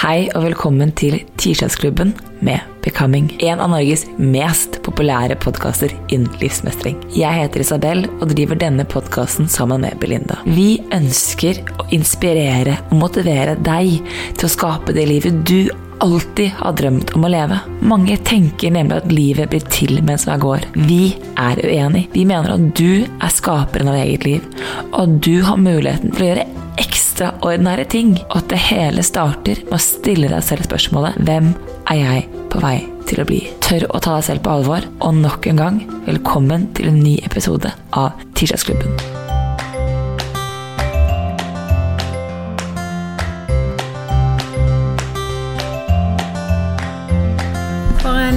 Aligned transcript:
Hei 0.00 0.30
og 0.32 0.46
velkommen 0.46 0.94
til 0.96 1.18
Tirsdagsklubben 1.36 2.14
med 2.40 2.64
Becoming. 2.80 3.26
En 3.44 3.60
av 3.60 3.68
Norges 3.68 4.06
mest 4.16 4.78
populære 4.86 5.36
podkaster 5.42 5.92
innen 6.08 6.38
livsmestring. 6.40 6.96
Jeg 7.12 7.36
heter 7.36 7.60
Isabel 7.60 8.06
og 8.14 8.30
driver 8.32 8.56
denne 8.62 8.86
podkasten 8.88 9.50
sammen 9.52 9.84
med 9.84 10.00
Belinda. 10.00 10.38
Vi 10.48 10.78
ønsker 10.96 11.60
å 11.76 11.84
inspirere 11.92 12.78
og 12.88 12.96
motivere 13.02 13.58
deg 13.60 14.00
til 14.40 14.48
å 14.48 14.52
skape 14.56 14.96
det 14.96 15.04
livet 15.12 15.44
du 15.44 15.68
alltid 16.00 16.50
har 16.56 16.72
drømt 16.72 17.12
om 17.14 17.24
å 17.24 17.30
leve. 17.32 17.58
Mange 17.84 18.16
tenker 18.26 18.72
nemlig 18.74 19.00
at 19.00 19.12
livet 19.12 19.50
blir 19.52 19.66
til 19.72 20.00
mens 20.06 20.26
man 20.28 20.42
går. 20.42 20.66
Vi 20.88 21.14
er 21.40 21.60
uenig. 21.60 22.06
Vi 22.14 22.24
mener 22.28 22.54
at 22.54 22.70
du 22.78 23.04
er 23.04 23.34
skaperen 23.34 23.92
av 23.92 24.00
eget 24.00 24.26
liv, 24.26 24.48
og 24.90 25.02
at 25.04 25.20
du 25.26 25.36
har 25.46 25.60
muligheten 25.60 26.14
til 26.14 26.24
å 26.24 26.30
gjøre 26.30 26.48
ekstraordinære 26.80 27.86
ting, 27.92 28.14
og 28.30 28.38
at 28.40 28.50
det 28.54 28.62
hele 28.70 29.04
starter 29.04 29.62
med 29.66 29.76
å 29.76 29.82
stille 29.84 30.32
deg 30.32 30.44
selv 30.46 30.68
spørsmålet 30.68 31.20
Hvem 31.28 31.52
er 31.92 32.00
jeg 32.00 32.26
på 32.52 32.64
vei 32.64 32.76
til 33.10 33.22
å 33.22 33.28
bli? 33.28 33.42
Tør 33.64 33.88
å 33.90 34.00
ta 34.00 34.16
deg 34.18 34.28
selv 34.30 34.46
på 34.46 34.56
alvor, 34.56 34.88
og 35.04 35.16
nok 35.20 35.50
en 35.52 35.64
gang, 35.64 35.80
velkommen 36.08 36.70
til 36.78 36.92
en 36.92 37.02
ny 37.04 37.18
episode 37.26 37.74
av 37.92 38.14
Tirsdagsklubben. 38.32 39.19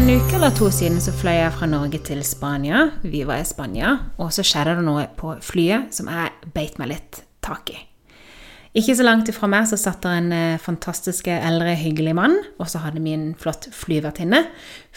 En 0.03 0.09
uke 0.09 0.35
eller 0.35 0.51
to 0.51 0.67
siden 0.71 0.97
så 0.99 1.13
fløy 1.15 1.37
jeg 1.37 1.51
fra 1.55 1.67
Norge 1.69 1.99
til 2.03 2.23
Spania. 2.27 2.89
Vi 3.03 3.21
var 3.27 3.39
i 3.39 3.45
Spania, 3.47 3.93
og 4.19 4.33
så 4.35 4.43
skjedde 4.43 4.73
det 4.75 4.83
noe 4.83 5.05
på 5.15 5.37
flyet 5.39 5.95
som 5.95 6.09
jeg 6.11 6.51
beit 6.51 6.75
meg 6.81 6.91
litt 6.91 7.21
tak 7.45 7.71
i. 7.71 7.77
Ikke 8.73 8.95
så 8.97 9.05
langt 9.05 9.27
ifra 9.29 9.45
meg 9.45 9.67
så 9.69 9.77
satt 9.77 10.01
der 10.01 10.15
en 10.17 10.31
eh, 10.33 10.61
fantastisk 10.61 11.27
eldre, 11.29 11.75
hyggelig 11.77 12.15
mann, 12.17 12.39
og 12.57 12.71
så 12.71 12.79
hadde 12.81 13.03
vi 13.05 13.11
en 13.13 13.27
flott 13.37 13.67
flyvertinne. 13.69 14.39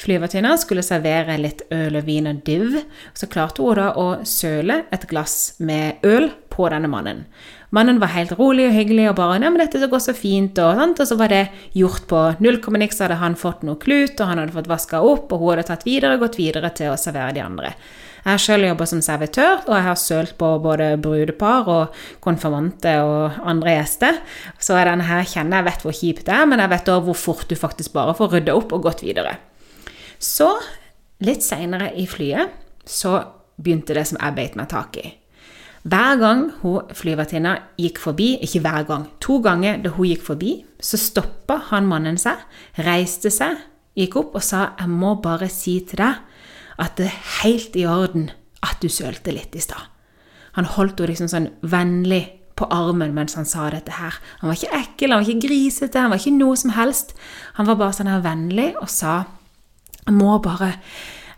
Flyvertinna 0.01 0.55
skulle 0.57 0.85
servere 0.85 1.37
litt 1.37 1.61
øl 1.77 1.99
og 2.01 2.07
vin 2.09 2.31
og 2.31 2.41
div, 2.47 2.79
så 3.13 3.29
klarte 3.29 3.61
hun 3.61 3.77
da 3.77 3.91
å 4.01 4.07
søle 4.25 4.87
et 4.97 5.05
glass 5.11 5.59
med 5.61 6.01
øl 6.09 6.31
på 6.49 6.71
denne 6.73 6.89
mannen. 6.89 7.27
Mannen 7.77 8.01
var 8.01 8.15
helt 8.15 8.33
rolig 8.39 8.71
og 8.71 8.77
hyggelig 8.79 9.11
og 9.11 9.19
bare 9.19 9.37
'Nei, 9.43 9.51
men 9.53 9.61
dette 9.61 9.91
går 9.93 10.01
så 10.01 10.17
fint', 10.17 10.57
og, 10.57 10.81
sånt. 10.81 11.01
og 11.01 11.07
så 11.07 11.19
var 11.21 11.29
det 11.29 11.51
gjort 11.75 12.07
på 12.09 12.23
null 12.41 12.63
komma 12.65 12.79
niks, 12.81 13.03
hadde 13.05 13.21
han 13.21 13.37
fått 13.37 13.63
noe 13.63 13.77
klut, 13.77 14.17
og 14.17 14.27
han 14.27 14.39
hadde 14.39 14.57
fått 14.57 14.73
vaska 14.73 15.03
opp, 15.05 15.33
og 15.33 15.39
hun 15.39 15.53
hadde 15.53 15.69
tatt 15.69 15.85
videre 15.85 16.17
og 16.17 16.25
gått 16.25 16.39
videre 16.41 16.73
til 16.73 16.95
å 16.95 16.97
servere 16.97 17.35
de 17.37 17.45
andre. 17.45 17.75
Jeg 18.27 18.35
har 18.35 18.43
selv 18.43 18.67
jobba 18.67 18.87
som 18.91 19.01
servitør, 19.07 19.61
og 19.69 19.75
jeg 19.77 19.85
har 19.87 19.99
sølt 20.03 20.33
på 20.35 20.49
både 20.59 20.89
brudepar 20.99 21.69
og 21.71 21.99
konfirmante 22.25 22.97
og 22.99 23.37
andre 23.47 23.77
gjester. 23.77 24.19
Så 24.59 24.75
denne 24.75 25.07
her 25.07 25.23
kjenner 25.31 25.61
jeg 25.61 25.67
vet 25.69 25.85
hvor 25.87 25.95
kjipt 25.95 26.25
det 26.27 26.35
er, 26.35 26.49
men 26.51 26.59
jeg 26.59 26.73
vet 26.73 26.91
også 26.91 27.05
hvor 27.07 27.21
fort 27.21 27.47
du 27.47 27.55
faktisk 27.55 27.95
bare 27.95 28.17
får 28.19 28.35
rydda 28.35 28.59
opp 28.59 28.75
og 28.75 28.83
gått 28.89 29.05
videre. 29.07 29.37
Så, 30.19 30.49
litt 31.23 31.47
seinere 31.47 31.93
i 31.95 32.09
flyet, 32.11 32.51
så 32.83 33.15
begynte 33.63 33.95
det 33.95 34.09
som 34.11 34.19
jeg 34.19 34.35
beit 34.35 34.59
meg 34.59 34.73
tak 34.75 34.99
i. 34.99 35.07
Hver 35.87 36.19
gang 36.19 36.49
hun 36.65 36.91
flyvertinna 36.99 37.61
gikk 37.79 38.03
forbi, 38.03 38.33
ikke 38.43 38.65
hver 38.67 38.91
gang, 38.91 39.07
to 39.23 39.39
ganger 39.39 39.79
da 39.85 39.95
hun 39.95 40.11
gikk 40.11 40.27
forbi, 40.27 40.57
så 40.83 40.99
stoppa 40.99 41.61
han 41.71 41.87
mannen 41.87 42.19
seg, 42.19 42.43
reiste 42.83 43.31
seg, 43.31 43.63
gikk 43.95 44.19
opp 44.19 44.35
og 44.35 44.43
sa 44.43 44.73
'Jeg 44.75 44.91
må 44.91 45.15
bare 45.23 45.49
si 45.49 45.79
til 45.87 46.03
deg 46.03 46.27
at 46.79 46.97
det 46.99 47.07
er 47.09 47.21
helt 47.43 47.77
i 47.77 47.87
orden 47.89 48.31
at 48.63 48.81
du 48.83 48.89
sølte 48.89 49.33
litt 49.33 49.55
i 49.57 49.63
stad'. 49.63 49.93
Han 50.57 50.65
holdt 50.65 51.01
henne 51.01 51.13
liksom 51.13 51.29
sånn 51.29 51.51
vennlig 51.63 52.25
på 52.57 52.65
armen 52.73 53.13
mens 53.15 53.35
han 53.37 53.45
sa 53.45 53.69
dette 53.71 53.93
her. 53.93 54.17
Han 54.41 54.49
var 54.49 54.57
ikke 54.57 54.79
ekkel, 54.79 55.13
han 55.13 55.23
var 55.23 55.29
ikke 55.29 55.49
grisete, 55.49 56.01
han 56.01 56.11
var 56.11 56.23
ikke 56.23 56.39
noe 56.39 56.57
som 56.57 56.73
helst. 56.73 57.13
Han 57.55 57.69
var 57.69 57.77
bare 57.77 57.93
sånn 57.93 58.09
her 58.09 58.25
vennlig 58.25 58.75
og 58.81 58.89
sa 58.89 59.27
'Jeg 60.07 60.15
må 60.15 60.39
bare 60.39 60.79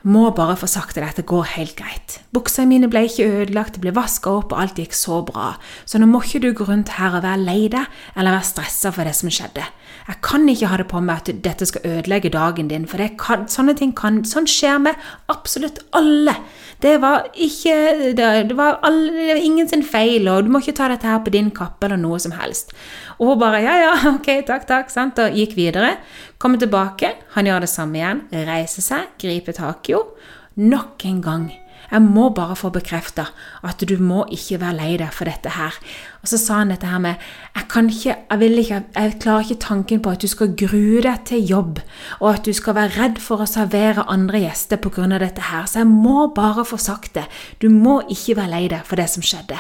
må 0.06 0.28
bare 0.30 0.54
få 0.58 0.68
sagt 0.70 0.98
at 0.98 1.16
det 1.18 1.26
går 1.26 1.46
helt 1.56 1.74
greit. 1.78 2.18
Buksene 2.34 2.70
mine 2.70 2.88
ble 2.90 3.02
ikke 3.08 3.26
ødelagt, 3.26 3.74
det 3.74 3.82
ble 3.82 3.94
vaska 3.96 4.30
opp, 4.30 4.52
og 4.52 4.60
alt 4.62 4.78
gikk 4.78 4.94
så 4.94 5.22
bra. 5.26 5.56
Så 5.84 5.98
nå 5.98 6.06
må 6.06 6.20
ikke 6.22 6.42
du 6.44 6.52
gå 6.54 6.68
rundt 6.68 6.94
her 7.00 7.16
og 7.18 7.24
være 7.26 7.42
lei 7.42 7.66
deg 7.72 7.88
eller 8.14 8.36
være 8.36 8.46
stressa 8.46 8.92
for 8.94 9.08
det 9.08 9.16
som 9.18 9.32
skjedde. 9.32 9.66
Jeg 10.08 10.20
kan 10.24 10.46
ikke 10.48 10.70
ha 10.70 10.78
det 10.80 10.86
på 10.88 11.02
meg 11.04 11.20
at 11.20 11.42
dette 11.44 11.66
skal 11.68 11.84
ødelegge 11.84 12.30
dagen 12.32 12.70
din, 12.70 12.86
for 12.88 13.02
kan, 13.18 13.48
sånne 13.50 13.74
ting 13.76 13.94
kan 13.96 14.22
Sånn 14.28 14.46
skjer 14.48 14.78
med 14.82 14.96
absolutt 15.32 15.80
alle. 15.96 16.34
Det 16.82 16.94
var 17.02 17.26
ikke 17.34 18.14
Det, 18.16 18.26
det 18.48 18.56
var, 18.56 18.78
var 18.82 19.40
ingen 19.42 19.68
sin 19.68 19.82
feil, 19.82 20.28
og 20.28 20.44
du 20.44 20.52
må 20.52 20.62
ikke 20.62 20.76
ta 20.78 20.88
dette 20.92 21.06
her 21.06 21.20
på 21.24 21.34
din 21.34 21.50
kappe 21.50 21.86
eller 21.86 22.00
noe 22.00 22.18
som 22.22 22.32
helst. 22.38 22.72
Og 23.18 23.32
hun 23.32 23.40
bare 23.40 23.62
ja, 23.64 23.74
ja, 23.82 23.94
ok, 24.14 24.30
takk, 24.46 24.66
takk, 24.68 24.90
sant, 24.94 25.18
og 25.18 25.34
gikk 25.34 25.56
videre. 25.58 25.96
Kommer 26.38 26.60
tilbake, 26.62 27.14
han 27.34 27.48
gjør 27.48 27.64
det 27.64 27.70
samme 27.72 27.98
igjen, 27.98 28.20
reiser 28.46 28.84
seg, 28.84 29.14
griper 29.18 29.56
tak 29.56 29.88
i 29.90 29.96
henne. 29.96 30.34
Nok 30.58 31.04
en 31.06 31.18
gang. 31.22 31.48
Jeg 31.88 32.02
må 32.04 32.26
bare 32.36 32.56
få 32.58 32.68
bekrefta 32.74 33.28
at 33.64 33.80
du 33.88 33.94
må 34.02 34.24
ikke 34.34 34.58
være 34.60 34.76
lei 34.76 34.88
deg 35.00 35.12
for 35.14 35.30
dette 35.30 35.54
her. 35.54 35.76
Og 36.20 36.28
så 36.28 36.38
sa 36.40 36.58
han 36.60 36.72
dette 36.72 36.90
her 36.90 37.00
med 37.00 37.22
jeg 37.54 37.68
kan 37.72 37.88
ikke, 37.88 38.16
jeg 38.28 38.50
ikke, 38.62 38.80
jeg 38.94 39.14
klarer 39.22 39.46
ikke 39.46 39.64
tanken 39.64 40.02
på 40.04 40.12
at 40.12 40.22
du 40.22 40.28
skal 40.28 40.52
grue 40.58 41.00
deg 41.06 41.24
til 41.30 41.46
jobb, 41.48 41.80
og 42.20 42.28
at 42.34 42.44
du 42.44 42.52
skal 42.52 42.76
være 42.76 42.94
redd 42.98 43.22
for 43.22 43.40
å 43.40 43.48
servere 43.48 44.06
andre 44.10 44.42
gjester 44.44 44.82
pga. 44.82 45.08
dette 45.18 45.48
her. 45.48 45.66
Så 45.66 45.80
jeg 45.80 45.88
må 45.88 46.28
bare 46.34 46.64
få 46.64 46.76
sagt 46.76 47.14
det. 47.14 47.24
Du 47.62 47.68
må 47.68 48.02
ikke 48.10 48.36
være 48.36 48.50
lei 48.50 48.68
deg 48.68 48.84
for 48.84 48.96
det 48.96 49.08
som 49.10 49.22
skjedde. 49.22 49.58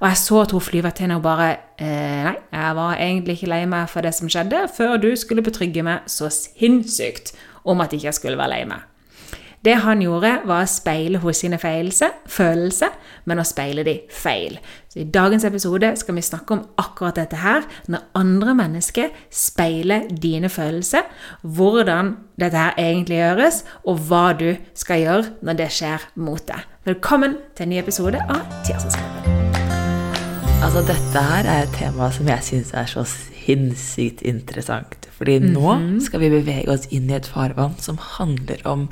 Og 0.00 0.08
jeg 0.08 0.20
så 0.22 0.40
at 0.42 0.54
hun 0.54 0.64
flyvertinna 0.64 1.20
bare 1.22 1.50
eh, 1.78 2.24
Nei, 2.24 2.38
jeg 2.52 2.78
var 2.78 2.96
egentlig 2.96 3.38
ikke 3.38 3.52
lei 3.52 3.62
meg 3.70 3.90
for 3.92 4.06
det 4.06 4.14
som 4.16 4.30
skjedde, 4.32 4.66
før 4.74 4.96
du 5.02 5.12
skulle 5.18 5.44
betrygge 5.44 5.84
meg 5.86 6.08
så 6.10 6.30
sinnssykt 6.32 7.34
om 7.64 7.80
at 7.84 7.94
ikke 7.94 8.10
jeg 8.10 8.20
skulle 8.20 8.40
være 8.40 8.54
lei 8.56 8.64
meg. 8.72 8.90
Det 9.64 9.78
han 9.80 10.02
gjorde, 10.04 10.42
var 10.44 10.66
å 10.66 10.68
speile 10.68 11.20
hos 11.22 11.38
sine 11.40 11.56
følelser, 11.56 12.90
men 13.24 13.40
å 13.40 13.46
speile 13.48 13.84
de 13.86 13.94
feil. 14.12 14.58
Så 14.92 15.00
I 15.00 15.06
dagens 15.08 15.46
episode 15.48 15.88
skal 15.96 16.18
vi 16.18 16.24
snakke 16.26 16.58
om 16.58 16.66
akkurat 16.80 17.16
dette 17.16 17.40
her, 17.40 17.64
når 17.88 18.04
andre 18.20 18.56
mennesker 18.58 19.14
speiler 19.32 20.04
dine 20.10 20.50
følelser, 20.52 21.08
hvordan 21.40 22.12
dette 22.40 22.60
her 22.60 22.76
egentlig 22.76 23.22
gjøres, 23.22 23.62
og 23.88 24.04
hva 24.10 24.26
du 24.36 24.50
skal 24.76 25.00
gjøre 25.00 25.32
når 25.40 25.62
det 25.62 25.70
skjer 25.78 26.04
mot 26.20 26.44
deg. 26.50 26.68
Velkommen 26.84 27.40
til 27.56 27.64
en 27.64 27.72
ny 27.72 27.80
episode 27.80 28.20
av 28.28 28.44
Tirsdagsklubben. 28.66 29.43
Altså, 30.64 30.80
dette 30.88 31.20
her 31.20 31.44
er 31.44 31.66
et 31.66 31.74
tema 31.76 32.06
som 32.08 32.28
jeg 32.30 32.40
syns 32.46 32.70
er 32.72 32.86
så 32.88 33.02
sinnssykt 33.04 34.22
interessant. 34.24 35.04
Fordi 35.12 35.34
nå 35.42 35.74
skal 36.00 36.22
vi 36.22 36.30
bevege 36.32 36.72
oss 36.72 36.86
inn 36.88 37.10
i 37.10 37.18
et 37.18 37.28
farvann 37.28 37.74
som 37.84 37.98
handler 38.00 38.62
om 38.64 38.86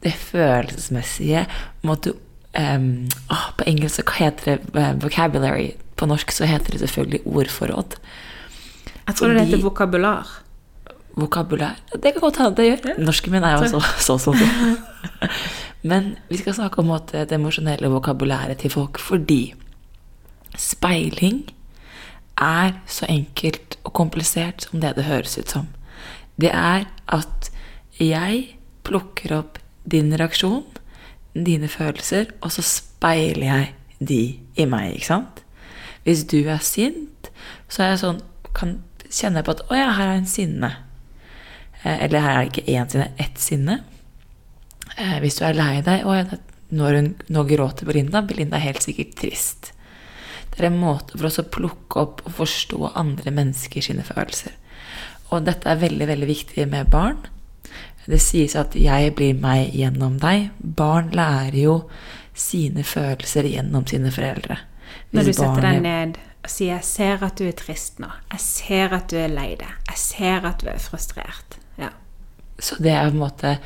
det 0.00 0.14
følelsesmessige 0.16 1.44
måtte, 1.84 2.14
um, 2.56 2.88
oh, 3.28 3.44
På 3.58 3.68
engelsk 3.68 4.00
så 4.00 4.06
heter 4.16 4.48
det 4.48 4.80
uh, 4.80 4.96
vocabulary. 5.04 5.74
På 6.00 6.08
norsk 6.08 6.32
så 6.32 6.48
heter 6.48 6.72
det 6.72 6.80
selvfølgelig 6.86 7.20
ordforråd. 7.26 8.00
Jeg 9.04 9.20
tror 9.20 9.36
det 9.36 9.44
heter 9.44 9.62
vokabular. 9.68 10.34
Vokabular. 11.20 11.76
Det 11.92 12.16
kan 12.16 12.20
godt 12.24 12.40
hende 12.40 12.56
det 12.56 12.68
gjør. 12.70 12.98
Norsken 13.04 13.36
min 13.36 13.44
er 13.44 13.60
jo 13.60 13.68
så 13.76 13.84
så, 14.00 14.18
så, 14.18 14.32
så. 14.32 15.28
Men 15.90 16.14
vi 16.32 16.40
skal 16.40 16.56
snakke 16.56 16.80
om 16.80 16.96
det 17.12 17.32
emosjonelle 17.32 17.92
vokabulæret 17.92 18.64
til 18.64 18.72
folk 18.72 18.98
fordi 18.98 19.42
speiling 20.56 21.44
er 22.38 22.76
så 22.86 23.08
enkelt 23.10 23.78
og 23.84 23.92
komplisert 23.98 24.68
som 24.68 24.80
det 24.80 24.94
det 24.96 25.08
høres 25.08 25.38
ut 25.38 25.50
som. 25.50 25.68
Det 26.38 26.52
er 26.54 26.86
at 27.10 27.50
jeg 27.98 28.58
plukker 28.86 29.34
opp 29.40 29.58
din 29.88 30.12
reaksjon, 30.14 30.64
dine 31.34 31.68
følelser, 31.68 32.30
og 32.42 32.52
så 32.54 32.62
speiler 32.62 33.46
jeg 33.46 33.74
de 33.98 34.22
i 34.58 34.66
meg, 34.68 34.94
ikke 34.94 35.10
sant? 35.10 35.42
Hvis 36.06 36.24
du 36.30 36.38
er 36.46 36.62
sint, 36.62 37.30
så 37.68 37.84
er 37.84 37.92
jeg 37.92 38.02
sånn 38.04 38.20
kan 38.56 38.78
kjenne 39.08 39.42
på 39.44 39.54
at 39.56 39.64
'Å 39.66 39.76
ja, 39.76 39.90
her 39.92 40.08
er 40.08 40.20
en 40.20 40.26
sinne'. 40.26 40.72
Eller 41.84 42.20
her 42.20 42.30
er 42.30 42.44
det 42.44 42.52
ikke 42.52 42.72
én 42.74 42.90
sinne, 42.90 43.12
ett 43.18 43.38
sinne. 43.38 43.80
Hvis 45.20 45.38
du 45.38 45.44
er 45.44 45.54
lei 45.54 45.80
deg 45.82 46.04
'Å 46.04 46.14
ja, 46.16 46.24
nå, 46.70 46.84
hun, 46.84 47.14
nå 47.28 47.44
gråter 47.44 47.86
Belinda', 47.86 48.26
Belinda 48.26 48.56
er 48.56 48.68
helt 48.68 48.82
sikkert 48.82 49.16
trist. 49.16 49.72
Det 50.58 50.66
er 50.66 50.72
en 50.72 50.80
måte 50.80 51.14
for 51.14 51.28
oss 51.28 51.38
å 51.38 51.46
plukke 51.46 52.00
opp 52.02 52.22
og 52.26 52.34
forstå 52.40 52.92
andre 52.98 53.30
mennesker 53.30 53.84
sine 53.84 54.02
følelser. 54.02 54.56
Og 55.30 55.44
dette 55.46 55.70
er 55.70 55.78
veldig, 55.78 56.08
veldig 56.10 56.28
viktig 56.28 56.64
med 56.66 56.90
barn. 56.90 57.20
Det 58.08 58.20
sies 58.24 58.56
at 58.56 58.74
'jeg 58.74 59.14
blir 59.14 59.34
meg 59.34 59.74
gjennom 59.76 60.18
deg'. 60.18 60.50
Barn 60.60 61.10
lærer 61.12 61.54
jo 61.62 61.90
sine 62.34 62.82
følelser 62.82 63.44
gjennom 63.44 63.86
sine 63.86 64.10
foreldre. 64.10 64.58
Når 65.12 65.24
du 65.24 65.32
setter 65.32 65.60
deg 65.60 65.82
ned 65.82 66.18
og 66.44 66.50
sier 66.50 66.74
'jeg 66.74 66.84
ser 66.84 67.24
at 67.24 67.36
du 67.36 67.44
er 67.46 67.52
trist 67.52 67.98
nå', 67.98 68.10
'jeg 68.30 68.40
ser 68.40 68.94
at 68.94 69.08
du 69.08 69.16
er 69.16 69.28
lei 69.28 69.56
deg', 69.56 69.76
'jeg 69.88 69.98
ser 69.98 70.46
at 70.46 70.58
du 70.60 70.68
er 70.68 70.78
frustrert'. 70.78 71.58
Ja. 71.78 71.90
Så 72.58 72.82
det 72.82 72.92
er 72.92 73.10
på 73.10 73.14
en 73.14 73.20
måte 73.20 73.58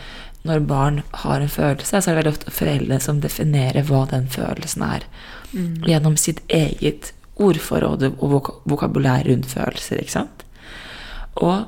Når 0.45 0.67
barn 0.67 1.03
har 1.15 1.41
en 1.41 1.49
følelse, 1.49 2.03
så 2.03 2.11
er 2.11 2.15
det 2.15 2.25
veldig 2.25 2.33
ofte 2.33 2.51
foreldre 2.51 3.01
som 3.01 3.21
definerer 3.21 3.85
hva 3.85 4.11
den 4.11 4.27
følelsen 4.27 4.83
er. 4.83 5.05
Mm. 5.53 5.85
Gjennom 5.89 6.17
sitt 6.17 6.41
eget 6.49 7.13
ordforråd 7.41 8.07
og 8.13 8.25
vok 8.31 8.51
vokabulær 8.69 9.27
rundt 9.29 9.49
følelser. 9.51 10.01
ikke 10.01 10.17
sant? 10.17 10.45
Og 11.41 11.67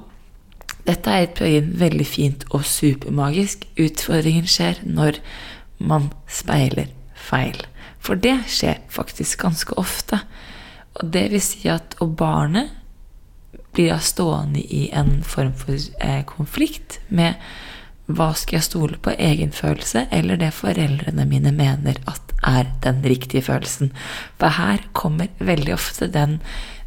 dette 0.84 1.10
er 1.10 1.24
et 1.24 1.36
plugin 1.36 1.70
veldig 1.80 2.06
fint 2.06 2.44
og 2.50 2.64
supermagisk. 2.68 3.64
Utfordringen 3.80 4.48
skjer 4.48 4.82
når 4.84 5.20
man 5.78 6.10
speiler 6.28 6.92
feil. 7.16 7.60
For 8.04 8.20
det 8.20 8.36
skjer 8.52 8.82
faktisk 8.92 9.40
ganske 9.40 9.76
ofte. 9.80 10.20
Og 11.00 11.08
det 11.12 11.30
vil 11.32 11.42
si 11.42 11.68
at 11.68 11.96
Og 12.00 12.16
barnet 12.16 12.70
blir 13.74 13.90
da 13.90 13.98
stående 13.98 14.60
i 14.60 14.88
en 14.92 15.22
form 15.26 15.54
for 15.58 15.74
eh, 15.74 16.22
konflikt 16.24 17.00
med 17.08 17.34
hva 18.06 18.32
skal 18.36 18.58
jeg 18.58 18.66
stole 18.66 18.98
på, 19.00 19.14
egenfølelse 19.16 20.06
eller 20.12 20.36
det 20.40 20.52
foreldrene 20.52 21.24
mine 21.28 21.54
mener 21.56 21.96
at 22.10 22.34
er 22.44 22.68
den 22.84 23.00
riktige 23.04 23.42
følelsen? 23.46 23.94
For 24.38 24.52
her 24.58 24.84
kommer 24.92 25.32
veldig 25.38 25.72
ofte 25.74 26.10
den 26.12 26.40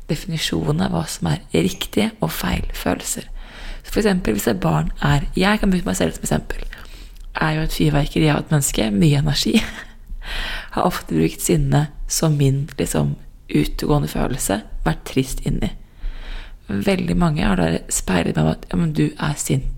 definisjonen 0.10 0.86
av 0.86 0.94
hva 0.94 1.06
som 1.10 1.32
er 1.32 1.42
riktige 1.56 2.12
og 2.22 2.32
feil 2.32 2.70
følelser. 2.74 3.26
For 3.88 4.02
eksempel 4.04 4.36
hvis 4.38 4.50
et 4.52 4.62
barn 4.62 4.92
er 5.02 5.26
Jeg 5.36 5.60
kan 5.60 5.72
bruke 5.72 5.88
meg 5.88 5.98
selv 5.98 6.14
som 6.14 6.28
eksempel. 6.28 6.62
Er 7.40 7.56
jo 7.56 7.66
et 7.66 7.74
fyrverkeri 7.74 8.30
av 8.30 8.44
et 8.44 8.52
menneske. 8.52 8.90
Mye 8.92 9.22
energi. 9.22 9.56
Har 10.76 10.86
ofte 10.86 11.16
brukt 11.16 11.42
sinne 11.42 11.88
som 12.08 12.38
min 12.38 12.68
liksom, 12.78 13.16
utegående 13.50 14.12
følelse. 14.12 14.62
Vært 14.86 15.06
trist 15.08 15.46
inni. 15.48 15.72
Veldig 16.68 17.16
mange 17.16 17.46
har 17.48 17.56
da 17.56 17.68
speilet 17.94 18.36
meg 18.36 18.44
om 18.44 18.52
at 18.52 18.66
ja, 18.68 18.78
men 18.80 18.92
du 18.92 19.06
er 19.08 19.38
sint. 19.40 19.77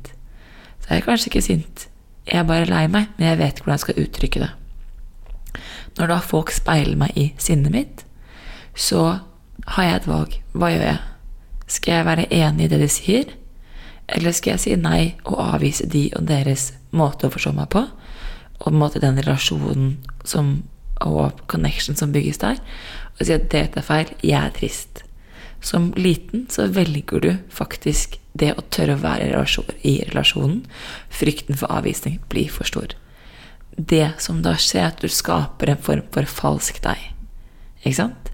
Så 0.89 0.95
jeg 0.95 1.03
er 1.03 1.05
kanskje 1.05 1.29
ikke 1.29 1.41
sint. 1.45 1.81
Jeg 2.25 2.39
er 2.39 2.45
bare 2.49 2.65
lei 2.65 2.87
meg, 2.89 3.11
men 3.17 3.27
jeg 3.27 3.37
vet 3.37 3.51
ikke 3.53 3.67
hvordan 3.67 3.75
jeg 3.75 3.81
skal 3.83 3.99
uttrykke 4.01 4.39
det. 4.41 4.47
Når 5.99 6.07
da 6.09 6.15
folk 6.25 6.49
speiler 6.49 6.97
meg 6.97 7.13
i 7.13 7.25
sinnet 7.37 7.75
mitt, 7.75 8.01
så 8.73 9.03
har 9.75 9.85
jeg 9.85 9.99
et 9.99 10.07
valg. 10.09 10.33
Hva 10.57 10.71
gjør 10.73 10.85
jeg? 10.87 10.97
Skal 11.69 11.93
jeg 11.93 12.07
være 12.07 12.25
enig 12.33 12.65
i 12.65 12.71
det 12.71 12.79
de 12.81 12.87
sier? 12.89 13.35
Eller 14.09 14.33
skal 14.33 14.55
jeg 14.55 14.63
si 14.63 14.73
nei 14.81 15.03
og 15.27 15.37
avvise 15.43 15.85
de 15.85 16.07
og 16.17 16.25
deres 16.25 16.71
måte 16.89 17.29
å 17.29 17.35
forstå 17.37 17.53
meg 17.59 17.69
på? 17.69 17.85
Og 17.85 18.65
på 18.65 18.73
en 18.73 18.81
måte 18.81 19.03
den 19.03 19.21
relasjonen 19.21 19.91
som, 20.25 20.55
og 21.05 21.45
connection 21.53 21.93
som 22.01 22.17
bygges 22.17 22.41
der. 22.41 22.57
Og 23.19 23.27
si 23.27 23.37
at 23.37 23.45
dette 23.53 23.77
er 23.77 23.85
feil, 23.85 24.09
jeg 24.25 24.41
er 24.41 24.57
trist. 24.57 25.03
Som 25.61 25.91
liten 25.97 26.47
så 26.49 26.67
velger 26.71 27.19
du 27.23 27.29
faktisk 27.51 28.19
det 28.39 28.53
å 28.55 28.63
tørre 28.71 28.95
å 28.95 29.03
være 29.03 29.43
i 29.83 29.99
relasjonen. 30.07 30.63
Frykten 31.11 31.59
for 31.59 31.71
avvisning 31.73 32.19
blir 32.31 32.51
for 32.53 32.69
stor. 32.69 32.95
Det 33.75 34.13
som 34.19 34.41
da 34.43 34.55
skjer, 34.59 34.83
er 34.83 34.91
at 34.93 35.03
du 35.03 35.11
skaper 35.11 35.73
en 35.73 35.83
form 35.83 36.07
for 36.15 36.27
falsk 36.27 36.81
deg. 36.83 37.09
Ikke 37.83 37.99
sant? 38.01 38.31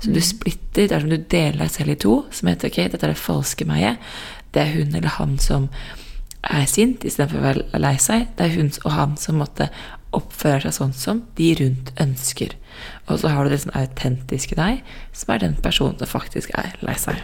Så 0.00 0.12
du 0.12 0.20
splitter, 0.20 0.88
det 0.88 0.92
er 0.92 1.04
som 1.04 1.12
du 1.12 1.16
deler 1.16 1.62
deg 1.64 1.72
selv 1.72 1.94
i 1.94 2.00
to, 2.00 2.16
som 2.30 2.50
heter 2.50 2.68
ok, 2.68 2.82
dette 2.92 3.06
er 3.06 3.14
det 3.14 3.20
falske 3.20 3.66
meg. 3.68 4.00
Det 4.52 4.62
er 4.62 4.74
hun 4.74 4.96
eller 4.96 5.16
han 5.16 5.38
som 5.40 5.70
er 6.46 6.66
sint 6.70 7.04
istedenfor 7.04 7.40
å 7.40 7.46
være 7.46 7.80
lei 7.80 7.96
seg. 8.00 8.28
Det 8.36 8.46
er 8.46 8.56
hun 8.58 8.70
og 8.84 8.92
han 8.94 9.16
som 9.20 9.40
måtte 9.40 9.70
oppføre 10.14 10.62
seg 10.66 10.76
sånn 10.76 10.94
som 10.96 11.22
de 11.38 11.52
rundt 11.58 11.92
ønsker. 12.02 12.54
Og 13.08 13.20
så 13.22 13.32
har 13.32 13.44
du 13.44 13.52
det 13.52 13.62
som 13.64 13.72
er 13.74 13.88
autentiske 13.88 14.58
deg, 14.58 14.82
som 15.16 15.32
er 15.34 15.42
den 15.42 15.56
personen 15.62 15.98
som 16.00 16.10
faktisk 16.10 16.54
er 16.58 16.76
lei 16.86 16.96
seg. 17.00 17.22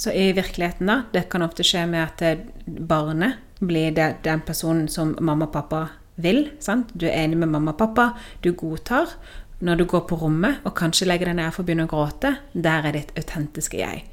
Så 0.00 0.14
i 0.16 0.30
virkeligheten, 0.32 0.88
da, 0.88 1.02
det 1.12 1.26
kan 1.32 1.44
ofte 1.44 1.64
skje 1.66 1.84
med 1.90 2.06
at 2.06 2.22
eh, 2.24 2.44
barnet 2.64 3.40
blir 3.60 3.92
det, 3.92 4.22
den 4.24 4.40
personen 4.46 4.86
som 4.88 5.12
mamma 5.20 5.50
og 5.50 5.52
pappa 5.52 5.82
vil. 6.20 6.46
Sant? 6.64 6.94
Du 6.94 7.04
er 7.08 7.18
enig 7.26 7.36
med 7.42 7.52
mamma 7.52 7.74
og 7.74 7.80
pappa, 7.82 8.06
du 8.40 8.52
godtar. 8.56 9.12
Når 9.60 9.76
du 9.76 9.84
går 9.84 10.06
på 10.08 10.16
rommet 10.16 10.64
og 10.64 10.72
kanskje 10.78 11.04
legger 11.04 11.28
deg 11.28 11.36
ned 11.36 11.52
for 11.52 11.60
å 11.60 11.68
begynne 11.68 11.84
å 11.84 11.90
gråte, 11.90 12.38
der 12.56 12.88
er 12.88 12.96
ditt 12.96 13.12
autentiske 13.20 13.76
jeg. 13.76 14.06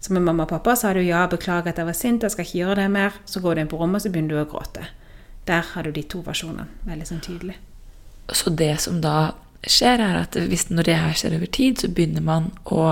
Så 0.00 0.12
med 0.16 0.24
mamma 0.24 0.46
og 0.46 0.52
pappa 0.52 0.72
sa 0.76 0.94
du 0.96 1.02
ja, 1.04 1.26
beklager 1.28 1.72
at 1.72 1.80
jeg 1.80 1.88
var 1.88 1.96
sint, 1.96 2.24
jeg 2.24 2.32
skal 2.32 2.48
ikke 2.48 2.60
gjøre 2.62 2.80
det 2.80 2.90
mer. 2.92 3.20
Så 3.28 3.40
går 3.44 3.56
du 3.56 3.62
inn 3.62 3.70
på 3.72 3.80
rommet, 3.80 4.00
og 4.00 4.04
så 4.04 4.12
begynner 4.12 4.36
du 4.36 4.40
å 4.42 4.48
gråte. 4.48 4.88
Der 5.48 5.64
har 5.74 5.84
du 5.84 5.92
de 5.92 6.04
to 6.08 6.22
versjonene 6.24 6.66
veldig 6.88 7.08
sånn 7.08 7.24
tydelig. 7.24 7.56
Så 8.32 8.50
det 8.50 8.72
som 8.80 9.02
da 9.04 9.34
skjer, 9.64 10.00
er 10.00 10.22
at 10.22 10.38
hvis 10.48 10.70
når 10.70 10.88
det 10.88 10.96
her 11.00 11.18
skjer 11.18 11.36
over 11.36 11.50
tid, 11.52 11.80
så 11.80 11.90
begynner 11.92 12.24
man 12.24 12.50
å 12.64 12.86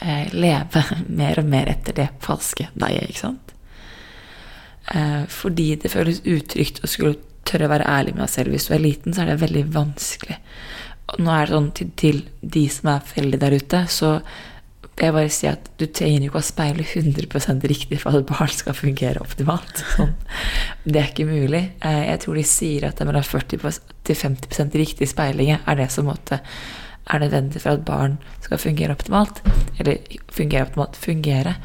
eh, 0.00 0.28
leve 0.34 0.84
mer 1.20 1.40
og 1.40 1.48
mer 1.48 1.72
etter 1.72 1.96
det 1.96 2.08
falske 2.24 2.68
deg, 2.74 3.00
ikke 3.08 3.24
sant? 3.24 3.54
Eh, 4.92 5.24
fordi 5.30 5.72
det 5.80 5.92
føles 5.92 6.22
utrygt 6.28 6.82
å 6.82 6.90
skulle 6.90 7.20
tørre 7.48 7.68
å 7.68 7.72
være 7.72 7.88
ærlig 7.88 8.16
med 8.16 8.26
deg 8.26 8.32
selv. 8.34 8.54
Hvis 8.54 8.68
du 8.68 8.76
er 8.76 8.84
liten, 8.84 9.14
så 9.14 9.24
er 9.24 9.32
det 9.32 9.42
veldig 9.42 9.66
vanskelig. 9.74 10.38
Og 11.12 11.20
nå 11.24 11.34
er 11.34 11.46
det 11.46 11.56
sånn 11.56 11.70
til, 11.76 11.92
til 11.98 12.24
de 12.40 12.64
som 12.72 12.92
er 12.92 13.06
foreldre 13.06 13.40
der 13.42 13.56
ute, 13.58 13.84
så 13.90 14.12
jeg 15.00 15.14
bare 15.16 15.30
si 15.32 15.48
at 15.48 15.70
du 15.80 15.86
trenger 15.88 16.26
ikke 16.26 16.40
å 16.42 16.44
speile 16.44 16.84
100% 16.84 17.64
riktig 17.70 17.98
for 18.02 18.18
at 18.18 18.28
barn 18.28 18.52
skal 18.52 18.76
fungere 18.76 19.22
optimalt. 19.24 19.82
Sånn. 19.96 20.12
Det 20.84 21.00
er 21.00 21.10
ikke 21.10 21.26
mulig. 21.30 21.62
Eh, 21.80 22.02
jeg 22.10 22.22
tror 22.24 22.38
de 22.38 22.44
sier 22.46 22.86
at 22.86 22.98
det 22.98 23.04
er 23.04 23.10
mellom 23.10 23.26
40 23.26 23.80
til 24.04 24.18
50% 24.18 24.78
riktig 24.78 25.08
speiling 25.10 25.54
er 25.56 25.78
det 25.80 25.88
som 25.94 26.10
måtte 26.10 26.42
er 27.10 27.18
nødvendig 27.18 27.62
for 27.64 27.74
at 27.74 27.84
barn 27.86 28.18
skal 28.44 28.60
fungere 28.62 28.94
optimalt. 28.94 29.40
Eller 29.80 30.02
fungere 30.30 30.68
optimalt 30.68 30.98
fungere. 31.00 31.56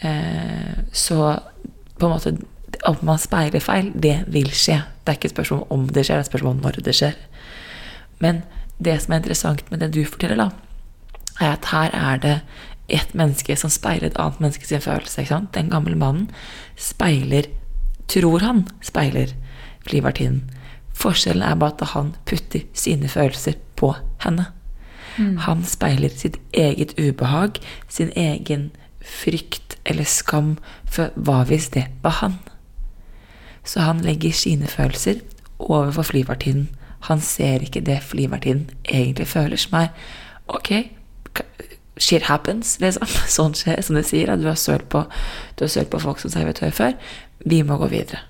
Eh, 0.00 0.84
så 0.92 1.38
på 1.98 2.06
en 2.06 2.14
måte 2.14 2.36
om 2.86 2.96
man 3.02 3.18
speiler 3.18 3.62
feil, 3.62 3.90
det 3.94 4.22
vil 4.32 4.50
skje. 4.54 4.80
Det 5.02 5.12
er 5.12 5.18
ikke 5.18 5.30
et 5.30 5.36
spørsmål 5.36 5.66
om 5.74 5.86
det 5.88 6.04
skjer, 6.06 6.18
det 6.18 6.24
er 6.24 6.26
et 6.26 6.30
spørsmål 6.32 6.56
om 6.56 6.64
når 6.64 6.80
det 6.86 6.94
skjer. 6.96 7.18
Men 8.22 8.42
det 8.78 8.98
som 9.02 9.14
er 9.14 9.22
interessant 9.22 9.70
med 9.70 9.82
det 9.82 9.92
du 9.94 10.02
forteller, 10.06 10.38
da, 10.38 10.67
er 11.40 11.52
at 11.52 11.70
her 11.72 11.90
er 11.94 12.16
det 12.22 12.40
et 12.88 13.14
menneske 13.14 13.56
som 13.56 13.70
speiler 13.70 14.08
et 14.08 14.18
annet 14.18 14.40
menneske 14.40 14.66
sin 14.66 14.80
følelse. 14.80 15.26
Den 15.54 15.70
gamle 15.70 15.96
mannen 15.96 16.30
speiler 16.76 17.42
Tror 18.08 18.38
han 18.40 18.62
speiler 18.80 19.34
flyvertinnen. 19.84 20.50
Forskjellen 20.96 21.42
er 21.42 21.58
bare 21.60 21.76
at 21.76 21.90
han 21.92 22.14
putter 22.26 22.64
sine 22.72 23.08
følelser 23.08 23.58
på 23.76 23.92
henne. 24.24 24.46
Mm. 25.18 25.36
Han 25.44 25.64
speiler 25.64 26.08
sitt 26.08 26.38
eget 26.52 26.94
ubehag, 26.98 27.60
sin 27.88 28.10
egen 28.16 28.70
frykt 29.04 29.76
eller 29.84 30.08
skam 30.08 30.56
for 30.86 31.12
hva 31.16 31.42
hvis 31.48 31.68
det 31.76 31.84
var 32.02 32.18
han? 32.22 32.38
Så 33.64 33.84
han 33.84 34.00
legger 34.00 34.32
sine 34.32 34.66
følelser 34.66 35.20
overfor 35.58 36.02
flyvertinnen. 36.02 36.68
Han 37.00 37.20
ser 37.20 37.62
ikke 37.62 37.84
det 37.84 38.00
flyvertinnen 38.02 38.70
egentlig 38.88 39.28
føler, 39.28 39.56
som 39.56 39.78
er 39.82 39.88
ok, 40.48 40.72
shit 41.98 42.28
happens, 42.28 42.76
liksom. 42.82 43.08
Sånn 43.36 43.56
skjer, 43.58 43.82
som 43.84 43.98
de 43.98 44.04
sier. 44.06 44.30
At 44.32 44.42
du 44.42 44.48
har 44.50 44.58
sølt 44.58 44.88
på, 44.92 45.04
på 45.58 46.02
folk 46.02 46.22
som 46.22 46.32
servitør 46.32 46.74
før. 46.74 46.98
Vi 47.44 47.62
må 47.66 47.78
gå 47.80 47.90
videre. 47.92 48.24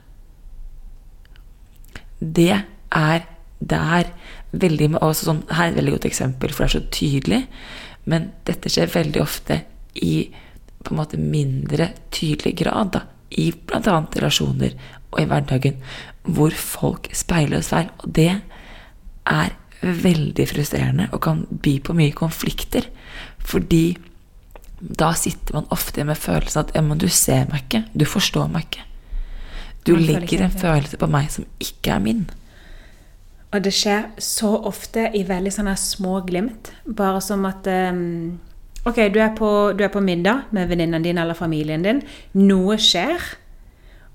Det 2.19 2.55
er 2.55 3.27
der 3.59 4.11
veldig 4.51 4.93
sånn, 5.15 5.43
Her 5.51 5.69
er 5.69 5.73
et 5.73 5.79
veldig 5.79 5.97
godt 5.97 6.09
eksempel, 6.09 6.53
for 6.55 6.65
det 6.65 6.69
er 6.69 6.77
så 6.79 6.91
tydelig. 6.95 7.41
Men 8.09 8.31
dette 8.49 8.71
skjer 8.73 8.91
veldig 8.93 9.23
ofte 9.23 9.63
i 10.01 10.29
på 10.85 10.95
en 10.95 11.01
måte 11.01 11.19
mindre 11.21 11.91
tydelig 12.15 12.55
grad. 12.63 12.93
da, 12.95 13.03
I 13.31 13.51
bl.a. 13.53 13.99
relasjoner 14.15 14.77
og 15.11 15.21
i 15.21 15.27
hverdagen, 15.29 15.81
hvor 16.23 16.55
folk 16.55 17.09
speiler 17.17 17.59
oss 17.59 17.73
feil. 17.73 17.91
Og 18.03 18.15
det 18.15 18.31
er 19.29 19.57
veldig 19.83 20.47
frustrerende 20.51 21.09
og 21.13 21.23
kan 21.25 21.45
by 21.63 21.79
på 21.85 21.95
mye 21.97 22.15
konflikter. 22.17 22.89
Fordi 23.39 23.97
da 24.79 25.13
sitter 25.19 25.59
man 25.59 25.71
ofte 25.75 26.05
med 26.07 26.19
følelsen 26.19 26.63
at 26.63 26.75
ja, 26.75 26.83
men 26.85 27.01
du 27.01 27.09
ser 27.11 27.49
meg 27.51 27.67
ikke, 27.67 27.85
du 27.95 28.07
forstår 28.07 28.51
meg 28.53 28.69
ikke. 28.69 28.85
Du 29.87 29.95
legger 29.97 30.45
en 30.45 30.53
følelse 30.53 30.99
på 31.01 31.09
meg 31.11 31.31
som 31.33 31.47
ikke 31.63 31.95
er 31.95 32.05
min. 32.05 32.27
Og 33.49 33.65
det 33.65 33.73
skjer 33.73 34.11
så 34.21 34.51
ofte 34.69 35.07
i 35.17 35.23
veldig 35.25 35.53
sånne 35.55 35.75
små 35.81 36.19
glimt. 36.27 36.73
Bare 36.85 37.23
som 37.25 37.47
at 37.49 37.67
um, 37.67 38.37
Ok, 38.87 39.01
du 39.13 39.19
er 39.21 39.35
på, 39.37 39.49
du 39.77 39.83
er 39.85 39.93
på 39.93 40.01
middag 40.01 40.47
med 40.55 40.69
venninnen 40.71 41.05
din 41.05 41.19
eller 41.21 41.37
familien 41.37 41.83
din. 41.85 41.99
Noe 42.39 42.79
skjer 42.81 43.25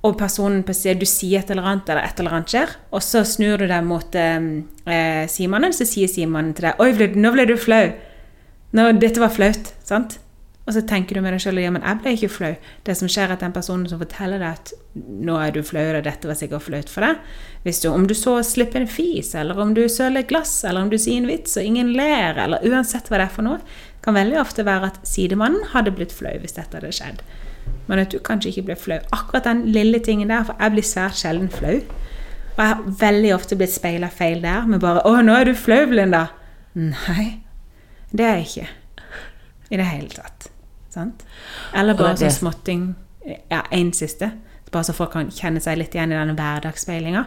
og 0.03 0.17
personen 0.19 0.63
du 0.67 1.05
sier 1.07 1.39
et 1.39 1.51
eller 1.51 1.63
annet, 1.63 1.89
eller 1.89 2.03
et 2.03 2.17
eller 2.19 2.35
annet 2.35 2.51
skjer, 2.51 2.73
og 2.91 3.03
så 3.03 3.23
snur 3.23 3.61
du 3.61 3.69
deg 3.69 3.85
mot 3.87 4.15
ehm, 4.19 4.49
eh, 4.83 5.23
simannen, 5.31 5.71
så 5.71 5.87
sier 5.87 6.11
simannen 6.11 6.51
til 6.53 6.67
deg 6.67 6.79
'Oi, 6.79 6.91
nå 7.15 7.31
ble 7.31 7.45
du 7.47 7.55
flau'. 7.55 7.93
Nå, 8.73 8.91
dette 8.99 9.21
var 9.21 9.31
flaut. 9.31 9.73
sant? 9.83 10.19
Og 10.65 10.73
så 10.73 10.81
tenker 10.87 11.15
du 11.15 11.21
med 11.21 11.33
deg 11.35 11.41
sjøl 11.43 11.59
ja, 11.59 11.71
men 11.71 11.83
jeg 11.83 11.99
ble 11.99 12.11
ikke 12.15 12.31
flau. 12.31 12.51
Det 12.87 12.95
som 12.95 13.07
skjer, 13.11 13.27
er 13.27 13.35
at 13.35 13.41
den 13.43 13.55
personen 13.55 13.87
som 13.87 13.99
forteller 13.99 14.39
deg 14.39 14.59
at 14.59 14.73
'nå 14.95 15.37
er 15.39 15.51
du 15.51 15.61
flau, 15.63 15.85
og 15.95 16.03
dette 16.03 16.27
var 16.27 16.35
sikkert 16.35 16.67
flaut 16.67 16.89
for 16.89 17.01
deg' 17.01 17.19
Hvis 17.63 17.79
du, 17.79 17.87
Om 17.89 18.07
du 18.07 18.13
så 18.13 18.43
slipper 18.43 18.81
en 18.81 18.87
fis, 18.87 19.33
eller 19.35 19.57
om 19.57 19.73
du 19.73 19.87
søler 19.87 20.19
et 20.19 20.27
glass, 20.27 20.65
eller 20.65 20.81
om 20.81 20.89
du 20.89 20.97
sier 20.97 21.17
en 21.17 21.27
vits 21.27 21.55
og 21.55 21.63
ingen 21.63 21.93
ler, 21.93 22.35
eller 22.35 22.59
uansett 22.59 23.07
hva 23.07 23.17
det 23.17 23.31
er 23.31 23.35
for 23.35 23.43
noe, 23.43 23.59
kan 24.03 24.15
veldig 24.15 24.39
ofte 24.39 24.65
være 24.65 24.91
at 24.91 24.99
sidemannen 25.07 25.71
hadde 25.71 25.95
blitt 25.95 26.11
flau 26.11 26.35
hvis 26.39 26.59
dette 26.59 26.75
hadde 26.75 26.91
skjedd 26.91 27.23
men 27.87 27.99
at 27.99 28.11
du 28.11 28.19
kanskje 28.23 28.49
ikke 28.53 28.65
blir 28.69 28.79
flau. 28.79 28.99
Akkurat 29.11 29.43
den 29.43 29.65
lille 29.71 29.99
tingen 29.99 30.29
der, 30.31 30.45
for 30.47 30.55
jeg 30.59 30.71
blir 30.71 30.87
svært 30.87 31.19
sjelden 31.19 31.49
flau. 31.51 31.81
Og 32.53 32.61
jeg 32.61 32.69
har 32.69 32.85
veldig 32.99 33.33
ofte 33.35 33.57
blitt 33.59 33.73
speila 33.73 34.09
feil 34.13 34.41
der, 34.43 34.65
med 34.67 34.79
bare 34.79 35.01
'Å, 35.01 35.21
nå 35.21 35.33
er 35.33 35.43
du 35.43 35.53
flau, 35.55 35.85
Linda'. 35.85 36.27
Nei, 36.75 37.43
det 38.11 38.25
er 38.25 38.35
jeg 38.35 38.45
ikke. 38.45 38.67
I 39.71 39.77
det 39.77 39.85
hele 39.85 40.09
tatt. 40.09 40.49
Sant? 40.89 41.23
Eller 41.73 41.97
bare 41.97 42.17
så 42.17 42.29
sånn 42.29 42.39
småting 42.39 42.95
Ja, 43.51 43.63
én 43.71 43.93
siste. 43.93 44.31
Bare 44.71 44.83
så 44.83 44.93
folk 44.93 45.11
kan 45.11 45.29
kjenne 45.31 45.61
seg 45.61 45.77
litt 45.77 45.93
igjen 45.95 46.11
i 46.11 46.15
denne 46.15 46.35
hverdagsspeilinga. 46.35 47.25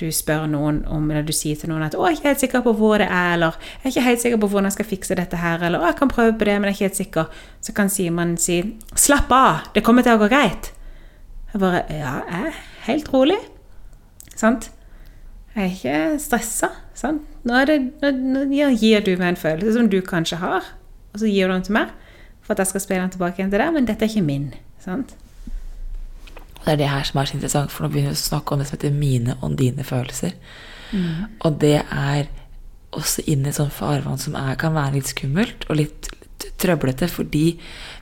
Du 0.00 0.06
spør 0.14 0.46
noen 0.48 0.80
om, 0.88 1.10
eller 1.10 1.26
du 1.26 1.32
sier 1.36 1.58
til 1.60 1.68
noen 1.68 1.84
at 1.84 1.94
'Å, 1.94 2.06
jeg 2.08 2.16
er 2.16 2.16
ikke 2.16 2.28
helt 2.28 2.40
sikker 2.40 2.62
på 2.64 2.72
hvor 2.78 2.98
det 2.98 3.08
er', 3.10 3.34
eller 3.34 3.52
'Jeg 3.60 3.84
er 3.84 3.90
ikke 3.90 4.08
helt 4.08 4.20
sikker 4.20 4.38
på 4.40 4.48
hvordan 4.48 4.64
jeg 4.64 4.72
skal 4.72 4.84
fikse 4.84 5.14
dette 5.14 5.36
her', 5.36 5.62
eller 5.62 5.78
'Å, 5.78 5.86
jeg 5.86 5.96
kan 5.96 6.08
prøve 6.08 6.38
på 6.38 6.44
det, 6.44 6.60
men 6.60 6.64
jeg 6.64 6.70
er 6.70 6.76
ikke 6.76 6.88
helt 6.88 7.00
sikker'. 7.00 7.26
Så 7.60 7.74
kan 7.74 7.88
Simon 7.88 8.36
si 8.36 8.76
'Slapp 8.96 9.30
av, 9.30 9.68
det 9.74 9.84
kommer 9.84 10.02
til 10.02 10.12
å 10.12 10.22
gå 10.22 10.28
greit'. 10.28 10.72
Jeg 11.52 11.60
bare 11.60 11.84
'Ja, 11.90 12.22
jeg 12.30 12.46
er 12.46 12.52
helt 12.86 13.08
rolig'. 13.12 13.44
Sant? 14.36 14.70
Jeg 15.54 15.64
er 15.64 15.70
ikke 15.70 16.20
stressa. 16.20 16.68
Sant? 16.94 17.22
Nå, 17.44 17.64
det, 17.66 17.92
nå, 18.02 18.44
nå 18.46 18.70
gir 18.76 19.00
du 19.00 19.16
meg 19.16 19.28
en 19.28 19.36
følelse 19.36 19.72
som 19.72 19.88
du 19.88 20.00
kanskje 20.00 20.36
har, 20.36 20.62
og 21.12 21.20
så 21.20 21.26
gir 21.26 21.48
du 21.48 21.52
den 21.52 21.62
til 21.62 21.72
meg 21.72 21.88
for 22.40 22.52
at 22.52 22.58
jeg 22.58 22.66
skal 22.66 22.80
spille 22.80 23.02
den 23.02 23.10
tilbake 23.10 23.38
igjen 23.38 23.50
til 23.50 23.60
deg, 23.62 23.72
men 23.72 23.84
dette 23.86 24.04
er 24.04 24.08
ikke 24.08 24.26
min. 24.26 24.54
Sant? 24.82 25.16
Og 26.60 26.66
det 26.66 26.72
er 26.74 26.82
det 26.82 26.90
her 26.92 27.06
som 27.08 27.20
er 27.20 27.30
så 27.30 27.36
interessant, 27.38 27.72
for 27.72 27.84
nå 27.86 27.92
begynner 27.92 28.12
vi 28.12 28.18
å 28.18 28.20
snakke 28.20 28.52
om 28.52 28.60
det 28.60 28.68
som 28.68 28.76
heter 28.76 28.94
mine 28.96 29.36
og 29.40 29.56
dine 29.60 29.86
følelser. 29.86 30.36
Og 31.46 31.58
det 31.62 31.78
er 31.80 32.28
også 32.96 33.24
inn 33.30 33.44
i 33.46 33.50
et 33.52 33.58
sånt 33.58 33.74
farvann 33.74 34.18
som 34.18 34.34
er, 34.38 34.56
kan 34.58 34.74
være 34.74 34.98
litt 34.98 35.12
skummelt 35.12 35.66
og 35.70 35.78
litt, 35.78 36.10
litt 36.20 36.46
trøblete, 36.60 37.08
fordi 37.08 37.44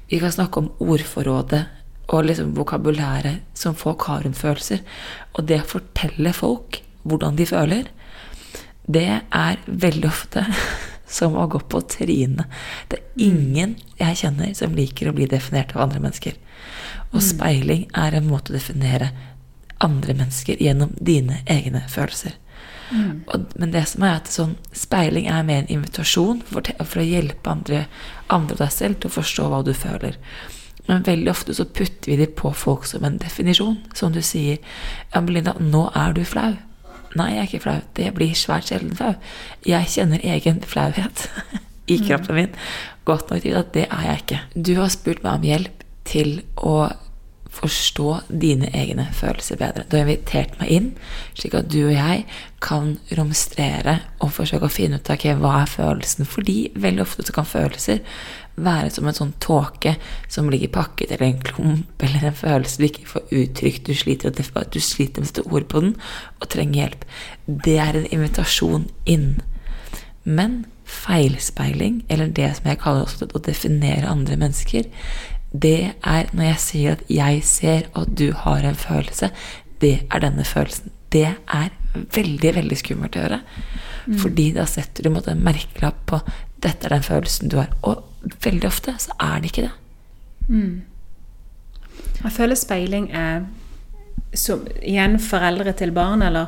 vi 0.08 0.20
kan 0.22 0.32
snakke 0.32 0.62
om 0.62 0.70
ordforrådet 0.80 1.64
og 2.08 2.24
liksom 2.24 2.54
vokabulæret 2.56 3.44
som 3.58 3.76
folk 3.76 4.06
har 4.08 4.24
rundt 4.24 4.40
følelser. 4.40 4.80
Og 5.36 5.44
det 5.48 5.60
å 5.62 5.72
fortelle 5.76 6.32
folk 6.32 6.80
hvordan 7.08 7.36
de 7.36 7.46
føler, 7.48 7.90
det 8.88 9.08
er 9.20 9.60
veldig 9.66 10.08
ofte 10.08 10.46
som 11.18 11.36
å 11.36 11.46
gå 11.52 11.60
på 11.68 11.82
trynet. 11.92 12.48
Det 12.88 13.00
er 13.00 13.26
ingen 13.28 13.76
jeg 14.00 14.22
kjenner 14.22 14.54
som 14.56 14.76
liker 14.76 15.10
å 15.10 15.16
bli 15.16 15.28
definert 15.28 15.76
av 15.76 15.84
andre 15.84 16.00
mennesker. 16.06 16.36
Og 17.14 17.24
speiling 17.24 17.86
er 17.96 18.16
en 18.16 18.28
måte 18.28 18.52
å 18.52 18.58
definere 18.58 19.12
andre 19.84 20.14
mennesker 20.18 20.60
gjennom 20.60 20.92
dine 21.00 21.40
egne 21.46 21.84
følelser. 21.88 22.36
Og, 23.28 23.50
men 23.60 23.72
det 23.72 23.84
som 23.90 24.04
er 24.06 24.16
at 24.16 24.30
sånn, 24.32 24.54
speiling 24.76 25.28
er 25.28 25.44
mer 25.46 25.62
en 25.62 25.72
invitasjon 25.78 26.40
for, 26.48 26.68
for 26.84 27.02
å 27.02 27.06
hjelpe 27.06 27.52
andre, 27.52 27.82
andre 28.32 28.56
og 28.56 28.62
deg 28.62 28.72
selv 28.74 29.00
til 29.00 29.10
å 29.10 29.16
forstå 29.18 29.48
hva 29.52 29.60
du 29.66 29.74
føler. 29.76 30.16
Men 30.88 31.04
veldig 31.04 31.30
ofte 31.30 31.56
så 31.56 31.66
putter 31.68 32.14
vi 32.14 32.16
det 32.22 32.30
på 32.38 32.50
folk 32.56 32.86
som 32.88 33.04
en 33.04 33.18
definisjon. 33.20 33.76
Som 33.96 34.14
du 34.14 34.22
sier 34.24 34.56
ja, 34.56 35.20
Belinda, 35.20 35.54
nå 35.60 35.88
er 35.92 36.16
du 36.16 36.22
flau. 36.24 36.54
Nei, 37.18 37.32
jeg 37.34 37.40
er 37.40 37.48
ikke 37.50 37.64
flau. 37.66 37.78
Det 37.96 38.12
blir 38.16 38.36
svært 38.36 38.70
sjelden 38.70 38.96
flau. 38.96 39.12
Jeg 39.68 39.92
kjenner 39.92 40.24
egen 40.24 40.62
flauhet 40.64 41.26
i 41.92 41.98
kroppen 42.00 42.40
min. 42.40 42.56
Godt 43.08 43.28
nok 43.32 43.44
til 43.44 43.60
at 43.60 43.74
det 43.76 43.84
er 43.88 44.08
jeg 44.08 44.24
ikke. 44.24 44.40
Du 44.56 44.72
har 44.80 44.92
spurt 44.92 45.20
meg 45.24 45.36
om 45.36 45.46
hjelp 45.50 45.84
til 46.08 46.40
å 46.56 46.88
forstå 47.58 48.10
dine 48.28 48.68
egne 48.76 49.08
følelser 49.16 49.58
bedre. 49.58 49.86
Du 49.88 49.96
har 49.96 50.04
invitert 50.04 50.58
meg 50.60 50.72
inn, 50.72 50.88
slik 51.38 51.56
at 51.58 51.70
du 51.72 51.80
og 51.86 51.94
jeg 51.94 52.24
kan 52.64 52.92
romstrere 53.18 53.98
og 54.22 54.34
forsøke 54.36 54.68
å 54.68 54.72
finne 54.72 55.00
ut 55.00 55.10
av 55.10 55.18
ok, 55.18 55.26
hva 55.40 55.54
er 55.62 55.72
følelsen. 55.72 56.28
Fordi 56.28 56.58
veldig 56.78 57.04
ofte 57.04 57.26
så 57.26 57.34
kan 57.34 57.48
følelser 57.48 58.02
være 58.58 58.90
som 58.90 59.06
en 59.08 59.16
sånn 59.16 59.34
tåke 59.42 59.94
som 60.30 60.50
ligger 60.50 60.72
pakket, 60.74 61.12
eller 61.14 61.28
en 61.28 61.44
klump, 61.50 62.02
eller 62.04 62.28
en 62.28 62.38
følelse 62.38 62.80
du 62.80 62.88
ikke 62.88 63.10
får 63.14 63.36
uttrykt. 63.42 63.86
Du 63.86 63.94
sliter, 63.96 64.34
du 64.34 64.80
sliter 64.82 65.22
med 65.22 65.28
å 65.28 65.32
sette 65.32 65.46
ord 65.48 65.68
på 65.70 65.84
den 65.84 65.94
og 66.38 66.50
trenger 66.52 66.82
hjelp. 66.82 67.06
Det 67.46 67.78
er 67.82 68.00
en 68.00 68.10
invitasjon 68.18 68.90
inn. 69.08 69.30
Men 70.28 70.64
feilspeiling, 70.88 72.02
eller 72.08 72.30
det 72.32 72.50
som 72.58 72.68
jeg 72.70 72.80
kaller 72.82 73.06
også 73.06 73.28
å 73.36 73.42
definere 73.44 74.08
andre 74.08 74.38
mennesker, 74.40 74.88
det 75.52 75.94
er 76.04 76.28
når 76.36 76.44
jeg 76.50 76.60
sier 76.60 76.96
at 76.96 77.04
jeg 77.12 77.42
ser 77.46 77.88
at 77.96 78.12
du 78.18 78.32
har 78.44 78.66
en 78.68 78.78
følelse. 78.78 79.30
Det 79.80 79.94
er 80.10 80.24
denne 80.24 80.44
følelsen. 80.44 80.92
Det 81.12 81.24
er 81.30 81.70
veldig, 81.94 82.54
veldig 82.58 82.78
skummelt 82.78 83.16
å 83.16 83.22
gjøre. 83.24 83.40
Fordi 84.22 84.50
da 84.56 84.64
setter 84.68 85.04
du 85.04 85.16
en 85.18 85.44
merkelapp 85.44 86.04
på 86.06 86.20
'dette 86.60 86.86
er 86.86 86.96
den 86.96 87.02
følelsen 87.02 87.48
du 87.48 87.56
har'. 87.56 87.74
Og 87.82 88.04
veldig 88.44 88.66
ofte 88.66 88.94
så 88.98 89.12
er 89.20 89.40
det 89.40 89.50
ikke 89.50 89.68
det. 89.68 89.74
Jeg 92.24 92.32
føler 92.32 92.54
speiling 92.54 93.10
er 93.12 93.46
som, 94.34 94.66
igjen 94.82 95.18
foreldre 95.18 95.72
til 95.72 95.92
barn, 95.92 96.22
eller 96.22 96.46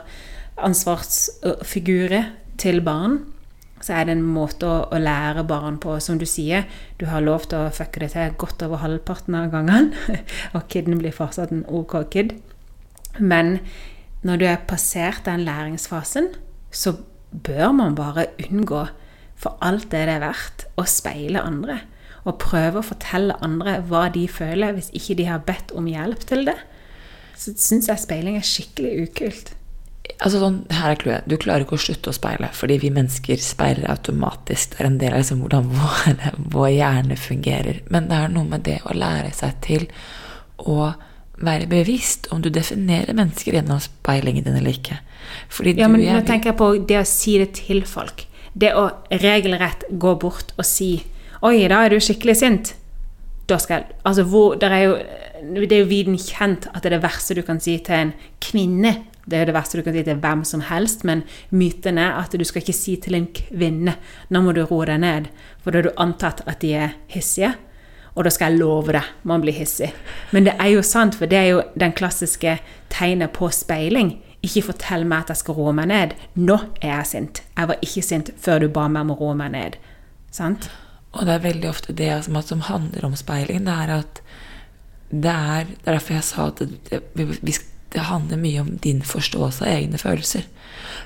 ansvarsfigurer 0.56 2.24
til 2.58 2.80
barn. 2.80 3.20
Så 3.80 3.94
er 3.96 4.06
det 4.06 4.16
en 4.18 4.26
måte 4.26 4.68
å, 4.68 4.80
å 4.92 5.00
lære 5.00 5.46
barn 5.48 5.78
på. 5.80 5.96
Som 6.04 6.18
du 6.20 6.26
sier, 6.28 6.66
du 7.00 7.06
har 7.08 7.24
lov 7.24 7.48
til 7.48 7.64
å 7.64 7.74
fucke 7.74 8.02
det 8.02 8.12
til 8.14 8.34
godt 8.40 8.64
over 8.66 8.82
halvparten 8.82 9.38
av 9.38 9.48
gangene. 9.54 10.20
Og 10.56 10.66
kiden 10.72 11.00
blir 11.00 11.16
fortsatt 11.16 11.54
en 11.54 11.64
OK 11.68 11.96
kid. 12.12 12.36
Men 13.18 13.58
når 14.26 14.40
du 14.40 14.46
er 14.50 14.66
passert 14.68 15.24
den 15.24 15.46
læringsfasen, 15.46 16.34
så 16.70 16.98
bør 17.30 17.72
man 17.72 17.96
bare 17.96 18.28
unngå, 18.44 18.84
for 19.40 19.56
alt 19.64 19.88
det 19.92 20.04
det 20.08 20.18
er 20.18 20.26
verdt, 20.26 20.66
å 20.76 20.84
speile 20.84 21.40
andre. 21.40 21.78
Og 22.28 22.36
prøve 22.42 22.82
å 22.82 22.84
fortelle 22.84 23.38
andre 23.40 23.78
hva 23.88 24.10
de 24.12 24.26
føler, 24.28 24.74
hvis 24.76 24.92
ikke 24.96 25.16
de 25.22 25.28
har 25.30 25.46
bedt 25.46 25.72
om 25.72 25.88
hjelp 25.88 26.26
til 26.28 26.44
det. 26.50 26.58
Så 27.40 27.54
syns 27.56 27.88
jeg 27.88 28.02
speiling 28.02 28.36
er 28.36 28.44
skikkelig 28.44 29.08
ukult. 29.08 29.54
Altså 30.18 30.40
sånn, 30.42 30.56
her 30.74 30.94
er 30.94 30.98
clouet. 31.00 31.28
Du 31.30 31.36
klarer 31.40 31.64
ikke 31.64 31.76
å 31.78 31.82
slutte 31.82 32.12
å 32.12 32.16
speile, 32.16 32.50
fordi 32.56 32.78
vi 32.82 32.90
mennesker 32.94 33.40
speiler 33.42 33.90
automatisk. 33.92 34.74
Det 34.74 34.82
er 34.82 34.88
en 34.88 34.98
del 35.00 35.14
av 35.14 35.22
liksom 35.22 35.44
hvordan 35.44 35.70
vår, 35.76 36.24
vår 36.56 36.72
hjerne 36.74 37.20
fungerer. 37.20 37.82
Men 37.92 38.08
det 38.10 38.18
er 38.18 38.34
noe 38.34 38.48
med 38.48 38.66
det 38.68 38.80
å 38.84 38.96
lære 38.96 39.32
seg 39.36 39.60
til 39.66 39.86
å 40.60 40.92
være 41.40 41.68
bevisst 41.70 42.28
om 42.34 42.42
du 42.44 42.50
definerer 42.52 43.16
mennesker 43.16 43.56
gjennom 43.56 43.80
speilingen 43.80 44.44
din 44.44 44.58
eller 44.58 44.76
ikke. 44.76 44.98
Fordi 45.48 45.76
Ja, 45.78 45.88
du 45.88 45.96
men 45.96 46.04
nå 46.04 46.20
tenker 46.28 46.52
jeg 46.52 46.58
på 46.60 46.72
det 46.88 47.00
å 47.00 47.06
si 47.08 47.38
det 47.40 47.52
til 47.62 47.84
folk. 47.88 48.26
Det 48.52 48.74
å 48.76 48.90
regelrett 49.22 49.86
gå 49.90 50.16
bort 50.20 50.54
og 50.58 50.66
si 50.66 50.92
Oi, 51.40 51.62
da 51.72 51.78
er 51.86 51.94
du 51.94 52.02
skikkelig 52.04 52.34
sint. 52.36 52.74
Da 53.48 53.56
skal 53.56 53.78
jeg 53.78 53.94
Altså, 54.04 54.26
hvor 54.28 54.58
der 54.60 54.74
er 54.76 54.82
jo 54.82 54.96
Det 55.56 55.72
er 55.72 55.78
jo 55.78 55.88
viden 55.88 56.18
kjent 56.18 56.66
at 56.74 56.82
det 56.82 56.90
er 56.90 56.98
det 56.98 57.02
verste 57.06 57.34
du 57.34 57.40
kan 57.42 57.60
si 57.60 57.78
til 57.78 57.94
en 57.94 58.12
kvinne. 58.44 58.92
Det 59.30 59.38
er 59.38 59.44
jo 59.44 59.50
det 59.52 59.56
verste 59.56 59.78
du 59.78 59.84
kan 59.86 59.94
si 59.94 60.04
til 60.06 60.20
hvem 60.22 60.44
som 60.48 60.64
helst, 60.66 61.04
men 61.06 61.22
myten 61.54 61.98
er 62.02 62.18
at 62.18 62.34
du 62.34 62.44
skal 62.46 62.64
ikke 62.64 62.76
si 62.76 62.96
til 63.00 63.14
en 63.18 63.28
kvinne 63.36 63.94
Nå 64.28 64.42
må 64.42 64.54
du 64.56 64.64
roe 64.66 64.88
deg 64.88 65.02
ned, 65.04 65.28
for 65.62 65.70
da 65.70 65.80
har 65.80 65.88
du 65.88 66.02
antatt 66.02 66.42
at 66.50 66.62
de 66.64 66.74
er 66.74 66.96
hissige. 67.12 67.54
Og 68.18 68.26
da 68.26 68.32
skal 68.34 68.52
jeg 68.52 68.60
love 68.60 68.92
deg, 68.92 69.06
man 69.22 69.42
blir 69.44 69.54
hissig. 69.54 69.92
Men 70.34 70.48
det 70.48 70.56
er 70.58 70.72
jo 70.74 70.82
sant, 70.82 71.14
for 71.14 71.30
det 71.30 71.38
er 71.38 71.48
jo 71.52 71.62
den 71.78 71.94
klassiske 71.96 72.58
tegnet 72.90 73.32
på 73.36 73.48
speiling. 73.54 74.16
Ikke 74.42 74.64
fortell 74.70 75.06
meg 75.06 75.24
at 75.24 75.34
jeg 75.34 75.42
skal 75.44 75.58
roe 75.60 75.72
meg 75.76 75.90
ned. 75.92 76.14
Nå 76.34 76.58
er 76.80 76.96
jeg 76.96 77.10
sint. 77.12 77.42
Jeg 77.56 77.70
var 77.70 77.86
ikke 77.86 78.04
sint 78.04 78.32
før 78.40 78.64
du 78.64 78.70
ba 78.72 78.88
meg 78.90 79.06
om 79.06 79.14
å 79.14 79.18
roe 79.20 79.38
meg 79.38 79.54
ned. 79.54 79.78
Sant? 80.34 80.70
Og 81.14 81.26
det 81.26 81.36
er 81.36 81.46
veldig 81.46 81.70
ofte 81.70 81.94
det 81.96 82.12
som, 82.26 82.38
som 82.46 82.64
handler 82.66 83.06
om 83.06 83.16
speiling. 83.18 83.64
Det 83.66 83.76
er 83.84 83.94
at 84.00 84.22
det 85.10 85.30
er, 85.30 85.70
det 85.70 85.88
er 85.88 85.96
derfor 85.96 86.14
jeg 86.14 86.26
sa 86.28 86.46
at 86.52 86.62
vi, 87.18 87.54
det 87.90 88.06
handler 88.06 88.38
mye 88.38 88.60
om 88.62 88.74
din 88.82 89.02
forståelse 89.02 89.64
av 89.64 89.72
egne 89.72 89.98
følelser. 89.98 90.44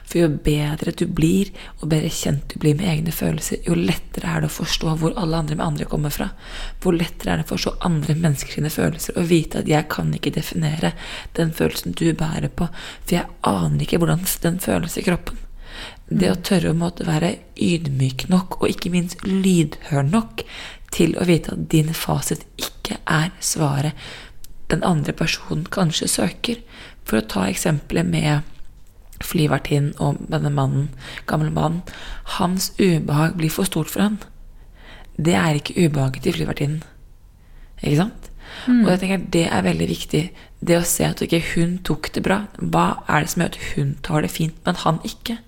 For 0.04 0.20
jo 0.20 0.28
bedre 0.44 0.92
du 0.92 1.06
blir, 1.08 1.48
og 1.80 1.88
bedre 1.92 2.10
kjent 2.12 2.50
du 2.52 2.58
blir 2.60 2.76
med 2.76 2.88
egne 2.90 3.14
følelser, 3.14 3.62
jo 3.64 3.76
lettere 3.78 4.28
er 4.28 4.44
det 4.44 4.50
å 4.50 4.56
forstå 4.58 4.96
hvor 5.00 5.16
alle 5.20 5.40
andre 5.40 5.56
med 5.56 5.64
andre 5.64 5.88
kommer 5.88 6.12
fra. 6.12 6.28
Hvor 6.84 6.96
lettere 6.96 7.32
er 7.32 7.40
det 7.40 7.46
å 7.48 7.52
forstå 7.54 7.76
andre 7.88 8.16
menneskers 8.18 8.58
sine 8.58 8.72
følelser 8.72 9.16
og 9.20 9.30
vite 9.30 9.62
at 9.62 9.70
jeg 9.70 9.88
kan 9.92 10.12
ikke 10.12 10.34
definere 10.36 10.92
den 11.38 11.54
følelsen 11.56 11.96
du 11.96 12.10
bærer 12.12 12.52
på, 12.52 12.68
for 12.68 13.16
jeg 13.16 13.32
aner 13.48 13.86
ikke 13.86 14.02
hvordan 14.02 14.28
den 14.44 14.60
føles 14.60 14.98
i 15.00 15.06
kroppen. 15.08 15.40
Det 16.04 16.28
å 16.30 16.40
tørre 16.44 16.70
å 16.70 16.78
måtte 16.78 17.06
være 17.08 17.32
ydmyk 17.56 18.28
nok, 18.30 18.60
og 18.60 18.68
ikke 18.70 18.92
minst 18.92 19.24
lydhør 19.24 20.04
nok, 20.04 20.44
til 20.94 21.16
å 21.18 21.24
vite 21.26 21.56
at 21.56 21.64
din 21.72 21.90
fasit 21.96 22.44
ikke 22.60 23.00
er 23.10 23.32
svaret 23.42 23.96
den 24.70 24.84
andre 24.84 25.12
personen 25.12 25.66
kanskje 25.70 26.08
søker. 26.08 26.60
For 27.04 27.20
å 27.20 27.28
ta 27.28 27.46
eksempelet 27.50 28.08
med 28.08 28.42
flyvertinnen 29.24 29.94
og 30.02 30.20
denne 30.30 30.50
mannen, 30.52 30.88
gamle 31.28 31.52
mannen. 31.54 31.82
Hans 32.38 32.72
ubehag 32.78 33.36
blir 33.38 33.52
for 33.52 33.68
stort 33.68 33.92
for 33.92 34.04
han. 34.04 34.18
Det 35.16 35.36
er 35.38 35.58
ikke 35.58 35.76
ubehaget 35.86 36.24
til 36.24 36.38
flyvertinnen. 36.38 36.82
Ikke 37.82 38.00
sant? 38.00 38.30
Og 38.68 38.88
jeg 38.88 39.00
tenker 39.00 39.30
Det 39.32 39.46
er 39.50 39.62
veldig 39.62 39.88
viktig. 39.88 40.22
Det 40.60 40.76
å 40.78 40.86
se 40.86 41.04
at 41.04 41.20
ikke 41.22 41.42
hun 41.54 41.78
tok 41.84 42.12
det 42.14 42.22
bra. 42.24 42.44
Hva 42.58 43.04
er 43.08 43.24
det 43.24 43.30
som 43.32 43.42
gjør 43.42 43.52
at 43.52 43.62
hun 43.74 43.94
tar 44.02 44.22
det 44.22 44.30
fint, 44.30 44.56
men 44.64 44.80
han 44.84 45.00
ikke? 45.04 45.38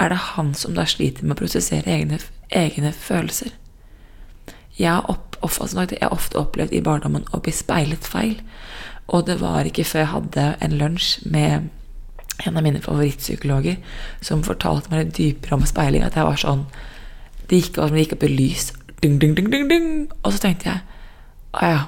Er 0.00 0.12
det 0.12 0.18
han 0.36 0.54
som 0.54 0.74
da 0.76 0.84
sliter 0.84 1.24
med 1.24 1.36
å 1.36 1.40
prosessere 1.40 1.90
egne, 1.90 2.20
egne 2.50 2.92
følelser? 2.92 3.54
Jeg 4.76 4.92
har, 4.92 5.06
opp, 5.08 5.36
altså, 5.42 5.86
jeg 5.90 6.12
ofte 6.12 6.38
opplevd 6.40 6.74
i 6.76 6.82
barndommen 6.84 7.26
å 7.32 7.40
bli 7.40 7.54
speilet 7.54 8.04
feil. 8.04 8.40
Og 9.06 9.26
det 9.28 9.38
var 9.40 9.68
ikke 9.68 9.86
før 9.86 10.02
jeg 10.02 10.12
hadde 10.12 10.46
en 10.64 10.78
lunsj 10.80 11.10
med 11.30 11.70
en 12.44 12.58
av 12.58 12.64
mine 12.64 12.82
favorittpsykologer 12.84 13.78
som 14.24 14.44
fortalte 14.44 14.92
meg 14.92 15.06
litt 15.06 15.14
dypere 15.16 15.56
om 15.56 15.64
speiling, 15.68 16.04
at 16.04 16.18
jeg 16.18 16.26
var 16.26 16.40
sånn 16.40 16.66
Det 17.46 17.60
gikk, 17.60 17.76
det 17.78 18.02
gikk 18.02 18.16
opp 18.16 18.24
i 18.26 18.32
lys 18.32 18.72
ding, 19.00 19.18
ding, 19.20 19.68
ding. 19.70 19.90
Og 20.24 20.32
så 20.34 20.40
tenkte 20.42 20.70
jeg 20.70 20.80
å 21.54 21.68
ja, 21.70 21.82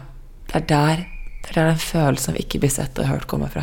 det 0.49 0.61
er 0.61 0.69
der 0.71 1.07
det 1.49 1.55
er 1.55 1.63
der 1.63 1.71
den 1.71 1.81
følelsen 1.81 2.35
av 2.35 2.41
ikke 2.43 2.59
bli 2.61 2.69
sett 2.69 2.99
og 3.01 3.09
hørt 3.09 3.27
kommer 3.31 3.49
fra. 3.49 3.63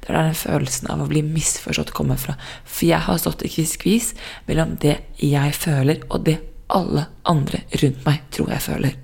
Det 0.00 0.08
er 0.08 0.16
der 0.16 0.28
den 0.30 0.38
følelsen 0.38 0.88
av 0.88 1.02
å 1.04 1.08
bli 1.10 1.20
misforstått 1.26 1.90
kommer 1.92 2.16
fra. 2.16 2.38
For 2.64 2.86
jeg 2.88 3.04
har 3.04 3.18
stått 3.20 3.44
i 3.44 3.66
skvis 3.68 4.14
mellom 4.46 4.76
det 4.80 4.94
jeg 5.20 5.52
føler, 5.58 6.00
og 6.08 6.24
det 6.24 6.38
alle 6.68 7.06
andre 7.28 7.62
rundt 7.82 8.04
meg 8.06 8.24
tror 8.34 8.52
jeg 8.52 8.64
føler. 8.64 8.96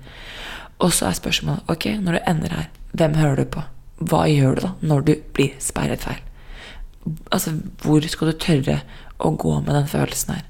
Og 0.83 0.93
så 0.93 1.09
er 1.09 1.17
spørsmålet 1.17 1.71
ok, 1.71 1.87
når 2.03 2.17
du 2.17 2.29
ender 2.31 2.55
her, 2.57 2.69
hvem 2.93 3.17
hører 3.19 3.41
du 3.41 3.51
på? 3.55 3.63
Hva 4.05 4.25
gjør 4.27 4.57
du 4.57 4.65
da 4.65 4.71
når 4.83 5.05
du 5.07 5.13
blir 5.35 5.53
sperret 5.63 6.03
feil? 6.03 6.21
Altså, 7.31 7.53
hvor 7.83 8.05
skal 8.09 8.31
du 8.31 8.39
tørre 8.41 8.79
å 9.21 9.31
gå 9.39 9.53
med 9.61 9.75
den 9.77 9.87
følelsen 9.87 10.35
her? 10.35 10.47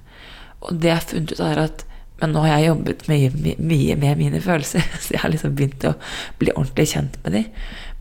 Og 0.66 0.80
det 0.82 0.90
jeg 0.90 0.98
har 0.98 1.10
funnet 1.12 1.36
ut, 1.36 1.44
er 1.46 1.62
at 1.66 1.86
men 2.22 2.32
nå 2.32 2.46
har 2.46 2.62
jeg 2.62 2.70
jobbet 2.70 3.02
mye, 3.12 3.56
mye 3.60 3.96
med 4.00 4.20
mine 4.22 4.40
følelser, 4.42 4.86
så 5.04 5.16
jeg 5.18 5.24
har 5.24 5.34
liksom 5.34 5.56
begynt 5.58 5.84
å 5.90 5.98
bli 6.40 6.54
ordentlig 6.56 6.88
kjent 6.94 7.20
med 7.26 7.36
dem. 7.36 7.50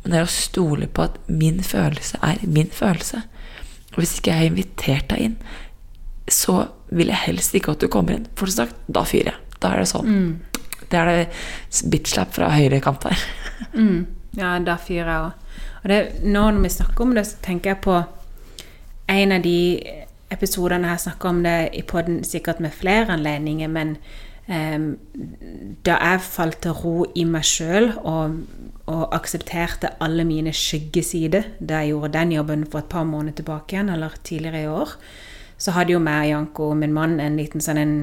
Men 0.02 0.12
det 0.12 0.21
er 0.21 0.28
å 0.28 0.35
stole 0.35 0.87
på 0.87 1.06
at 1.09 1.18
min 1.26 1.62
følelse 1.64 2.21
er 2.23 2.42
min 2.44 2.71
følelse. 2.73 3.25
Og 3.94 4.02
hvis 4.02 4.16
ikke 4.18 4.30
jeg 4.33 4.40
har 4.42 4.50
invitert 4.52 5.11
deg 5.11 5.25
inn, 5.28 5.37
så 6.30 6.66
vil 6.94 7.10
jeg 7.12 7.22
helst 7.26 7.54
ikke 7.56 7.74
at 7.74 7.84
du 7.84 7.88
kommer 7.92 8.16
inn. 8.16 8.26
For 8.38 8.50
sagt, 8.50 8.76
da 8.86 9.04
fyrer 9.08 9.34
jeg. 9.34 9.58
Da 9.60 9.74
er 9.74 9.82
det 9.82 9.90
sånn. 9.90 10.10
Mm. 10.10 10.64
Det 10.90 11.00
er 11.00 11.10
det 11.10 11.88
bitch-slap 11.90 12.34
fra 12.36 12.52
høyre 12.54 12.82
kant 12.84 13.08
her. 13.10 13.24
Mm. 13.74 14.04
Ja, 14.36 14.56
da 14.60 14.74
fyrer 14.82 15.08
jeg 15.08 15.24
òg. 15.24 15.44
Og 15.84 15.90
det, 15.90 15.98
nå 16.26 16.42
når 16.52 16.64
vi 16.64 16.70
snakker 16.74 17.04
om 17.04 17.14
det, 17.16 17.22
så 17.26 17.38
tenker 17.42 17.72
jeg 17.72 17.80
på 17.86 17.94
en 19.14 19.34
av 19.36 19.44
de 19.44 19.58
episodene 20.34 20.90
jeg 20.94 21.04
snakker 21.06 21.30
om 21.30 21.42
det 21.44 21.56
i 21.78 21.82
poden 21.86 22.22
sikkert 22.26 22.60
med 22.64 22.74
flere 22.74 23.14
anledninger, 23.14 23.70
men 23.70 23.96
um, 24.48 24.86
da 25.86 25.98
jeg 26.00 26.24
falt 26.26 26.60
til 26.64 26.76
ro 26.80 26.96
i 27.14 27.26
meg 27.28 27.46
sjøl 27.46 27.90
og, 28.00 28.40
og, 28.86 29.04
aksepterte 29.16 29.94
alle 30.04 30.26
mine 30.28 30.54
skyggesider 30.56 31.52
da 31.60 31.82
jeg 31.82 31.94
gjorde 31.94 32.14
den 32.18 32.34
jobben 32.38 32.66
for 32.66 32.82
et 32.82 32.90
par 32.92 33.06
måneder 33.08 33.40
tilbake 33.40 33.76
igjen, 33.76 33.92
eller 33.94 34.18
tidligere 34.24 34.64
i 34.64 34.72
år, 34.72 34.96
så 35.58 35.75
hadde 35.75 35.94
jo 35.94 36.00
meg 36.02 36.26
og 36.26 36.30
Janko, 36.30 36.73
min 36.78 36.94
mann, 36.94 37.20
en 37.23 37.38
liten 37.38 37.62
sånn 37.62 37.78
en 37.80 37.94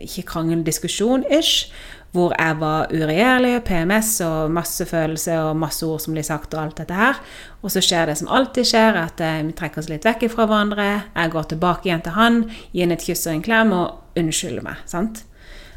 Ikke 0.00 0.26
krangel, 0.28 0.64
diskusjon, 0.66 1.24
ish. 1.30 1.72
hvor 2.10 2.32
jeg 2.34 2.56
var 2.58 2.90
uregjerlig, 2.90 3.60
PMS 3.62 4.16
og 4.26 4.50
masse 4.50 4.82
følelser 4.82 5.44
og 5.44 5.60
masse 5.62 5.86
ord 5.86 6.00
som 6.02 6.16
blir 6.16 6.26
sagt 6.26 6.56
og 6.56 6.64
alt 6.64 6.80
dette 6.80 6.94
her. 6.94 7.20
Og 7.62 7.70
så 7.70 7.78
skjer 7.78 8.10
det 8.10 8.16
som 8.18 8.28
alltid 8.28 8.66
skjer, 8.66 8.98
at 8.98 9.22
uh, 9.22 9.36
vi 9.46 9.54
trekker 9.54 9.78
oss 9.78 9.90
litt 9.92 10.08
vekk 10.08 10.26
fra 10.32 10.48
hverandre. 10.50 10.88
Jeg 11.14 11.30
går 11.30 11.46
tilbake 11.52 11.86
igjen 11.86 12.02
til 12.02 12.16
han, 12.18 12.40
gir 12.72 12.88
ham 12.88 12.96
et 12.96 13.06
kyss 13.06 13.28
og 13.28 13.36
en 13.36 13.44
klem 13.46 13.70
og 13.76 14.18
unnskylder 14.18 14.66
meg. 14.66 14.82
sant? 14.90 15.22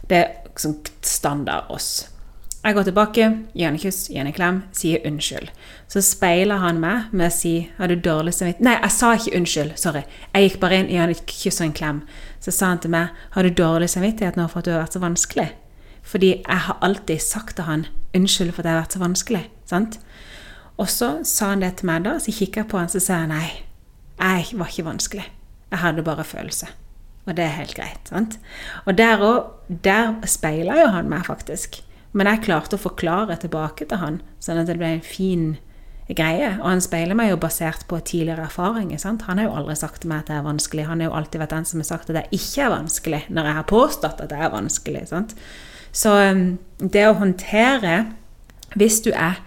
Det 0.09 0.23
er 0.23 0.57
sånn 0.57 0.79
standard 1.05 1.69
oss. 1.69 2.12
Jeg 2.63 2.75
går 2.75 2.83
tilbake, 2.87 3.25
gir 3.53 3.67
en 3.67 3.77
kyss, 3.77 4.05
gir 4.07 4.23
en 4.23 4.33
klem, 4.33 4.61
sier 4.71 5.03
unnskyld. 5.03 5.49
Så 5.91 5.99
speiler 6.01 6.61
han 6.63 6.79
meg 6.79 7.11
med 7.11 7.27
å 7.27 7.35
si 7.35 7.69
'Har 7.77 7.87
du 7.87 7.95
dårlig 7.95 8.33
samvittighet?' 8.33 8.61
Nei, 8.61 8.79
jeg 8.81 8.91
sa 8.91 9.13
ikke 9.13 9.35
unnskyld. 9.37 9.77
Sorry. 9.77 10.03
Jeg 10.33 10.49
gikk 10.49 10.59
bare 10.59 10.79
inn, 10.79 10.87
gir 10.87 10.99
han 10.99 11.09
et 11.09 11.25
kyss 11.25 11.59
og 11.61 11.65
en 11.65 11.73
klem. 11.73 12.01
Så 12.39 12.51
sa 12.51 12.67
han 12.67 12.79
til 12.79 12.89
meg 12.89 13.09
'Har 13.31 13.43
du 13.43 13.49
dårlig 13.49 13.89
samvittighet 13.89 14.37
nå 14.37 14.47
for 14.47 14.59
at 14.59 14.65
du 14.65 14.71
har 14.71 14.79
vært 14.79 14.93
så 14.93 14.99
vanskelig?' 14.99 15.51
Fordi 16.03 16.43
jeg 16.47 16.57
har 16.57 16.77
alltid 16.81 17.19
sagt 17.21 17.55
til 17.55 17.65
han 17.65 17.85
'Unnskyld 18.13 18.53
for 18.53 18.61
at 18.61 18.65
jeg 18.65 18.73
har 18.73 18.81
vært 18.81 18.93
så 18.93 18.99
vanskelig'. 18.99 19.49
Sant? 19.65 19.99
Og 20.77 20.87
så 20.87 21.25
sa 21.25 21.49
han 21.49 21.59
det 21.59 21.75
til 21.75 21.85
meg 21.85 22.03
da, 22.03 22.17
så 22.19 22.31
kikka 22.31 22.61
jeg 22.61 22.67
på 22.69 22.77
han, 22.77 22.89
så 22.89 22.99
sa 22.99 23.13
jeg 23.13 23.27
nei, 23.27 23.63
jeg 24.19 24.59
var 24.59 24.65
ikke 24.65 24.85
vanskelig. 24.85 25.25
Jeg 25.71 25.79
hadde 25.79 26.03
bare 26.03 26.23
følelse. 26.23 26.67
Og 27.25 27.37
det 27.37 27.45
er 27.45 27.57
helt 27.59 27.75
greit. 27.75 27.99
sant? 28.09 28.39
Og 28.85 28.97
der 28.97 29.17
òg, 29.17 29.51
der 29.83 30.13
speiler 30.25 30.81
jo 30.81 30.87
han 30.87 31.09
meg, 31.09 31.25
faktisk. 31.25 31.83
Men 32.13 32.29
jeg 32.29 32.43
klarte 32.45 32.77
å 32.77 32.81
forklare 32.81 33.37
tilbake 33.41 33.87
til 33.89 34.01
han, 34.01 34.19
sånn 34.43 34.61
at 34.61 34.69
det 34.69 34.77
ble 34.77 34.97
en 34.97 35.05
fin 35.05 35.53
greie. 36.11 36.49
Og 36.59 36.67
han 36.67 36.83
speiler 36.83 37.17
meg 37.17 37.31
jo 37.31 37.39
basert 37.41 37.85
på 37.89 37.99
tidligere 38.05 38.47
erfaringer. 38.47 38.99
Sant? 39.01 39.25
Han 39.29 39.39
har 39.39 39.47
jo 39.47 39.57
aldri 39.61 39.75
sagt 39.79 40.03
til 40.03 40.11
meg 40.11 40.23
at 40.23 40.31
det 40.31 40.37
er 40.37 40.47
vanskelig. 40.47 40.87
Han 40.89 41.01
har 41.01 41.09
jo 41.09 41.17
alltid 41.19 41.43
vært 41.43 41.55
den 41.55 41.69
som 41.69 41.81
har 41.81 41.89
sagt 41.89 42.11
at 42.11 42.19
det 42.19 42.25
ikke 42.35 42.65
er 42.65 42.73
vanskelig, 42.73 43.21
når 43.33 43.49
jeg 43.49 43.59
har 43.59 43.71
påstått 43.71 44.23
at 44.23 44.33
det 44.33 44.39
er 44.39 44.53
vanskelig. 44.53 45.05
Sant? 45.09 45.35
Så 45.93 46.13
um, 46.33 46.45
det 46.79 47.05
å 47.05 47.17
håndtere 47.19 47.97
Hvis 48.73 49.03
du 49.05 49.11
er 49.13 49.37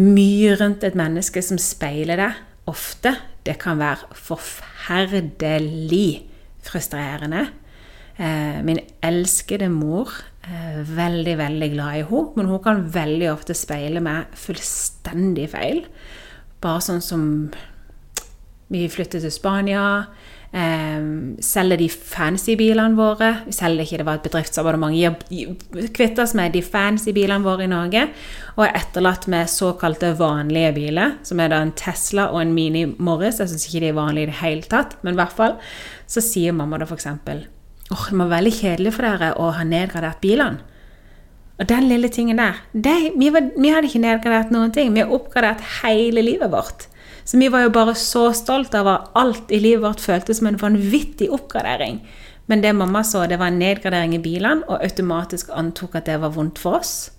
mye 0.00 0.54
rundt 0.56 0.84
et 0.86 0.94
menneske 0.96 1.42
som 1.44 1.58
speiler 1.60 2.16
deg 2.16 2.38
ofte, 2.72 3.10
det 3.44 3.58
kan 3.60 3.76
være 3.76 4.16
forferdelig 4.16 6.24
frustrerende. 6.64 7.42
Eh, 8.16 8.64
min 8.64 8.80
elskede 9.04 9.68
mor 9.68 10.08
veldig, 10.44 11.38
veldig 11.38 11.70
glad 11.72 11.96
i 11.98 12.04
henne, 12.04 12.32
men 12.36 12.50
hun 12.50 12.62
kan 12.64 12.84
veldig 12.94 13.30
ofte 13.32 13.56
speile 13.56 14.02
meg 14.04 14.32
fullstendig 14.38 15.48
feil. 15.54 15.84
Bare 16.64 16.84
sånn 16.84 17.04
som 17.04 17.24
Vi 18.72 18.86
flytter 18.88 19.20
til 19.20 19.30
Spania. 19.30 20.06
Eh, 20.54 21.02
selger 21.44 21.78
de 21.78 21.88
fancy 21.90 22.54
bilene 22.56 22.96
våre. 22.96 23.28
Vi 23.44 23.52
selger 23.52 23.84
ikke, 23.84 23.98
det 24.00 24.06
var 24.06 24.18
et 24.18 24.24
bedriftsabonnement. 24.24 25.24
Kvitter 25.94 26.22
oss 26.24 26.34
med 26.34 26.56
de 26.56 26.62
fancy 26.62 27.12
bilene 27.12 27.44
våre 27.44 27.66
i 27.66 27.70
Norge. 27.70 28.06
Og 28.56 28.64
er 28.64 28.72
etterlatt 28.80 29.28
med 29.28 29.52
såkalte 29.52 30.14
vanlige 30.18 30.72
biler, 30.74 31.18
som 31.22 31.40
er 31.40 31.52
da 31.52 31.60
en 31.62 31.74
Tesla 31.76 32.30
og 32.32 32.40
en 32.40 32.54
Mini 32.56 32.86
Morris. 32.98 33.38
Jeg 33.38 33.52
syns 33.52 33.68
ikke 33.68 33.84
de 33.84 33.92
er 33.92 34.00
vanlige 34.00 34.30
i 34.30 34.32
det 34.32 34.40
hele 34.40 34.62
tatt, 34.62 34.96
men 35.02 35.14
i 35.14 35.20
hvert 35.20 35.36
fall 35.36 35.58
så 36.06 36.24
sier 36.24 36.56
mamma 36.56 36.80
da 36.80 36.88
f.eks. 36.88 37.12
Åh, 37.92 38.06
det 38.08 38.16
må 38.16 38.24
være 38.24 38.38
veldig 38.38 38.54
kjedelig 38.56 38.94
for 38.96 39.06
dere 39.06 39.34
å 39.40 39.50
ha 39.56 39.66
nedgradert 39.68 40.22
bilene. 40.24 40.62
Og 41.54 41.68
den 41.70 41.86
lille 41.86 42.08
tingen 42.10 42.40
der 42.40 42.56
det, 42.72 42.96
vi, 43.14 43.28
var, 43.30 43.46
vi, 43.54 43.70
hadde 43.70 43.86
ikke 43.86 44.02
nedgradert 44.02 44.50
noen 44.54 44.72
ting. 44.74 44.90
Vi 44.94 45.04
har 45.04 45.12
oppgradert 45.14 45.62
hele 45.82 46.24
livet 46.24 46.50
vårt. 46.50 46.88
Så 47.24 47.38
vi 47.40 47.48
var 47.52 47.64
jo 47.64 47.72
bare 47.72 47.94
så 47.96 48.26
stolt 48.36 48.74
at 48.76 49.10
alt 49.16 49.52
i 49.54 49.60
livet 49.62 49.84
vårt 49.84 50.02
føltes 50.02 50.40
som 50.40 50.50
en 50.50 50.58
vanvittig 50.60 51.30
oppgradering. 51.32 52.02
Men 52.50 52.60
det 52.60 52.74
mamma 52.76 53.04
så, 53.06 53.22
det 53.30 53.38
var 53.40 53.52
en 53.52 53.60
nedgradering 53.62 54.16
i 54.18 54.20
bilene, 54.20 54.66
og 54.68 54.82
automatisk 54.84 55.52
antok 55.56 55.94
at 55.96 56.10
det 56.10 56.18
var 56.20 56.34
vondt 56.34 56.60
for 56.60 56.80
oss. 56.82 57.14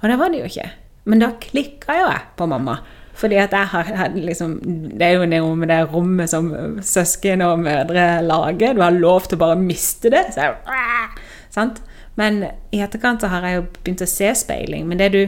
Og 0.00 0.08
det 0.08 0.16
var 0.20 0.32
det 0.32 0.40
jo 0.40 0.48
ikke. 0.48 0.70
Men 1.10 1.20
da 1.20 1.34
klikka 1.40 1.98
jo 1.98 2.06
jeg 2.06 2.22
på 2.38 2.48
mamma. 2.48 2.78
Fordi 3.14 3.38
at 3.38 3.52
jeg 3.54 3.70
har 3.70 4.14
liksom 4.14 4.56
Det 4.98 5.06
er 5.06 5.12
jo 5.20 5.26
noe 5.30 5.54
med 5.56 5.70
det 5.70 5.80
rommet 5.92 6.30
som 6.30 6.50
søsken 6.82 7.44
og 7.46 7.62
mødre 7.62 8.22
lager. 8.26 8.74
Du 8.74 8.82
har 8.82 8.94
lov 8.94 9.28
til 9.28 9.38
å 9.38 9.44
bare 9.44 9.60
miste 9.60 10.10
det. 10.10 10.26
Så 10.34 10.48
jeg, 10.48 11.22
sant? 11.54 11.82
Men 12.18 12.44
i 12.74 12.82
etterkant 12.82 13.22
så 13.22 13.30
har 13.30 13.46
jeg 13.46 13.58
jo 13.58 13.64
begynt 13.80 14.04
å 14.04 14.10
se 14.10 14.34
speiling. 14.38 14.86
Men 14.90 15.02
det 15.02 15.12
du 15.14 15.24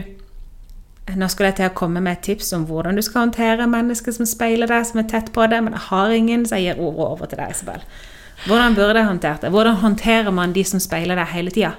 Nå 1.15 1.29
skulle 1.31 1.53
jeg 1.53 1.55
til 1.61 1.69
å 1.69 1.75
komme 1.77 2.01
med 2.03 2.17
et 2.17 2.25
tips 2.25 2.49
om 2.51 2.65
hvordan 2.67 2.97
du 2.99 3.01
skal 3.05 3.21
håndtere 3.21 3.63
mennesker 3.71 4.11
som 4.11 4.27
speiler 4.27 4.67
deg, 4.67 4.83
som 4.89 4.99
er 4.99 5.05
tett 5.07 5.29
på 5.31 5.45
deg, 5.47 5.61
men 5.63 5.71
jeg 5.77 5.85
har 5.85 6.11
ingen, 6.11 6.43
så 6.43 6.59
jeg 6.59 6.65
gir 6.65 6.81
ordet 6.83 7.05
over 7.05 7.29
til 7.31 7.39
deg, 7.39 7.53
Isabel. 7.55 7.85
Hvordan 8.43 8.75
burde 8.75 8.99
jeg 8.99 9.07
håndtert 9.07 9.45
det? 9.45 9.53
Hvordan 9.55 9.79
håndterer 9.85 10.35
man 10.35 10.51
de 10.51 10.65
som 10.67 10.83
speiler 10.83 11.15
deg 11.15 11.31
hele 11.31 11.53
tida? 11.55 11.71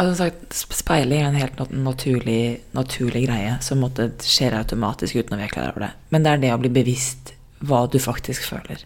Altså 0.00 0.30
Speiling 0.74 1.22
er 1.22 1.28
en 1.28 1.38
helt 1.38 1.60
naturlig, 1.70 2.60
naturlig 2.74 3.26
greie 3.28 3.54
som 3.62 3.82
måtte 3.84 4.08
skjer 4.26 4.56
automatisk 4.58 5.20
uten 5.20 5.36
å 5.36 5.38
vi 5.38 5.46
er 5.46 5.52
klar 5.52 5.70
over 5.70 5.86
det. 5.86 5.92
Men 6.10 6.24
det 6.24 6.32
er 6.32 6.42
det 6.42 6.52
å 6.54 6.60
bli 6.62 6.72
bevisst 6.74 7.34
hva 7.64 7.84
du 7.90 8.00
faktisk 8.02 8.46
føler. 8.48 8.82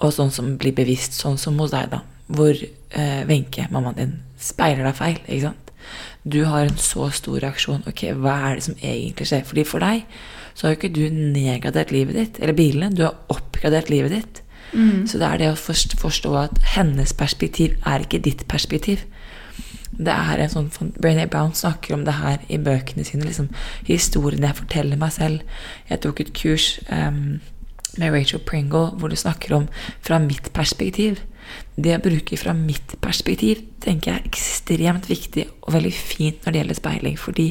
Og 0.00 0.14
sånn 0.16 0.32
som 0.34 0.56
blir 0.60 0.74
bevisst, 0.74 1.14
sånn 1.18 1.38
som 1.38 1.58
hos 1.60 1.74
deg, 1.74 1.92
da. 1.92 2.02
Hvor 2.30 2.56
eh, 2.56 3.22
Wenche, 3.28 3.66
eh, 3.66 3.72
mammaen 3.72 3.98
din, 3.98 4.14
speiler 4.40 4.86
deg 4.88 4.98
feil. 4.98 5.20
ikke 5.26 5.50
sant? 5.50 5.72
Du 6.22 6.42
har 6.48 6.66
en 6.66 6.80
så 6.80 7.08
stor 7.14 7.40
reaksjon. 7.44 7.84
Ok, 7.88 8.04
hva 8.18 8.36
er 8.48 8.58
det 8.58 8.66
som 8.66 8.78
egentlig 8.82 9.28
skjer? 9.30 9.46
Fordi 9.46 9.66
for 9.68 9.84
deg 9.84 10.04
så 10.54 10.66
har 10.66 10.74
jo 10.74 10.80
ikke 10.80 10.92
du 10.96 11.04
nedgradert 11.14 11.92
livet 11.94 12.18
ditt, 12.18 12.40
eller 12.42 12.56
bilene. 12.56 12.92
Du 12.96 13.04
har 13.06 13.16
oppgradert 13.32 13.92
livet 13.92 14.16
ditt. 14.16 14.42
Mm. 14.72 15.06
Så 15.08 15.18
det 15.18 15.26
er 15.26 15.40
det 15.40 15.52
å 15.52 15.58
forstå 15.58 16.34
at 16.38 16.60
hennes 16.74 17.14
perspektiv 17.16 17.78
er 17.88 18.04
ikke 18.04 18.22
ditt 18.22 18.46
perspektiv. 18.50 19.06
Det 19.90 20.12
er 20.14 20.40
en 20.40 20.52
sånn 20.52 20.92
Brené 21.02 21.26
Brown 21.30 21.54
snakker 21.56 21.96
om 21.96 22.04
det 22.06 22.16
her 22.20 22.42
i 22.48 22.60
bøkene 22.62 23.04
sine. 23.06 23.26
Liksom, 23.26 23.50
historien 23.88 24.46
jeg 24.46 24.58
forteller 24.62 25.00
meg 25.00 25.14
selv. 25.16 25.42
Jeg 25.90 26.02
tok 26.04 26.22
et 26.22 26.34
kurs 26.36 26.68
um, 26.88 27.40
med 27.98 28.14
Rachel 28.14 28.42
Pringle 28.46 28.92
hvor 29.00 29.10
du 29.10 29.18
snakker 29.18 29.56
om 29.58 29.66
fra 30.06 30.20
mitt 30.22 30.52
perspektiv. 30.56 31.20
Det 31.74 31.96
å 31.96 32.04
bruke 32.04 32.38
fra 32.38 32.54
mitt 32.54 32.94
perspektiv 33.02 33.64
tenker 33.82 34.12
jeg 34.12 34.20
er 34.20 34.30
ekstremt 34.30 35.10
viktig 35.10 35.48
og 35.64 35.74
veldig 35.74 35.94
fint 35.96 36.44
når 36.44 36.52
det 36.52 36.62
gjelder 36.62 36.80
speiling. 36.80 37.18
Fordi 37.18 37.48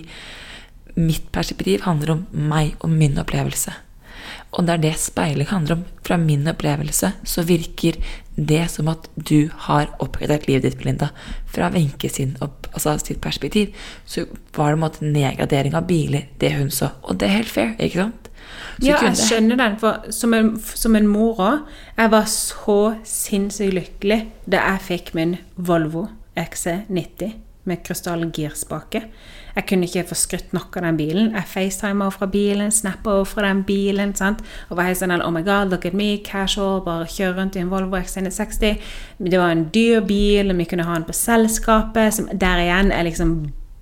mitt 0.99 1.29
perspektiv 1.35 1.83
handler 1.85 2.15
om 2.15 2.25
meg 2.49 2.79
og 2.79 2.91
min 2.93 3.19
opplevelse. 3.19 3.75
Og 4.55 4.65
det 4.65 4.75
er 4.75 4.83
det 4.87 4.95
speiling 5.01 5.49
handler 5.49 5.79
om. 5.79 5.85
Fra 6.05 6.17
min 6.17 6.47
opplevelse 6.49 7.11
så 7.27 7.45
virker 7.45 7.99
det 8.47 8.65
som 8.71 8.87
at 8.91 9.09
du 9.15 9.49
har 9.67 9.89
oppgradert 9.99 10.47
livet 10.47 10.63
ditt, 10.67 10.77
Belinda. 10.79 11.09
Fra 11.49 11.69
Wenche 11.73 12.09
sin 12.09 12.37
altså 12.39 12.97
sitt 13.01 13.21
perspektiv 13.21 13.75
så 14.05 14.25
var 14.55 14.71
det 14.71 14.77
en 14.77 14.83
måte 14.83 15.05
nedgradering 15.05 15.75
av 15.75 15.87
biler, 15.87 16.29
det 16.41 16.53
hun 16.57 16.71
så. 16.71 16.93
Og 17.03 17.19
det 17.19 17.27
er 17.27 17.39
helt 17.39 17.53
fair, 17.53 17.75
ikke 17.79 18.05
sant? 18.05 18.29
Så 18.79 18.87
Ja, 18.87 18.97
jeg 19.03 19.17
skjønner 19.19 19.59
den, 19.59 19.75
for 19.79 20.05
som 20.15 20.33
en, 20.33 20.53
som 20.59 20.95
en 20.95 21.07
mor 21.07 21.41
òg 21.43 21.59
Jeg 21.97 22.11
var 22.11 22.25
så 22.31 22.95
sinnssykt 23.03 23.75
lykkelig 23.75 24.19
da 24.49 24.63
jeg 24.71 24.85
fikk 24.87 25.13
min 25.13 25.35
Volvo 25.55 26.07
XC90 26.39 27.35
med 27.69 27.83
krystallgirspake. 27.83 29.03
Jeg 29.59 29.67
kunne 29.67 29.87
ikke 29.89 30.05
få 30.07 30.15
skrytt 30.15 30.53
nok 30.55 30.77
av 30.79 30.85
den 30.85 30.97
bilen. 30.97 31.33
Jeg 31.35 31.47
facetimer 31.51 32.13
fra 32.15 32.29
bilen, 32.31 32.71
snapper 32.71 33.25
fra 33.27 33.43
den 33.43 33.65
bilen. 33.67 34.13
sant? 34.15 34.39
Og 34.69 34.77
var 34.77 34.87
helt 34.87 35.01
sånn 35.01 35.19
Oh 35.19 35.33
my 35.35 35.41
God, 35.43 35.73
look 35.73 35.85
at 35.85 35.93
me, 35.93 36.21
casual, 36.23 36.79
bare 36.85 37.09
kjøre 37.11 37.35
rundt 37.41 37.57
i 37.57 37.59
en 37.59 37.71
Volvo 37.71 37.99
XC60. 37.99 38.79
Det 39.19 39.39
var 39.39 39.51
en 39.51 39.65
dyr 39.73 39.99
bil, 39.99 40.51
og 40.51 40.57
vi 40.57 40.67
kunne 40.69 40.85
ha 40.87 40.95
den 40.95 41.03
på 41.03 41.13
selskapet, 41.13 42.13
som 42.13 42.29
der 42.31 42.61
igjen 42.63 42.93
er 42.95 43.03
liksom 43.03 43.33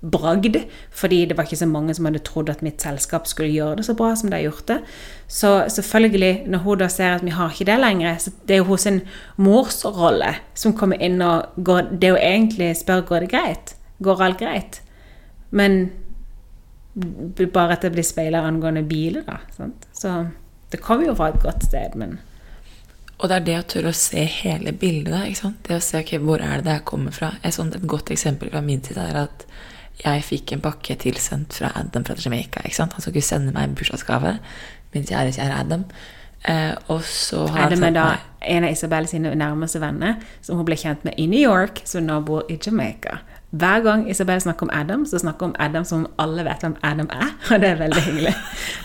bragd, 0.02 0.56
fordi 0.90 1.24
det 1.26 1.36
var 1.36 1.46
ikke 1.46 1.60
så 1.62 1.66
mange 1.66 1.94
som 1.94 2.06
hadde 2.06 2.24
trodd 2.26 2.50
at 2.50 2.62
mitt 2.62 2.82
selskap 2.82 3.26
skulle 3.26 3.50
gjøre 3.50 3.78
det 3.78 3.86
så 3.86 3.94
bra 3.98 4.12
som 4.16 4.30
de 4.30 4.36
har 4.36 4.44
gjort 4.48 4.66
det. 4.70 4.80
Så 5.28 5.52
selvfølgelig, 5.74 6.42
når 6.46 6.64
hun 6.66 6.82
da 6.82 6.90
ser 6.90 7.16
at 7.16 7.24
vi 7.26 7.34
har 7.34 7.54
ikke 7.54 7.70
det 7.70 7.78
lenger, 7.82 8.18
så 8.18 8.34
det 8.48 8.58
er 8.58 8.62
jo 8.64 8.68
hos 8.72 8.86
en 8.90 9.00
morsrolle 9.36 10.34
som 10.58 10.74
kommer 10.74 10.98
inn 11.02 11.22
og 11.22 11.54
går 11.62 11.94
Det 11.94 12.10
er 12.10 12.14
jo 12.14 12.22
egentlig 12.34 12.76
spør 12.76 13.06
går 13.06 13.26
det 13.26 13.30
greit. 13.30 13.74
Går 14.02 14.22
alt 14.22 14.38
greit? 14.38 14.82
Men 15.50 15.80
bare 17.52 17.76
at 17.76 17.84
det 17.86 17.92
blir 17.94 18.06
speila 18.06 18.42
angående 18.46 18.82
biler, 18.82 19.22
da. 19.26 19.38
Sant? 19.56 19.86
Så 19.94 20.14
det 20.72 20.80
kommer 20.84 21.08
jo 21.08 21.14
fra 21.16 21.30
et 21.32 21.42
godt 21.42 21.64
sted, 21.68 21.94
men 21.96 22.18
Og 23.18 23.28
det 23.28 23.36
er 23.36 23.46
det 23.46 23.54
å 23.58 23.66
tørre 23.66 23.90
å 23.90 23.98
se 23.98 24.22
hele 24.30 24.72
bildet. 24.72 25.12
da, 25.12 25.24
ikke 25.26 25.40
sant? 25.40 25.56
Det 25.66 25.74
å 25.74 25.82
se 25.82 25.98
ok, 25.98 26.12
hvor 26.22 26.38
er 26.38 26.60
det 26.60 26.68
det 26.68 26.72
her 26.76 26.84
kommer 26.86 27.10
fra. 27.10 27.32
Et, 27.42 27.54
sånt, 27.54 27.74
et 27.74 27.82
godt 27.82 28.12
eksempel 28.14 28.50
fra 28.52 28.60
min 28.62 28.80
tid 28.80 28.96
er 28.96 29.24
at 29.24 29.46
jeg 30.04 30.22
fikk 30.22 30.52
en 30.52 30.62
pakke 30.62 30.94
tilsendt 30.94 31.56
fra 31.58 31.72
Adam 31.74 32.04
fra 32.04 32.14
Jamaica. 32.14 32.62
ikke 32.62 32.76
sant? 32.76 32.92
Han 32.94 33.02
skulle 33.02 33.22
sende 33.22 33.52
meg 33.52 33.64
en 33.64 33.74
bursdagsgave. 33.74 34.38
Min 34.94 35.08
kjære, 35.08 35.34
kjære 35.34 35.58
Adam. 35.58 35.84
Eh, 36.44 36.74
og 36.86 37.02
så 37.02 37.48
har 37.48 37.66
er 37.66 37.70
med 37.70 37.78
sendt 37.78 37.98
da 37.98 38.06
en 38.46 38.64
av 38.64 38.70
Isabel 38.70 39.08
sine 39.10 39.34
nærmeste 39.34 39.80
venner 39.82 40.20
som 40.40 40.56
hun 40.56 40.64
ble 40.68 40.76
kjent 40.78 41.02
med 41.04 41.18
i 41.18 41.26
New 41.26 41.40
York, 41.40 41.82
som 41.84 42.06
nå 42.06 42.20
bor 42.22 42.46
i 42.48 42.58
Jamaica. 42.66 43.18
Hver 43.50 43.80
gang 43.80 44.10
Isabel 44.10 44.40
snakker 44.40 44.66
om 44.66 44.70
Adam, 44.72 45.06
så 45.06 45.18
snakker 45.18 45.46
hun 45.46 45.54
om 45.56 45.64
Adam 45.64 45.84
som 45.84 46.06
alle 46.18 46.44
vet 46.44 46.60
hvem 46.60 46.76
Adam 46.82 47.08
er. 47.12 47.30
Og 47.54 47.60
det 47.60 47.68
er 47.68 47.74
veldig 47.74 48.02
hyggelig. 48.02 48.34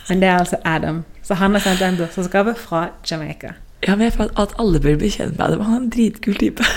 Men 0.10 0.22
det 0.22 0.28
er 0.28 0.38
altså 0.38 0.58
Adam. 0.66 1.04
Så 1.24 1.34
han 1.34 1.52
har 1.52 1.60
sendt 1.60 1.82
en 1.82 1.98
bursdagsgave 1.98 2.56
fra 2.56 2.90
Jamaica. 3.12 3.48
Ja, 3.88 3.96
men 3.96 4.04
jeg 4.08 4.14
føler 4.14 4.40
at 4.40 4.54
alle 4.60 4.80
bør 4.80 4.96
bli 4.98 5.10
kjent 5.12 5.38
med 5.38 5.46
Adam. 5.46 5.62
Han 5.62 5.74
er 5.74 5.80
en 5.80 5.90
dritkul 5.90 6.36
type. 6.40 6.64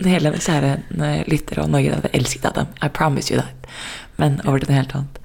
Hele 0.00 0.30
kjære 0.32 0.70
eh, 0.78 1.24
lyttere 1.28 1.62
og 1.64 1.70
Norge 1.70 1.90
hadde 1.92 2.14
elsket 2.16 2.46
Adam. 2.46 2.66
I 2.82 2.88
promise 2.88 3.34
you 3.34 3.40
that. 3.40 3.66
Men 4.16 4.40
over 4.46 4.58
til 4.58 4.70
noe 4.70 4.78
helt 4.78 4.94
annet. 4.94 5.18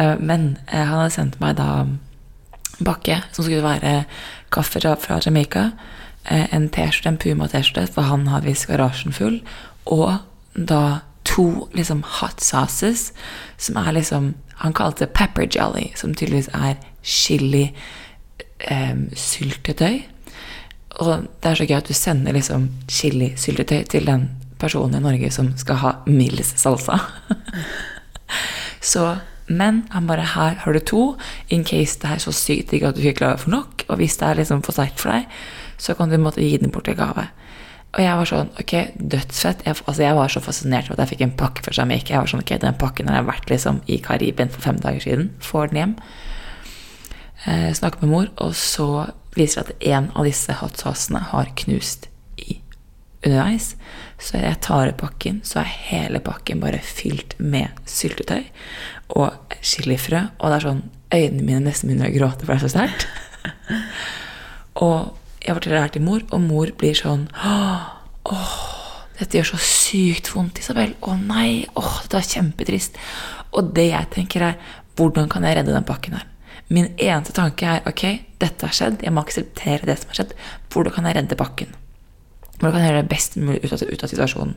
Eh, 0.00 0.16
Men 0.20 0.58
eh, 0.72 0.80
han 0.80 0.98
hadde 0.98 1.10
sendt 1.14 1.40
meg 1.40 1.56
da 1.60 1.86
bakke 2.84 3.20
som 3.32 3.44
skulle 3.44 3.62
være 3.62 4.04
kaffe 4.52 4.80
fra 4.80 5.20
Jamaica. 5.24 5.70
Eh, 6.30 6.46
En 6.54 6.68
T-skjorte, 6.68 7.08
en 7.08 7.18
Puma-T-skjorte, 7.18 7.86
for 7.92 8.02
han 8.02 8.26
har 8.28 8.46
visst 8.46 8.68
garasjen 8.68 9.12
full. 9.12 9.40
Og 9.84 10.18
da 10.54 11.00
to 11.26 11.68
liksom 11.74 12.02
hot 12.20 12.40
sauces, 12.40 13.12
som 13.58 13.76
er 13.76 13.92
liksom 13.92 14.34
Han 14.56 14.72
kalte 14.72 15.04
det 15.04 15.12
pepper 15.12 15.44
jelly, 15.52 15.90
som 15.96 16.14
tydeligvis 16.14 16.48
er 16.54 16.76
chili 17.02 17.74
eh. 18.58 18.94
Og 20.96 21.26
det 21.42 21.50
er 21.50 21.54
så 21.54 21.66
gøy 21.68 21.76
at 21.76 21.88
du 21.88 21.92
sender 21.92 22.32
liksom 22.32 22.70
chili-syltetøy 22.88 23.84
til 23.84 24.06
den 24.06 24.30
personen 24.58 24.96
i 24.96 25.04
Norge 25.04 25.30
som 25.30 25.52
skal 25.60 25.80
ha 25.82 25.92
Mills 26.06 26.54
salsa. 26.56 26.98
så, 28.92 29.18
men 29.46 29.84
han 29.92 30.08
bare 30.08 30.24
her 30.32 30.56
har 30.64 30.72
du 30.72 30.80
to, 30.80 31.02
in 31.48 31.64
case 31.64 32.00
det 32.00 32.10
er 32.10 32.24
så 32.24 32.32
sykt 32.32 32.72
digg 32.72 32.82
at 32.88 32.96
du 32.96 33.04
ikke 33.04 33.18
klarer 33.20 33.42
få 33.42 33.52
nok. 33.52 33.84
Og 33.88 34.00
hvis 34.00 34.16
det 34.16 34.28
er 34.30 34.40
liksom 34.40 34.64
for 34.64 34.72
sterkt 34.72 35.00
for 35.00 35.12
deg, 35.12 35.28
så 35.78 35.96
kan 35.98 36.12
du 36.12 36.18
måtte 36.20 36.44
gi 36.44 36.56
den 36.60 36.72
bort 36.74 36.88
i 36.88 36.96
gave. 36.96 37.28
Og 37.96 38.02
jeg 38.02 38.18
var 38.18 38.28
sånn, 38.28 38.50
ok, 38.60 38.74
dødsfett. 38.96 39.62
Jeg, 39.64 39.78
altså 39.88 40.02
jeg 40.04 40.16
var 40.18 40.32
så 40.32 40.42
fascinert 40.44 40.90
av 40.90 40.96
at 40.96 41.04
jeg 41.04 41.14
fikk 41.14 41.22
en 41.24 41.36
pakke 41.40 41.64
fra 41.64 41.72
Jamaica. 41.78 42.12
Jeg 42.12 42.24
var 42.24 42.32
sånn, 42.32 42.42
ok, 42.44 42.52
den 42.60 42.80
pakken 42.80 43.08
har 43.08 43.20
jeg 43.20 43.28
vært 43.30 43.52
liksom 43.52 43.78
i 43.88 43.96
Karibien 44.04 44.52
for 44.52 44.64
fem 44.66 44.80
dager 44.82 45.00
siden. 45.04 45.30
Får 45.44 45.70
den 45.72 45.80
hjem. 45.80 45.94
Eh, 47.46 47.70
snakker 47.78 48.04
med 48.04 48.12
mor, 48.12 48.28
og 48.42 48.52
så 48.58 49.06
viser 49.36 49.64
det 49.64 49.76
at 49.76 49.88
en 49.94 50.10
av 50.12 50.28
disse 50.28 50.58
hot 50.60 50.80
sausene 50.80 51.22
har 51.30 51.52
knust 51.62 52.10
i 52.42 52.58
underveis. 53.24 53.74
Så 54.20 54.40
jeg 54.40 54.60
tar 54.64 54.90
opp 54.90 55.00
pakken, 55.00 55.40
så 55.44 55.62
er 55.62 55.74
hele 55.88 56.20
pakken 56.24 56.60
bare 56.60 56.80
fylt 56.84 57.36
med 57.38 57.72
syltetøy 57.88 58.44
og 59.16 59.56
chilifrø. 59.60 60.26
Og 60.36 60.50
det 60.50 60.60
er 60.60 60.68
sånn 60.68 60.84
Øynene 61.14 61.44
mine 61.46 61.60
nesten 61.62 61.86
begynner 61.86 62.10
å 62.10 62.16
gråte, 62.16 62.42
for 62.42 62.50
det 62.50 62.56
er 62.56 62.62
så 62.64 62.70
sterkt. 62.72 63.04
og 64.86 65.14
jeg 65.46 65.54
forteller 65.54 65.78
det 65.78 65.84
her 65.84 65.94
til 65.94 66.06
mor, 66.06 66.24
og 66.34 66.42
mor 66.42 66.72
blir 66.78 66.98
sånn 66.98 67.28
Åh, 68.26 68.54
dette 69.20 69.38
gjør 69.38 69.52
så 69.52 69.60
sykt 69.62 70.32
vondt, 70.34 70.58
Isabel. 70.58 70.96
Å 71.06 71.14
nei, 71.20 71.62
åh, 71.78 71.92
dette 72.02 72.18
var 72.18 72.26
kjempetrist. 72.26 72.98
Og 73.54 73.70
det 73.76 73.86
jeg 73.92 74.10
tenker 74.16 74.48
er, 74.48 74.58
hvordan 74.98 75.30
kan 75.30 75.46
jeg 75.46 75.60
redde 75.60 75.74
den 75.76 75.86
pakken 75.86 76.18
her? 76.18 76.26
Min 76.66 76.90
eneste 76.98 77.36
tanke 77.36 77.68
er, 77.70 77.84
ok, 77.86 78.02
dette 78.42 78.66
har 78.66 78.74
skjedd, 78.74 79.04
jeg 79.06 79.14
må 79.14 79.22
akseptere 79.22 79.86
det 79.86 80.00
som 80.00 80.10
har 80.10 80.18
skjedd. 80.18 80.34
Hvordan 80.72 80.96
kan 80.96 81.06
jeg 81.06 81.20
redde 81.20 81.38
pakken? 81.38 81.76
Hvordan 82.56 82.72
kan 82.72 82.82
jeg 82.82 82.90
gjøre 82.90 83.02
det 83.02 83.10
best 83.12 83.34
mulig 83.36 83.58
ut 83.64 83.72
av, 83.72 83.82
ut 83.84 84.04
av 84.04 84.10
situasjonen? 84.10 84.54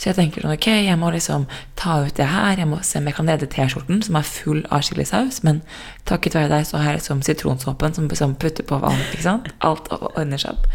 Så 0.00 0.08
jeg 0.10 0.16
tenker 0.16 0.44
sånn, 0.44 0.52
ok, 0.56 0.66
jeg 0.84 0.96
må 1.00 1.10
liksom 1.12 1.46
ta 1.76 1.98
ut 2.04 2.16
det 2.16 2.28
her, 2.28 2.60
jeg 2.60 2.68
må 2.68 2.80
se 2.84 3.00
om 3.00 3.08
jeg 3.08 3.16
kan 3.16 3.28
redde 3.28 3.48
T-skjorten, 3.52 4.02
som 4.04 4.16
er 4.20 4.28
full 4.28 4.60
av 4.72 4.84
chilisaus, 4.84 5.42
men 5.44 5.60
takket 6.08 6.36
være 6.36 6.52
deg 6.52 6.68
så 6.68 6.80
har 6.80 6.92
jeg 6.92 7.00
liksom 7.00 7.20
sitronsoppen 7.24 7.96
som 7.96 8.08
liksom 8.08 8.36
putter 8.40 8.64
på 8.68 8.80
vann, 8.80 9.00
ikke 9.10 9.26
sant? 9.26 9.50
Alt 9.64 9.88
ordner 9.92 10.40
seg 10.40 10.56
opp. 10.56 10.68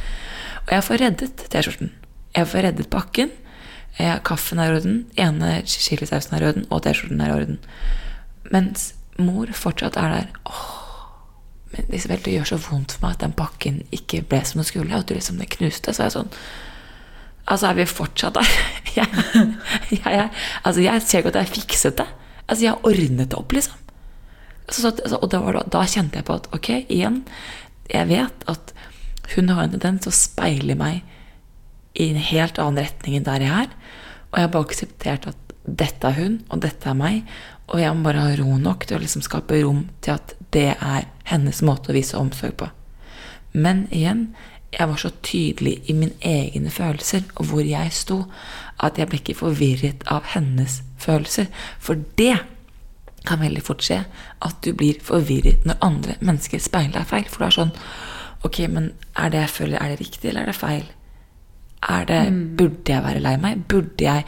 Og 0.65 0.73
jeg 0.73 0.85
får 0.89 1.01
reddet 1.01 1.45
T-skjorten. 1.53 1.91
Jeg 2.35 2.51
får 2.51 2.65
reddet 2.67 2.89
pakken. 2.93 3.33
Kaffen 4.27 4.59
er 4.59 4.73
i 4.73 4.79
orden, 4.79 5.03
ene 5.21 5.51
chilisausen 5.69 6.35
er 6.35 6.43
i 6.43 6.49
orden, 6.49 6.65
og 6.69 6.81
T-skjorten 6.85 7.21
er 7.21 7.29
i 7.31 7.37
orden. 7.39 7.61
Mens 8.53 8.91
mor 9.21 9.53
fortsatt 9.55 9.97
er 10.01 10.17
der. 10.17 10.33
Åh, 10.49 10.74
men 11.75 11.97
Isabel, 11.97 12.21
det 12.23 12.35
gjør 12.37 12.51
så 12.53 12.59
vondt 12.61 12.95
for 12.95 13.05
meg 13.05 13.17
at 13.17 13.25
den 13.25 13.35
pakken 13.37 13.81
ikke 13.95 14.21
ble 14.29 14.41
som 14.47 14.61
den 14.61 14.67
skulle, 14.67 14.95
at 14.95 15.09
du 15.09 15.15
liksom 15.15 15.41
det 15.41 15.49
knuste. 15.57 15.93
Så 15.93 16.03
er 16.03 16.09
jeg 16.09 16.17
sånn 16.19 16.31
Altså, 17.45 17.67
er 17.69 17.75
vi 17.77 17.83
fortsatt 17.85 18.37
der? 18.39 18.53
Jeg, 18.95 19.09
jeg, 19.91 19.99
jeg, 20.07 20.29
altså, 20.63 20.81
jeg 20.81 21.01
ser 21.03 21.19
ikke 21.19 21.33
at 21.33 21.35
jeg 21.41 21.51
fikset 21.51 21.97
det. 21.99 22.05
Altså, 22.47 22.63
jeg 22.63 22.71
har 22.71 22.87
ordnet 22.87 23.27
det 23.29 23.37
opp, 23.37 23.51
liksom. 23.51 23.81
Så, 24.69 24.89
så, 24.95 25.17
og 25.19 25.27
da, 25.29 25.41
var 25.43 25.59
da 25.69 25.81
kjente 25.85 26.17
jeg 26.17 26.25
på 26.25 26.37
at 26.39 26.47
ok, 26.55 26.69
igjen, 26.89 27.19
jeg 27.91 28.07
vet 28.09 28.47
at 28.49 28.71
hun 29.35 29.51
har 29.51 29.65
en 29.65 29.75
tendens 29.75 30.05
til 30.05 30.13
å 30.13 30.17
speile 30.17 30.77
meg 30.79 31.03
i 31.99 32.07
en 32.13 32.21
helt 32.31 32.57
annen 32.61 32.85
retning 32.85 33.19
enn 33.19 33.27
der 33.27 33.45
jeg 33.45 33.65
er. 33.65 33.75
Og 34.31 34.39
jeg 34.39 34.47
har 34.47 34.53
bare 34.55 34.69
akseptert 34.69 35.27
at 35.29 35.53
dette 35.65 36.09
er 36.09 36.17
hun, 36.17 36.39
og 36.49 36.63
dette 36.65 36.89
er 36.89 36.97
meg. 36.97 37.21
Og 37.73 37.81
jeg 37.81 37.95
må 37.95 38.05
bare 38.05 38.23
ha 38.27 38.33
ro 38.37 38.57
nok 38.61 38.85
til 38.85 38.97
å 38.97 39.03
liksom 39.03 39.23
skape 39.25 39.61
rom 39.63 39.87
til 40.05 40.17
at 40.17 40.35
det 40.53 40.75
er 40.75 41.07
hennes 41.29 41.61
måte 41.65 41.91
å 41.91 41.95
vise 41.95 42.17
omsorg 42.19 42.57
på. 42.59 42.69
Men 43.55 43.85
igjen, 43.95 44.27
jeg 44.75 44.89
var 44.91 44.99
så 44.99 45.11
tydelig 45.23 45.77
i 45.89 45.95
mine 45.95 46.17
egne 46.25 46.71
følelser 46.73 47.23
og 47.35 47.47
hvor 47.49 47.63
jeg 47.65 47.93
sto, 47.95 48.25
at 48.83 48.99
jeg 48.99 49.09
ble 49.09 49.21
ikke 49.21 49.37
forvirret 49.39 50.03
av 50.11 50.27
hennes 50.33 50.81
følelser. 51.01 51.47
For 51.79 52.01
det 52.19 52.37
kan 53.25 53.41
veldig 53.41 53.63
fort 53.65 53.85
skje 53.85 54.03
at 54.45 54.59
du 54.65 54.73
blir 54.77 54.99
forvirret 55.03 55.65
når 55.65 55.81
andre 55.85 56.17
mennesker 56.19 56.61
speiler 56.61 56.99
deg 56.99 57.09
feil. 57.09 57.25
For 57.31 57.41
du 57.41 57.47
er 57.49 57.57
sånn 57.61 57.75
Ok, 58.45 58.59
men 58.69 58.91
er 59.17 59.31
det 59.33 59.39
jeg 59.39 59.53
føler, 59.55 59.79
er 59.81 59.89
det 59.89 60.03
riktig, 60.03 60.27
eller 60.29 60.43
er 60.43 60.51
det 60.51 60.59
feil? 60.59 60.83
Er 61.89 62.03
det, 62.05 62.19
Burde 62.59 62.91
jeg 62.93 63.01
være 63.01 63.23
lei 63.23 63.31
meg? 63.41 63.63
Burde 63.71 64.05
jeg 64.05 64.25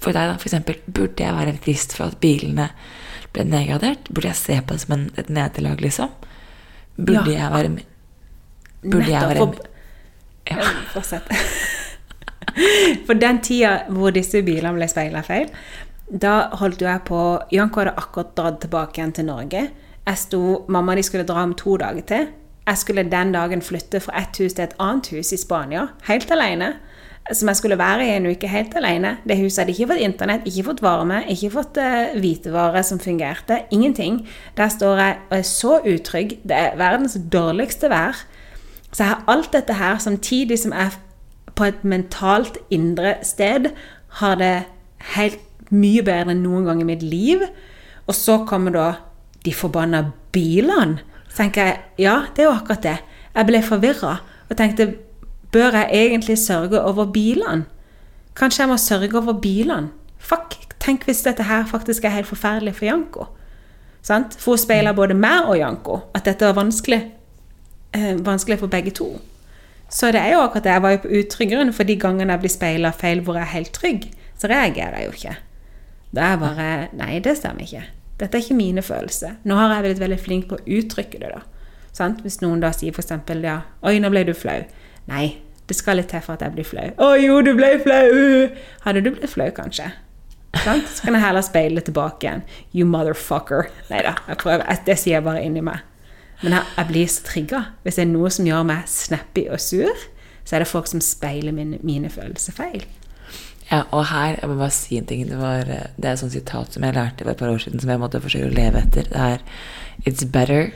For 0.00 0.10
deg, 0.12 0.26
da, 0.32 0.34
eksempel. 0.34 0.80
Burde 0.86 1.22
jeg 1.24 1.34
være 1.36 1.58
trist 1.62 1.94
for 1.96 2.10
at 2.10 2.18
bilene 2.22 2.70
ble 3.34 3.44
nedgradert? 3.46 4.08
Burde 4.10 4.32
jeg 4.32 4.38
se 4.40 4.56
på 4.66 4.74
det 4.74 4.82
som 4.84 4.96
en, 4.96 5.04
et 5.20 5.28
nederlag, 5.30 5.80
liksom? 5.84 6.10
Burde 6.96 7.30
Ja. 7.30 7.44
jeg 7.44 7.52
være 7.52 7.70
Burde 8.82 9.10
jeg 9.10 9.20
være 9.20 9.34
Nettopp. 9.34 9.66
Ja. 10.50 10.56
Fortsett. 10.94 11.28
For 13.06 13.14
den 13.14 13.38
tida 13.44 13.84
hvor 13.92 14.10
disse 14.14 14.42
bilene 14.42 14.72
ble 14.74 14.88
speila 14.90 15.22
feil, 15.22 15.50
da 16.10 16.48
holdt 16.58 16.82
jeg 16.82 17.04
på 17.06 17.20
Janko 17.54 17.84
hadde 17.84 17.94
akkurat 18.00 18.32
dratt 18.36 18.60
tilbake 18.64 18.98
igjen 18.98 19.12
til 19.14 19.28
Norge. 19.28 19.62
Jeg 20.06 20.18
sto, 20.18 20.64
Mamma 20.68 20.96
de 20.98 21.04
skulle 21.06 21.28
dra 21.28 21.44
om 21.46 21.54
to 21.54 21.76
dager 21.78 22.02
til. 22.08 22.26
Jeg 22.66 22.78
skulle 22.80 23.04
den 23.10 23.32
dagen 23.32 23.62
flytte 23.62 24.00
fra 24.02 24.18
et 24.18 24.40
hus 24.42 24.56
til 24.56 24.64
et 24.64 24.74
annet 24.82 25.06
hus 25.14 25.30
i 25.32 25.38
Spania, 25.38 25.86
helt 26.08 26.30
alene. 26.34 26.72
Som 27.32 27.50
jeg 27.50 27.60
skulle 27.60 27.78
være 27.78 28.06
i 28.06 28.14
en 28.16 28.26
uke 28.26 28.48
helt 28.50 28.72
alene. 28.74 29.16
Det 29.28 29.36
huset 29.38 29.62
hadde 29.62 29.74
ikke 29.76 29.92
fått 29.92 30.02
internett, 30.02 30.46
ikke 30.48 30.64
fått 30.70 30.82
varme, 30.82 31.20
ikke 31.30 31.50
fått 31.54 31.78
uh, 31.78 32.16
hvitevare 32.18 32.82
som 32.86 32.98
fungerte. 32.98 33.60
Ingenting. 33.70 34.24
Der 34.56 34.72
står 34.72 35.02
jeg 35.02 35.18
og 35.28 35.36
er 35.38 35.46
så 35.46 35.76
utrygg. 35.84 36.40
Det 36.42 36.56
er 36.56 36.80
verdens 36.80 37.14
dårligste 37.32 37.90
vær. 37.92 38.24
Så 38.90 39.04
jeg 39.04 39.12
har 39.12 39.24
alt 39.30 39.52
dette 39.54 39.76
her 39.78 40.00
samtidig 40.02 40.58
som 40.58 40.74
jeg 40.74 40.96
på 41.54 41.68
et 41.68 41.84
mentalt 41.84 42.58
indre 42.72 43.14
sted 43.26 43.70
har 44.20 44.38
det 44.40 44.54
helt 45.14 45.70
mye 45.70 46.02
bedre 46.02 46.34
enn 46.34 46.42
noen 46.42 46.66
gang 46.66 46.80
i 46.82 46.88
mitt 46.88 47.04
liv. 47.06 47.44
Og 48.08 48.16
så 48.16 48.40
kommer 48.48 48.74
da 48.74 48.88
de 49.44 49.54
forbanna 49.54 50.04
bilene. 50.34 50.98
Så 51.28 51.44
tenker 51.44 51.68
jeg, 51.68 51.78
ja, 52.06 52.16
det 52.34 52.42
er 52.42 52.48
jo 52.48 52.56
akkurat 52.56 52.82
det. 52.82 52.96
Jeg 53.36 53.46
ble 53.46 53.62
forvirra 53.62 54.16
og 54.48 54.56
tenkte, 54.58 54.88
bør 55.52 55.76
jeg 55.76 55.90
egentlig 55.92 56.38
sørge 56.38 56.80
over 56.80 57.10
bilene? 57.12 57.64
Kanskje 58.36 58.62
jeg 58.62 58.70
må 58.70 58.76
sørge 58.76 59.18
over 59.18 59.32
bilene? 59.32 59.90
Fuck, 60.18 60.56
tenk 60.80 61.04
hvis 61.04 61.22
dette 61.26 61.42
her 61.48 61.66
faktisk 61.66 62.04
er 62.04 62.14
helt 62.14 62.30
forferdelig 62.30 62.74
for 62.78 62.84
Janko. 62.84 63.26
Sant? 64.02 64.36
For 64.40 64.54
hun 64.54 64.62
speiler 64.62 64.96
både 64.96 65.14
meg 65.14 65.48
og 65.48 65.58
Janko 65.58 65.98
at 66.14 66.24
dette 66.24 66.46
var 66.46 66.56
vanskelig, 66.56 67.02
eh, 67.92 68.16
vanskelig 68.24 68.58
for 68.58 68.72
begge 68.72 68.90
to. 68.90 69.20
Så 69.90 70.12
det 70.12 70.20
er 70.20 70.32
jo 70.32 70.40
akkurat 70.40 70.64
det. 70.64 70.72
Jeg 70.72 70.82
var 70.82 70.90
jo 70.90 70.98
på 71.02 71.14
utrygg 71.20 71.50
grunn, 71.50 71.72
for 71.72 71.84
de 71.84 71.96
gangene 71.96 72.32
jeg 72.32 72.40
blir 72.40 72.52
speila 72.52 72.90
feil 72.94 73.22
hvor 73.26 73.34
jeg 73.34 73.42
er 73.42 73.56
helt 73.56 73.72
trygg, 73.72 74.10
så 74.38 74.48
reagerer 74.48 74.98
jeg 74.98 75.06
jo 75.06 75.16
ikke. 75.18 75.36
Da 76.14 76.20
er 76.20 76.30
jeg 76.30 76.40
bare 76.40 76.88
Nei, 76.98 77.18
det 77.18 77.36
stemmer 77.38 77.66
ikke. 77.66 77.82
Dette 78.20 78.38
er 78.38 78.44
ikke 78.44 78.54
mine 78.54 78.82
følelser. 78.82 79.38
Nå 79.44 79.56
har 79.56 79.74
jeg 79.74 79.88
blitt 79.88 80.00
veldig 80.00 80.20
flink 80.20 80.48
på 80.48 80.58
å 80.58 80.64
uttrykke 80.78 81.20
det, 81.22 81.32
da. 81.34 81.40
Sant? 81.96 82.20
Hvis 82.22 82.40
noen 82.42 82.60
da 82.62 82.70
sier 82.72 82.94
f.eks. 82.94 83.10
ja, 83.42 83.60
'Oi, 83.82 83.98
nå 83.98 84.10
ble 84.10 84.24
du 84.24 84.32
flau'. 84.32 84.68
Nei, 85.10 85.40
det 85.68 85.76
skal 85.78 86.00
litt 86.00 86.10
til 86.10 86.22
for 86.24 86.38
at 86.38 86.44
jeg 86.46 86.54
blir 86.54 86.66
flau. 86.66 86.86
'Å 86.98 87.10
jo, 87.20 87.40
du 87.42 87.52
ble 87.58 87.74
flau'. 87.82 88.50
Hadde 88.86 89.02
du 89.04 89.10
blitt 89.10 89.30
flau, 89.30 89.50
kanskje? 89.54 89.90
Sant? 90.64 90.88
Så 90.88 91.04
kan 91.04 91.14
jeg 91.14 91.22
heller 91.22 91.44
speile 91.46 91.82
tilbake 91.86 92.26
igjen. 92.26 92.42
'You 92.72 92.86
motherfucker'. 92.86 93.70
Nei 93.90 94.02
da. 94.06 94.14
Det 94.86 94.98
sier 94.98 95.18
jeg 95.18 95.26
bare 95.26 95.42
inni 95.44 95.62
meg. 95.62 95.82
Men 96.42 96.56
jeg, 96.56 96.64
jeg 96.76 96.86
blir 96.88 97.06
så 97.06 97.26
trigga. 97.26 97.64
Hvis 97.82 97.98
det 98.00 98.06
er 98.06 98.12
noe 98.14 98.30
som 98.32 98.46
gjør 98.48 98.64
meg 98.70 98.88
snappy 98.88 99.48
og 99.52 99.60
sur, 99.60 100.06
så 100.44 100.56
er 100.56 100.64
det 100.64 100.70
folk 100.70 100.88
som 100.88 101.02
speiler 101.04 101.52
mine, 101.52 101.78
mine 101.82 102.10
følelser 102.10 102.56
feil. 102.56 102.86
Ja, 103.70 103.84
og 103.94 104.08
her 104.10 104.38
jeg 104.40 104.48
må 104.50 104.56
bare 104.58 104.74
si 104.74 104.96
en 104.98 105.06
ting. 105.06 105.28
Det, 105.28 105.38
var, 105.38 105.68
det 105.68 106.06
er 106.06 106.12
et 106.12 106.22
sånt 106.22 106.34
sitat 106.34 106.74
som 106.74 106.86
jeg 106.86 106.96
lærte 106.96 107.22
for 107.22 107.30
et 107.30 107.38
par 107.38 107.52
år 107.52 107.60
siden, 107.62 107.82
som 107.82 107.92
jeg 107.92 108.02
måtte 108.02 108.22
forsøke 108.22 108.48
å 108.50 108.56
leve 108.56 108.82
etter. 108.82 109.10
Det 109.12 109.26
er 109.28 109.44
It's 110.08 110.24
better 110.24 110.72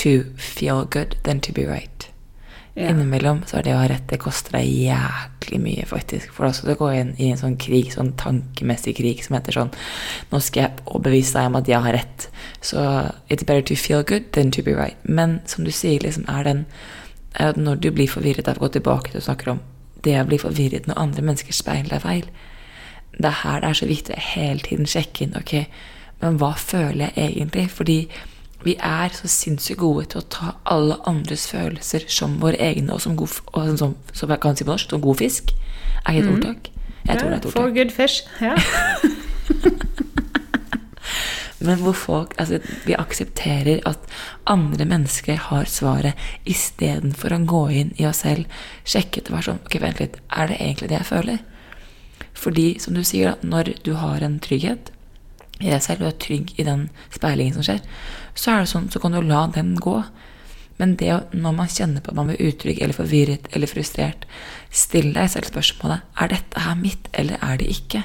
to 0.00 0.24
feel 0.40 0.84
good 0.84 1.16
than 1.22 1.40
to 1.40 1.52
be 1.52 1.66
right. 1.68 2.08
Ja. 2.74 2.88
Innimellom 2.90 3.44
så 3.46 3.60
er 3.60 3.66
det 3.68 3.74
å 3.76 3.78
ha 3.78 3.86
rett 3.86 4.08
Det 4.10 4.16
koster 4.18 4.56
deg 4.56 4.66
jæklig 4.66 5.60
mye, 5.62 5.84
faktisk. 5.86 6.32
For 6.34 6.48
da 6.48 6.56
skal 6.56 6.72
du 6.72 6.80
gå 6.80 6.88
inn 6.90 7.12
i 7.22 7.28
en 7.30 7.38
sånn 7.38 7.54
krig, 7.62 7.92
sånn 7.94 8.16
tankemessig 8.18 8.96
krig 8.98 9.22
som 9.22 9.36
heter 9.38 9.54
sånn 9.54 9.70
Nå 10.32 10.40
skal 10.42 10.64
jeg 10.64 10.82
overbevise 10.88 11.36
deg 11.38 11.52
om 11.52 11.60
at 11.60 11.70
jeg 11.70 11.86
har 11.86 11.94
rett. 11.94 12.26
Så 12.66 12.82
it's 13.28 13.46
better 13.46 13.62
to 13.70 13.78
feel 13.78 14.02
good 14.02 14.32
than 14.34 14.50
to 14.50 14.64
be 14.66 14.74
right. 14.74 14.98
Men 15.06 15.38
som 15.46 15.62
du 15.62 15.70
sier, 15.70 16.02
liksom 16.02 16.26
er 16.26 16.50
den 16.50 16.66
er 17.34 17.54
at 17.54 17.56
når 17.58 17.80
du 17.82 17.88
blir 17.94 18.10
forvirret 18.10 18.48
av 18.50 18.58
å 18.58 18.66
gå 18.66 18.74
tilbake 18.76 19.10
til 19.12 19.22
å 19.22 19.26
snakke 19.28 19.54
om 19.54 19.62
det 20.04 20.18
å 20.20 20.26
bli 20.28 20.38
forvirret 20.38 20.86
når 20.88 21.00
andre 21.00 21.24
mennesker 21.30 21.56
speiler 21.56 21.94
deg 21.94 22.04
feil. 22.04 22.28
Det 23.14 23.30
er 23.30 23.40
her 23.42 23.62
det 23.62 23.70
er 23.70 23.78
så 23.78 23.88
viktig 23.90 24.14
å 24.14 24.26
hele 24.34 24.66
tiden 24.66 24.90
sjekke 24.90 25.24
inn 25.24 25.38
ok, 25.38 25.54
men 26.22 26.38
hva 26.40 26.52
føler 26.58 27.14
jeg 27.14 27.30
egentlig? 27.30 27.68
Fordi 27.70 27.98
vi 28.64 28.76
er 28.80 29.12
så 29.12 29.28
sinnssykt 29.30 29.80
gode 29.80 30.06
til 30.12 30.22
å 30.22 30.28
ta 30.32 30.54
alle 30.70 30.96
andres 31.08 31.46
følelser 31.50 32.06
som 32.08 32.38
våre 32.42 32.60
egne, 32.60 32.94
og 32.94 33.02
som 33.04 33.16
god, 33.18 33.40
og 33.52 33.78
som, 33.80 33.96
som 34.12 34.32
jeg 34.32 34.40
kan 34.42 34.56
si 34.56 34.66
på 34.66 34.72
norsk, 34.72 34.90
som 34.90 35.04
god 35.04 35.20
fisk. 35.20 35.54
Er 36.04 36.12
det 36.12 36.22
et 36.22 36.28
mm. 36.28 36.34
ordtak? 36.36 36.70
Jeg 37.04 37.18
tror 37.20 37.28
det 37.28 37.34
er 37.34 37.38
et 37.38 37.48
ordtak. 37.50 37.60
For 37.60 37.74
good 37.76 37.92
fish. 37.92 38.16
Ja. 38.40 38.54
Men 41.64 41.80
hvor 41.80 41.92
folk 41.96 42.34
altså, 42.38 42.58
Vi 42.86 42.96
aksepterer 42.98 43.80
at 43.88 43.98
andre 44.46 44.84
mennesker 44.84 45.38
har 45.48 45.68
svaret, 45.70 46.18
istedenfor 46.44 47.32
å 47.32 47.44
gå 47.48 47.62
inn 47.72 47.92
i 48.00 48.06
oss 48.08 48.20
selv, 48.24 48.48
sjekke 48.84 49.20
etter 49.20 49.32
hvert 49.34 49.48
sånn 49.48 49.62
Ok, 49.64 49.78
vent 49.80 50.02
litt, 50.02 50.18
er 50.28 50.50
det 50.50 50.60
egentlig 50.60 50.90
det 50.92 51.00
jeg 51.00 51.10
føler? 51.12 51.38
Fordi, 52.34 52.66
som 52.82 52.96
du 52.96 53.04
sier, 53.06 53.32
da, 53.32 53.48
når 53.54 53.72
du 53.86 53.94
har 53.96 54.24
en 54.24 54.40
trygghet 54.42 54.90
i 55.62 55.70
deg 55.70 55.80
selv, 55.84 56.02
og 56.02 56.10
er 56.10 56.20
trygg 56.20 56.50
i 56.58 56.66
den 56.66 56.88
speilingen 57.14 57.54
som 57.56 57.64
skjer, 57.64 57.80
så 58.34 58.52
er 58.52 58.62
det 58.64 58.70
sånn, 58.72 58.90
så 58.90 59.00
kan 59.02 59.14
du 59.14 59.22
la 59.22 59.46
den 59.54 59.74
gå. 59.80 59.98
Men 60.80 60.96
det 60.98 61.12
når 61.30 61.52
man 61.54 61.70
kjenner 61.70 62.02
på 62.02 62.10
at 62.10 62.18
man 62.18 62.32
blir 62.32 62.48
utrygg 62.50 62.80
eller 62.82 62.96
forvirret 62.96 63.46
eller 63.54 63.70
frustrert, 63.70 64.26
still 64.74 65.12
deg 65.14 65.30
selv 65.30 65.46
spørsmålet 65.52 66.02
er 66.18 66.32
dette 66.32 66.64
her 66.64 66.78
mitt 66.78 67.06
eller 67.14 67.38
er 67.38 67.60
det 67.60 67.68
ikke. 67.70 68.02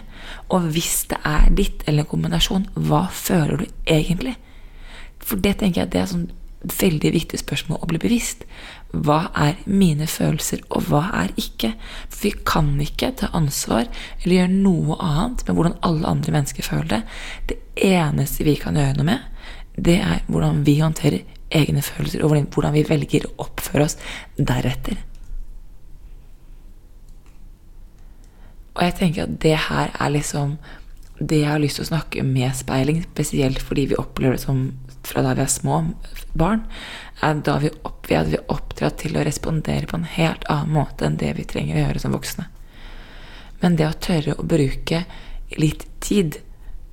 Og 0.54 0.70
hvis 0.76 1.08
det 1.10 1.18
er 1.26 1.50
ditt 1.58 1.86
eller 1.88 2.06
en 2.06 2.12
kombinasjon, 2.12 2.68
hva 2.78 3.08
føler 3.14 3.64
du 3.64 3.66
egentlig? 3.90 4.36
For 5.20 5.42
det 5.42 5.58
tenker 5.60 5.84
jeg 5.84 5.94
det 5.96 6.04
er 6.04 6.12
sånn 6.14 6.30
veldig 6.60 7.14
viktig 7.16 7.40
spørsmål 7.40 7.80
å 7.82 7.88
bli 7.90 8.02
bevisst. 8.02 8.44
Hva 8.92 9.30
er 9.38 9.60
mine 9.70 10.08
følelser, 10.10 10.64
og 10.74 10.90
hva 10.90 11.06
er 11.22 11.34
ikke? 11.40 11.72
For 12.10 12.26
vi 12.26 12.32
kan 12.48 12.74
ikke 12.84 13.14
ta 13.22 13.30
ansvar 13.38 13.88
eller 14.22 14.36
gjøre 14.36 14.56
noe 14.56 14.98
annet 15.06 15.46
med 15.48 15.56
hvordan 15.56 15.78
alle 15.88 16.10
andre 16.10 16.36
mennesker 16.36 16.66
føler 16.66 16.90
det. 16.92 17.02
Det 17.52 17.60
eneste 17.90 18.48
vi 18.48 18.58
kan 18.60 18.78
gjøre 18.80 18.98
noe 18.98 19.08
med, 19.12 19.28
det 19.86 20.00
er 20.04 20.24
hvordan 20.28 20.64
vi 20.68 20.80
håndterer 20.80 21.24
egne 21.50 21.82
følelser, 21.82 22.24
og 22.24 22.36
hvordan 22.54 22.76
vi 22.76 22.86
velger 22.88 23.28
å 23.30 23.46
oppføre 23.46 23.88
oss 23.88 23.98
deretter. 24.38 25.00
Og 28.76 28.86
jeg 28.86 28.96
tenker 29.00 29.26
at 29.26 29.40
det 29.44 29.56
her 29.68 29.90
er 29.92 30.14
liksom 30.14 30.58
det 31.20 31.42
jeg 31.42 31.52
har 31.52 31.60
lyst 31.60 31.80
til 31.80 31.84
å 31.84 31.90
snakke 31.90 32.24
med 32.24 32.56
speiling, 32.56 33.02
spesielt 33.12 33.60
fordi 33.64 33.90
vi 33.92 33.98
opplever 34.00 34.38
det 34.38 34.46
som 34.46 34.70
fra 35.04 35.24
da 35.24 35.34
vi 35.36 35.44
er 35.44 35.52
små 35.52 35.82
barn, 36.38 36.64
er 37.24 37.42
da 37.44 37.58
vi, 37.60 37.72
opp, 37.88 38.08
vi 38.08 38.40
oppdratt 38.40 39.00
til 39.02 39.18
å 39.18 39.24
respondere 39.26 39.90
på 39.90 39.98
en 40.00 40.08
helt 40.08 40.46
annen 40.52 40.76
måte 40.76 41.08
enn 41.08 41.18
det 41.20 41.34
vi 41.38 41.48
trenger 41.50 41.76
å 41.76 41.84
gjøre 41.86 42.04
som 42.04 42.16
voksne. 42.16 42.48
Men 43.60 43.76
det 43.80 43.90
å 43.90 43.98
tørre 44.00 44.38
å 44.40 44.48
bruke 44.48 45.04
litt 45.60 45.86
tid, 46.04 46.40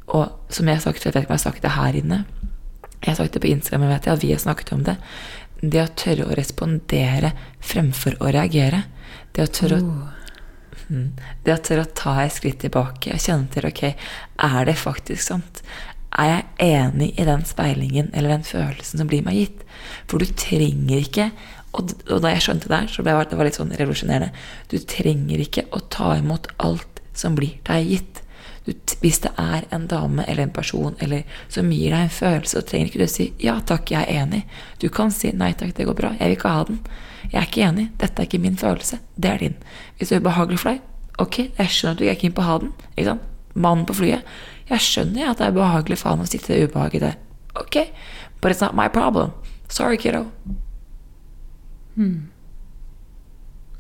og 0.07 0.51
som 0.51 0.67
jeg 0.67 0.81
har 0.81 0.85
sagt, 0.87 1.05
jeg 1.05 1.15
vet 1.15 1.27
ikke 1.27 1.31
om 1.31 1.37
jeg 1.37 1.45
har 1.45 1.47
sagt 1.51 1.67
det 1.67 1.77
her 1.77 1.99
inne, 2.01 2.25
jeg 3.01 3.13
har 3.13 3.19
sagt 3.21 3.37
det 3.37 3.43
på 3.45 3.51
Instagram, 3.51 3.87
jeg 3.87 3.95
vet 3.95 4.07
jeg, 4.07 4.19
at 4.19 4.25
vi 4.25 4.33
har 4.33 4.43
snakket 4.43 4.73
om 4.77 4.85
det. 4.87 4.97
Det 5.63 5.83
å 5.83 5.95
tørre 5.97 6.27
å 6.27 6.37
respondere 6.37 7.33
fremfor 7.65 8.19
å 8.21 8.31
reagere. 8.35 8.85
Det 9.33 9.47
å 9.47 9.53
tørre 9.61 9.81
å 9.81 9.89
oh. 9.89 10.13
Det 10.87 11.51
å 11.51 11.59
tørre 11.59 11.83
å 11.83 11.95
ta 11.99 12.13
et 12.23 12.35
skritt 12.37 12.61
tilbake 12.63 13.11
og 13.11 13.23
kjenne 13.23 13.51
til 13.51 13.67
ok, 13.67 13.81
er 14.47 14.59
det 14.69 14.77
faktisk 14.79 15.25
sant? 15.25 15.63
Er 16.15 16.29
jeg 16.31 16.45
enig 16.63 17.09
i 17.19 17.27
den 17.27 17.43
speilingen 17.49 18.13
eller 18.15 18.37
den 18.37 18.47
følelsen 18.47 19.03
som 19.03 19.09
blir 19.11 19.25
meg 19.27 19.41
gitt? 19.41 19.65
For 20.07 20.23
du 20.23 20.31
trenger 20.31 21.03
ikke 21.03 21.31
og, 21.77 21.91
da 22.23 22.31
jeg 22.33 22.45
skjønte 22.47 22.71
det 22.71 22.79
her, 22.79 22.93
så 22.93 23.03
ble 23.05 23.17
det 23.29 23.37
var 23.37 23.49
litt 23.49 23.59
sånn 23.59 23.75
revolusjonerende. 23.77 24.31
Du 24.71 24.79
trenger 24.81 25.43
ikke 25.43 25.67
å 25.77 25.83
ta 25.93 26.15
imot 26.17 26.49
alt 26.63 27.03
som 27.17 27.35
blir 27.37 27.59
deg 27.67 27.91
gitt 27.91 28.23
hvis 28.67 29.21
det 29.23 29.31
er 29.39 29.67
en 29.75 29.87
dame 29.87 30.25
eller 30.27 30.43
en 30.43 30.55
person 30.55 30.97
eller 31.01 31.23
som 31.49 31.71
gir 31.71 31.93
deg 31.95 32.07
en 32.07 32.11
følelse, 32.11 32.59
så 32.59 32.67
trenger 32.67 32.91
ikke 32.91 33.05
du 33.05 33.07
si 33.11 33.33
'ja 33.39 33.61
takk, 33.61 33.91
jeg 33.91 34.03
er 34.09 34.25
enig'. 34.25 34.43
Du 34.79 34.89
kan 34.89 35.11
si 35.11 35.31
'nei 35.33 35.53
takk, 35.53 35.75
det 35.77 35.87
går 35.87 35.95
bra, 35.95 36.09
jeg 36.19 36.29
vil 36.29 36.37
ikke 36.37 36.49
ha 36.49 36.65
den'. 36.65 36.81
Jeg 37.33 37.41
er 37.41 37.47
ikke 37.47 37.69
enig, 37.69 37.91
dette 37.99 38.23
er 38.23 38.27
ikke 38.27 38.39
min 38.39 38.57
følelse, 38.57 38.99
det 39.17 39.31
er 39.31 39.39
din. 39.39 39.57
Hvis 39.99 40.09
det 40.09 40.17
er 40.17 40.21
ubehagelig 40.21 40.59
for 40.59 40.71
deg, 40.71 40.81
ok, 41.19 41.39
jeg 41.59 41.67
skjønner 41.67 41.93
at 41.93 41.99
du 41.99 42.05
er 42.05 42.15
keen 42.15 42.33
på 42.33 42.43
å 42.43 42.45
ha 42.45 42.59
den. 42.59 42.73
ikke 42.97 43.11
sant? 43.11 43.23
Mannen 43.55 43.87
på 43.87 43.95
flyet. 43.95 44.23
Jeg 44.69 44.81
skjønner 44.81 45.31
at 45.31 45.39
det 45.39 45.47
er 45.47 45.51
ubehagelig 45.51 45.99
for 45.99 46.11
han 46.11 46.21
å 46.21 46.27
sitte 46.27 46.53
det 46.53 46.71
ubehaget 46.71 47.01
der. 47.01 47.17
Ok, 47.55 47.77
but 48.41 48.53
it's 48.53 48.61
not 48.61 48.75
my 48.75 48.89
problem. 48.89 49.31
Sorry, 49.69 49.97
kiddo. 49.97 50.27
Hmm. 51.95 52.29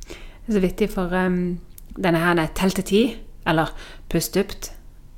Det 0.09 0.49
er 0.49 0.53
så 0.53 0.61
vittig, 0.61 0.91
for 0.91 1.13
um, 1.13 1.59
denne 1.97 2.19
her 2.19 2.39
er 2.39 2.55
telt 2.55 2.75
til 2.75 2.85
ti, 2.85 3.17
eller 3.47 3.73
pust 4.09 4.35
dypt. 4.35 4.76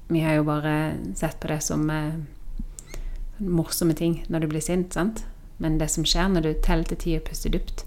Vi 0.09 0.21
har 0.25 0.39
jo 0.39 0.47
bare 0.49 0.97
sett 1.17 1.41
på 1.41 1.51
det 1.51 1.61
som 1.65 1.89
eh, 1.93 2.15
morsomme 3.39 3.95
ting 3.95 4.23
når 4.29 4.45
du 4.45 4.51
blir 4.55 4.65
sint, 4.65 4.95
sant? 4.97 5.25
Men 5.59 5.79
det 5.81 5.91
som 5.93 6.07
skjer 6.07 6.31
når 6.33 6.47
du 6.47 6.53
teller 6.65 6.89
til 6.89 7.01
ti 7.03 7.17
og 7.19 7.27
puster 7.27 7.53
dypt, 7.53 7.85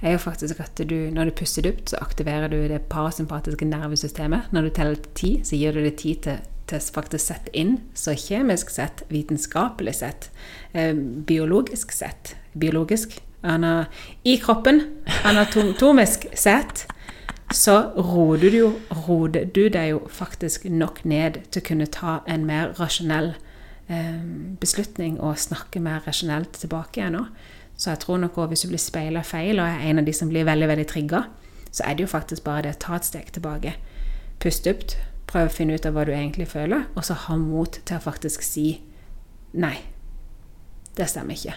er 0.00 0.14
jo 0.14 0.22
faktisk 0.22 0.60
at 0.62 0.80
du, 0.88 0.96
når 1.12 1.28
du 1.28 1.36
puster 1.42 1.66
dypt, 1.66 1.90
så 1.92 2.00
aktiverer 2.00 2.48
du 2.48 2.56
det 2.70 2.86
parasympatiske 2.88 3.66
nervesystemet. 3.68 4.48
Når 4.54 4.62
du 4.62 4.70
teller 4.76 4.96
til 4.96 5.12
ti, 5.18 5.32
så 5.44 5.58
gir 5.58 5.76
du 5.76 5.82
det 5.84 5.98
tid 6.00 6.22
til, 6.24 6.38
til 6.70 6.86
faktisk 6.94 7.24
sette 7.26 7.52
inn, 7.56 7.76
så 7.98 8.14
kjemisk 8.16 8.70
sett, 8.72 9.04
vitenskapelig 9.12 9.98
sett, 10.00 10.30
eh, 10.72 10.94
biologisk 10.96 11.92
sett 11.92 12.36
Biologisk 12.50 13.20
ana, 13.46 13.84
I 14.24 14.36
kroppen, 14.42 14.80
anatomisk 15.24 16.26
sett, 16.34 16.86
så 17.50 17.92
roder 17.96 18.50
du, 18.50 18.60
roder 19.06 19.44
du 19.44 19.64
deg 19.72 19.90
jo 19.90 20.02
faktisk 20.12 20.68
nok 20.70 21.02
ned 21.04 21.40
til 21.50 21.62
å 21.62 21.66
kunne 21.66 21.88
ta 21.90 22.20
en 22.30 22.44
mer 22.46 22.76
rasjonell 22.78 23.32
eh, 23.90 24.20
beslutning 24.62 25.18
og 25.18 25.40
snakke 25.42 25.82
mer 25.82 26.04
rasjonelt 26.06 26.60
tilbake 26.62 27.00
igjen 27.00 27.18
nå. 27.18 27.24
Så 27.74 27.90
jeg 27.90 28.02
tror 28.04 28.20
nok 28.22 28.38
også 28.38 28.52
hvis 28.52 28.62
du 28.62 28.68
blir 28.70 28.82
speila 28.82 29.22
feil 29.26 29.58
og 29.58 29.66
er 29.66 29.86
en 29.90 30.02
av 30.02 30.06
de 30.06 30.14
som 30.14 30.30
blir 30.30 30.46
veldig 30.46 30.68
veldig 30.70 30.86
trigga, 30.90 31.24
så 31.70 31.86
er 31.86 31.96
det 31.96 32.04
jo 32.04 32.12
faktisk 32.12 32.44
bare 32.46 32.68
det 32.68 32.76
å 32.76 32.82
ta 32.84 32.98
et 32.98 33.08
steg 33.08 33.32
tilbake. 33.34 33.74
puste 34.40 34.70
dypt, 34.70 34.96
prøve 35.26 35.50
å 35.50 35.54
finne 35.54 35.74
ut 35.74 35.86
av 35.86 35.92
hva 35.94 36.04
du 36.04 36.12
egentlig 36.12 36.46
føler, 36.48 36.86
og 36.94 37.04
så 37.04 37.14
ha 37.14 37.36
mot 37.36 37.80
til 37.84 37.96
å 37.96 38.00
faktisk 38.00 38.42
si 38.42 38.80
nei. 39.52 39.76
Det 40.96 41.08
stemmer 41.08 41.34
ikke. 41.34 41.54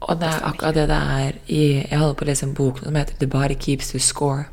Og 0.00 0.20
det 0.20 0.28
er 0.28 0.44
akkurat 0.44 0.74
det 0.74 0.88
det 0.90 0.96
er 0.96 1.38
i 1.46 1.62
Jeg 1.90 1.98
holder 1.98 2.14
på 2.14 2.24
å 2.24 2.28
lese 2.28 2.44
en 2.46 2.54
bok 2.54 2.82
som 2.82 2.94
heter 2.94 3.16
The 3.18 3.26
Body 3.26 3.54
Keeps 3.54 3.94
You 3.94 4.00
Score 4.00 4.44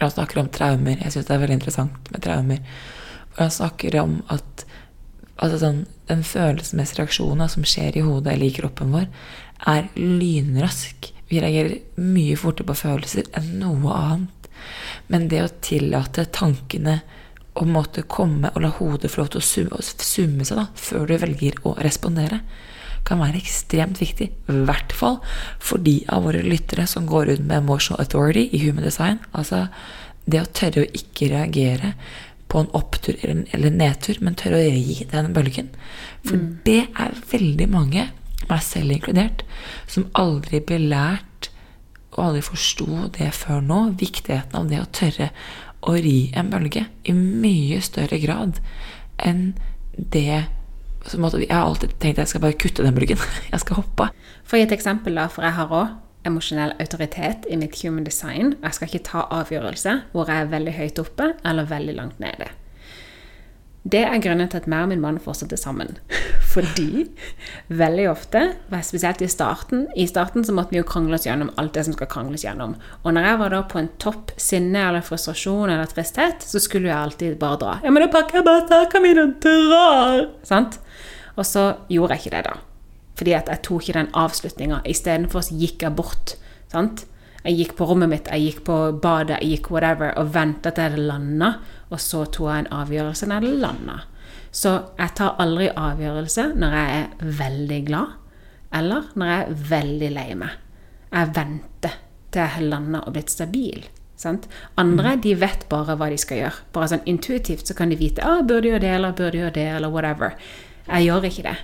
hvor 0.00 0.08
han 0.08 0.16
snakker 0.16 0.40
om 0.40 0.48
traumer. 0.48 0.96
Jeg 0.96 1.12
syns 1.12 1.26
det 1.28 1.34
er 1.34 1.42
veldig 1.42 1.58
interessant 1.58 2.06
med 2.08 2.22
traumer. 2.24 2.60
Hvor 3.34 3.44
han 3.44 3.56
snakker 3.60 4.00
om 4.00 4.20
at 4.32 4.66
Altså 5.40 5.56
sånn, 5.56 5.86
Den 6.04 6.20
følelsesmessige 6.20 6.98
reaksjonen 6.98 7.48
som 7.48 7.64
skjer 7.64 7.94
i 7.96 8.02
hodet 8.04 8.34
eller 8.34 8.50
i 8.50 8.52
kroppen 8.52 8.90
vår, 8.92 9.06
er 9.72 9.86
lynrask. 9.96 11.06
Vi 11.30 11.40
reagerer 11.40 11.78
mye 11.96 12.34
fortere 12.36 12.68
på 12.68 12.76
følelser 12.82 13.30
enn 13.38 13.54
noe 13.62 13.94
annet. 13.94 14.50
Men 15.08 15.28
det 15.32 15.40
å 15.40 15.52
tillate 15.64 16.26
tankene 16.34 16.98
å 17.56 17.64
måtte 17.64 18.04
komme 18.04 18.50
og 18.52 18.60
la 18.66 18.72
hodet 18.76 19.08
få 19.14 19.22
lov 19.22 19.30
til 19.32 19.40
å 19.40 19.46
summe, 19.46 20.44
seg 20.44 20.60
da, 20.60 20.66
før 20.74 21.08
du 21.08 21.16
velger 21.22 21.56
å 21.64 21.72
respondere, 21.80 22.42
kan 23.10 23.20
være 23.20 23.40
ekstremt 23.40 24.00
viktig. 24.00 24.30
I 24.30 24.62
hvert 24.68 24.94
fall 24.96 25.18
for 25.58 25.82
de 25.82 25.98
av 26.12 26.24
våre 26.28 26.42
lyttere 26.46 26.86
som 26.90 27.08
går 27.10 27.32
rundt 27.32 27.46
med 27.46 27.64
emotional 27.64 28.00
authority 28.02 28.48
i 28.54 28.62
human 28.64 28.86
design. 28.86 29.20
Altså 29.34 29.66
det 30.30 30.42
å 30.42 30.50
tørre 30.54 30.84
å 30.84 30.92
ikke 30.96 31.32
reagere 31.32 31.94
på 32.50 32.64
en 32.64 32.72
opptur 32.74 33.18
eller 33.22 33.70
nedtur, 33.70 34.18
men 34.20 34.38
tørre 34.38 34.58
å 34.58 34.74
gi 34.74 35.06
den 35.10 35.30
bølgen. 35.34 35.70
For 36.26 36.38
mm. 36.38 36.48
det 36.66 36.82
er 36.98 37.18
veldig 37.30 37.68
mange, 37.70 38.08
meg 38.50 38.62
selv 38.66 38.96
inkludert, 38.96 39.44
som 39.90 40.08
aldri 40.18 40.62
ble 40.66 40.80
lært 40.90 41.50
og 42.10 42.24
aldri 42.24 42.42
forsto 42.42 43.06
det 43.14 43.30
før 43.36 43.62
nå, 43.62 43.80
viktigheten 44.00 44.58
av 44.58 44.70
det 44.70 44.80
å 44.82 44.88
tørre 44.96 45.30
å 45.86 45.94
ri 45.96 46.32
en 46.36 46.50
bølge 46.52 46.84
i 47.08 47.14
mye 47.16 47.78
større 47.84 48.18
grad 48.20 48.58
enn 49.22 49.52
det 49.96 50.42
som 51.10 51.24
måtte, 51.24 51.40
Jeg 51.42 51.54
har 51.54 51.66
alltid 51.66 51.96
tenkt 51.98 52.18
at 52.18 52.24
jeg 52.24 52.34
skal 52.34 52.44
bare 52.44 52.58
kutte 52.58 52.86
den 52.86 52.94
bølgen. 52.94 53.18
Jeg 53.52 53.60
skal 53.64 53.82
hoppe. 53.82 54.10
For 54.44 54.56
å 54.56 54.60
gi 54.60 54.68
et 54.68 54.76
eksempel, 54.76 55.18
da, 55.18 55.26
for 55.30 55.46
jeg 55.46 55.56
har 55.56 55.74
òg 55.74 56.26
emosjonell 56.26 56.74
autoritet 56.82 57.46
i 57.48 57.56
mitt 57.60 57.78
human 57.80 58.04
design. 58.04 58.54
Jeg 58.62 58.76
skal 58.76 58.90
ikke 58.90 59.06
ta 59.08 59.26
avgjørelse 59.40 59.94
hvor 60.12 60.28
jeg 60.30 60.44
er 60.44 60.50
veldig 60.52 60.74
høyt 60.76 61.00
oppe 61.02 61.30
eller 61.46 61.68
veldig 61.70 61.94
langt 61.96 62.20
nede. 62.22 62.50
Det 63.82 64.02
er 64.04 64.20
grunnen 64.20 64.48
til 64.52 64.60
at 64.60 64.66
meg 64.68 64.84
og 64.84 64.90
min 64.90 65.00
mann 65.00 65.18
fortsatte 65.22 65.56
sammen. 65.56 65.96
Fordi 66.52 67.06
veldig 67.72 68.06
ofte, 68.10 68.42
spesielt 68.84 69.22
i 69.22 69.28
starten 69.30 69.86
I 69.96 70.04
starten 70.10 70.44
så 70.44 70.52
måtte 70.52 70.74
vi 70.74 70.80
jo 70.80 70.86
krangle 70.88 71.16
oss 71.16 71.24
gjennom 71.24 71.52
alt 71.60 71.72
det 71.76 71.86
som 71.86 71.96
skal 71.96 72.10
krangles 72.10 72.44
gjennom. 72.44 72.74
Og 73.04 73.14
når 73.16 73.28
jeg 73.28 73.40
var 73.40 73.54
da 73.54 73.62
på 73.70 73.80
en 73.80 73.92
topp 74.02 74.34
sinne 74.40 74.82
eller 74.90 75.04
frustrasjon 75.06 75.72
eller 75.72 75.88
tristhet, 75.88 76.44
så 76.44 76.60
skulle 76.60 76.90
jeg 76.90 76.98
alltid 76.98 77.38
bare 77.40 77.60
dra. 77.62 77.76
Ja, 77.84 77.94
men 77.94 78.04
da 78.04 78.10
pakker 78.12 78.40
jeg 78.40 78.48
bare 78.48 78.66
sakene 78.68 79.06
mine 79.06 79.28
og 79.28 79.38
drar! 79.46 80.26
Sant? 80.44 80.80
Og 81.38 81.46
så 81.48 81.70
gjorde 81.88 82.18
jeg 82.18 82.26
ikke 82.26 82.36
det, 82.36 82.44
da. 82.50 82.58
Fordi 83.20 83.36
at 83.36 83.48
jeg 83.52 83.64
tok 83.64 83.86
ikke 83.86 83.98
den 84.00 84.12
avslutninga. 84.16 84.82
Istedenfor 84.88 85.48
gikk 85.56 85.86
jeg 85.86 85.96
bort. 85.96 86.36
Sant? 86.72 87.06
Jeg 87.44 87.56
gikk 87.56 87.76
på 87.78 87.86
rommet 87.88 88.10
mitt, 88.12 88.28
jeg 88.28 88.46
gikk 88.46 88.64
på 88.66 88.78
badet, 89.00 89.38
jeg 89.40 89.56
gikk 89.56 89.70
whatever, 89.72 90.12
og 90.20 90.32
venta 90.34 90.72
til 90.76 90.96
det 90.96 91.04
landa, 91.08 91.54
og 91.88 92.00
så 92.02 92.26
tok 92.28 92.50
jeg 92.50 92.64
en 92.64 92.72
avgjørelse 92.80 93.28
når 93.30 93.46
det 93.46 93.52
landa. 93.62 93.96
Så 94.50 94.72
jeg 94.98 95.14
tar 95.16 95.38
aldri 95.40 95.70
avgjørelse 95.70 96.50
når 96.58 96.76
jeg 96.76 96.98
er 96.98 97.30
veldig 97.38 97.80
glad, 97.86 98.18
eller 98.76 99.08
når 99.14 99.32
jeg 99.32 99.46
er 99.46 99.64
veldig 99.70 100.10
lei 100.18 100.28
meg. 100.42 100.58
Jeg 101.10 101.32
venter 101.38 101.96
til 102.30 102.44
jeg 102.44 102.54
har 102.56 102.68
landa 102.74 103.00
og 103.06 103.16
blitt 103.16 103.32
stabil. 103.32 103.88
Sant? 104.20 104.46
Andre 104.78 105.16
mm. 105.16 105.22
de 105.24 105.34
vet 105.40 105.64
bare 105.70 105.96
hva 105.96 106.10
de 106.12 106.18
skal 106.20 106.42
gjøre. 106.42 106.66
Bare 106.74 106.90
sånn 106.92 107.06
Intuitivt 107.08 107.70
så 107.70 107.76
kan 107.78 107.90
de 107.90 107.96
vite 107.98 108.24
ah, 108.26 108.42
burde 108.44 108.68
gjøre 108.68 108.84
det 108.84 108.92
eller 108.98 109.16
burde 109.16 109.40
gjøre 109.40 109.56
det, 109.56 109.68
eller 109.78 109.92
whatever. 109.94 110.36
Jeg 110.84 111.08
gjør 111.08 111.28
ikke 111.30 111.46
det. 111.48 111.56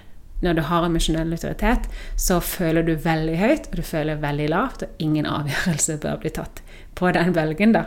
Når 0.44 0.58
du 0.58 0.62
har 0.68 0.84
emosjonell 0.84 1.32
autoritet, 1.32 1.86
så 2.20 2.40
føler 2.44 2.84
du 2.84 2.94
veldig 3.00 3.36
høyt, 3.40 3.68
og 3.70 3.78
du 3.80 3.84
føler 3.86 4.18
veldig 4.20 4.48
lavt, 4.52 4.84
og 4.84 5.02
ingen 5.02 5.28
avgjørelse 5.38 6.00
bør 6.02 6.18
bli 6.24 6.34
tatt 6.36 6.62
på 6.96 7.12
den 7.16 7.32
bølgen, 7.36 7.76
da. 7.76 7.86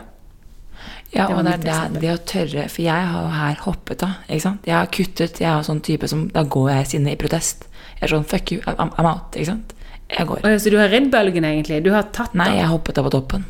Ja, 1.12 1.26
og 1.34 1.44
det 1.44 1.56
er 1.58 1.90
det, 1.90 2.00
det, 2.00 2.12
å 2.14 2.20
tørre 2.24 2.62
For 2.70 2.80
jeg 2.80 3.08
har 3.10 3.24
jo 3.26 3.32
her 3.34 3.58
hoppet, 3.66 3.98
da. 4.00 4.14
ikke 4.28 4.44
sant? 4.46 4.68
Jeg 4.68 4.76
har 4.78 4.86
kuttet. 4.94 5.40
Jeg 5.42 5.50
har 5.50 5.64
sånn 5.66 5.82
type 5.84 6.08
som 6.08 6.22
Da 6.32 6.44
går 6.48 6.70
jeg 6.70 6.86
sinne 6.94 7.12
i 7.12 7.18
protest. 7.20 7.66
Jeg 7.98 8.06
er 8.06 8.12
sånn 8.14 8.24
fuck 8.30 8.52
you, 8.54 8.62
I'm, 8.70 8.92
I'm 8.94 9.08
out. 9.08 9.34
ikke 9.34 9.50
sant? 9.50 9.74
Jeg 10.10 10.26
går. 10.30 10.46
så 10.58 10.70
du 10.72 10.78
har 10.80 10.88
ridd 10.90 11.10
bølgen, 11.12 11.44
egentlig? 11.44 11.82
Du 11.84 11.90
har 11.94 12.08
tatt 12.14 12.32
Nei, 12.38 12.48
jeg 12.56 12.70
hoppet 12.70 12.98
av 12.98 13.06
på 13.06 13.12
toppen. 13.14 13.44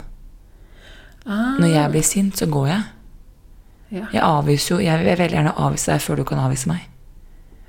Ah. 1.25 1.61
Når 1.61 1.71
jeg 1.71 1.93
blir 1.93 2.07
sint, 2.09 2.41
så 2.41 2.49
går 2.51 2.67
jeg. 2.73 2.83
Ja. 3.91 4.05
Jeg 4.15 4.23
avviser 4.23 4.75
jo 4.75 4.81
Jeg 4.85 5.03
vil 5.03 5.19
veldig 5.19 5.37
gjerne 5.37 5.55
avvise 5.59 5.93
deg 5.93 6.03
før 6.05 6.21
du 6.21 6.25
kan 6.29 6.43
avvise 6.43 6.71
meg. 6.71 6.85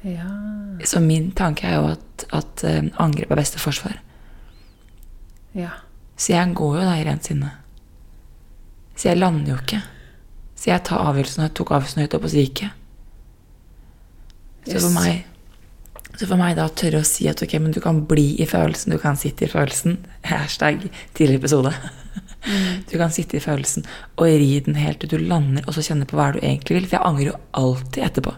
Ja. 0.07 0.31
Så 0.87 1.01
min 1.03 1.31
tanke 1.37 1.67
er 1.67 1.79
jo 1.79 1.87
at, 1.93 2.25
at 2.33 2.65
um, 2.67 2.91
angrep 3.03 3.31
er 3.31 3.39
beste 3.39 3.61
forsvar. 3.61 3.97
Ja. 5.57 5.73
Så 6.17 6.33
jeg 6.33 6.53
går 6.55 6.77
jo 6.79 6.85
da 6.85 6.93
i 6.99 7.07
rent 7.07 7.27
sinne. 7.27 7.51
Så 8.95 9.09
jeg 9.09 9.19
lander 9.19 9.55
jo 9.55 9.57
ikke. 9.61 9.81
Så 10.55 10.69
jeg 10.69 10.85
tar 10.85 11.03
avgjørelsen, 11.09 11.41
og 11.41 11.49
jeg 11.49 11.57
tok 11.57 11.73
avgjørelsen 11.73 12.03
høyt 12.03 12.15
opp, 12.17 12.25
og 12.27 12.33
så 12.33 12.45
gikk 12.45 12.63
jeg. 12.67 12.73
Så 14.69 14.81
for 14.83 14.93
meg 14.93 15.27
så 16.19 16.27
for 16.27 16.37
meg 16.37 16.57
da 16.57 16.67
å 16.67 16.73
tørre 16.75 16.99
å 17.01 17.07
si 17.07 17.25
at 17.31 17.39
ok, 17.41 17.55
men 17.63 17.73
du 17.73 17.79
kan 17.81 18.03
bli 18.05 18.35
i 18.43 18.45
følelsen, 18.45 18.93
du 18.93 19.01
kan 19.01 19.17
sitte 19.17 19.47
i 19.47 19.49
følelsen 19.49 19.95
Hashtag 20.29 20.83
tidligere 21.17 21.39
episode. 21.39 21.71
Mm. 22.45 22.83
Du 22.89 22.95
kan 22.99 23.13
sitte 23.13 23.39
i 23.39 23.41
følelsen 23.41 23.87
og 24.17 24.27
ri 24.27 24.51
den 24.65 24.77
helt 24.77 25.01
til 25.01 25.13
du 25.13 25.17
lander, 25.17 25.65
og 25.65 25.73
så 25.73 25.85
kjenne 25.85 26.05
på 26.09 26.19
hva 26.19 26.31
du 26.35 26.41
egentlig 26.41 26.77
vil. 26.77 26.87
For 26.89 26.99
jeg 26.99 27.07
angrer 27.07 27.31
jo 27.31 27.39
alltid 27.57 28.05
etterpå. 28.09 28.35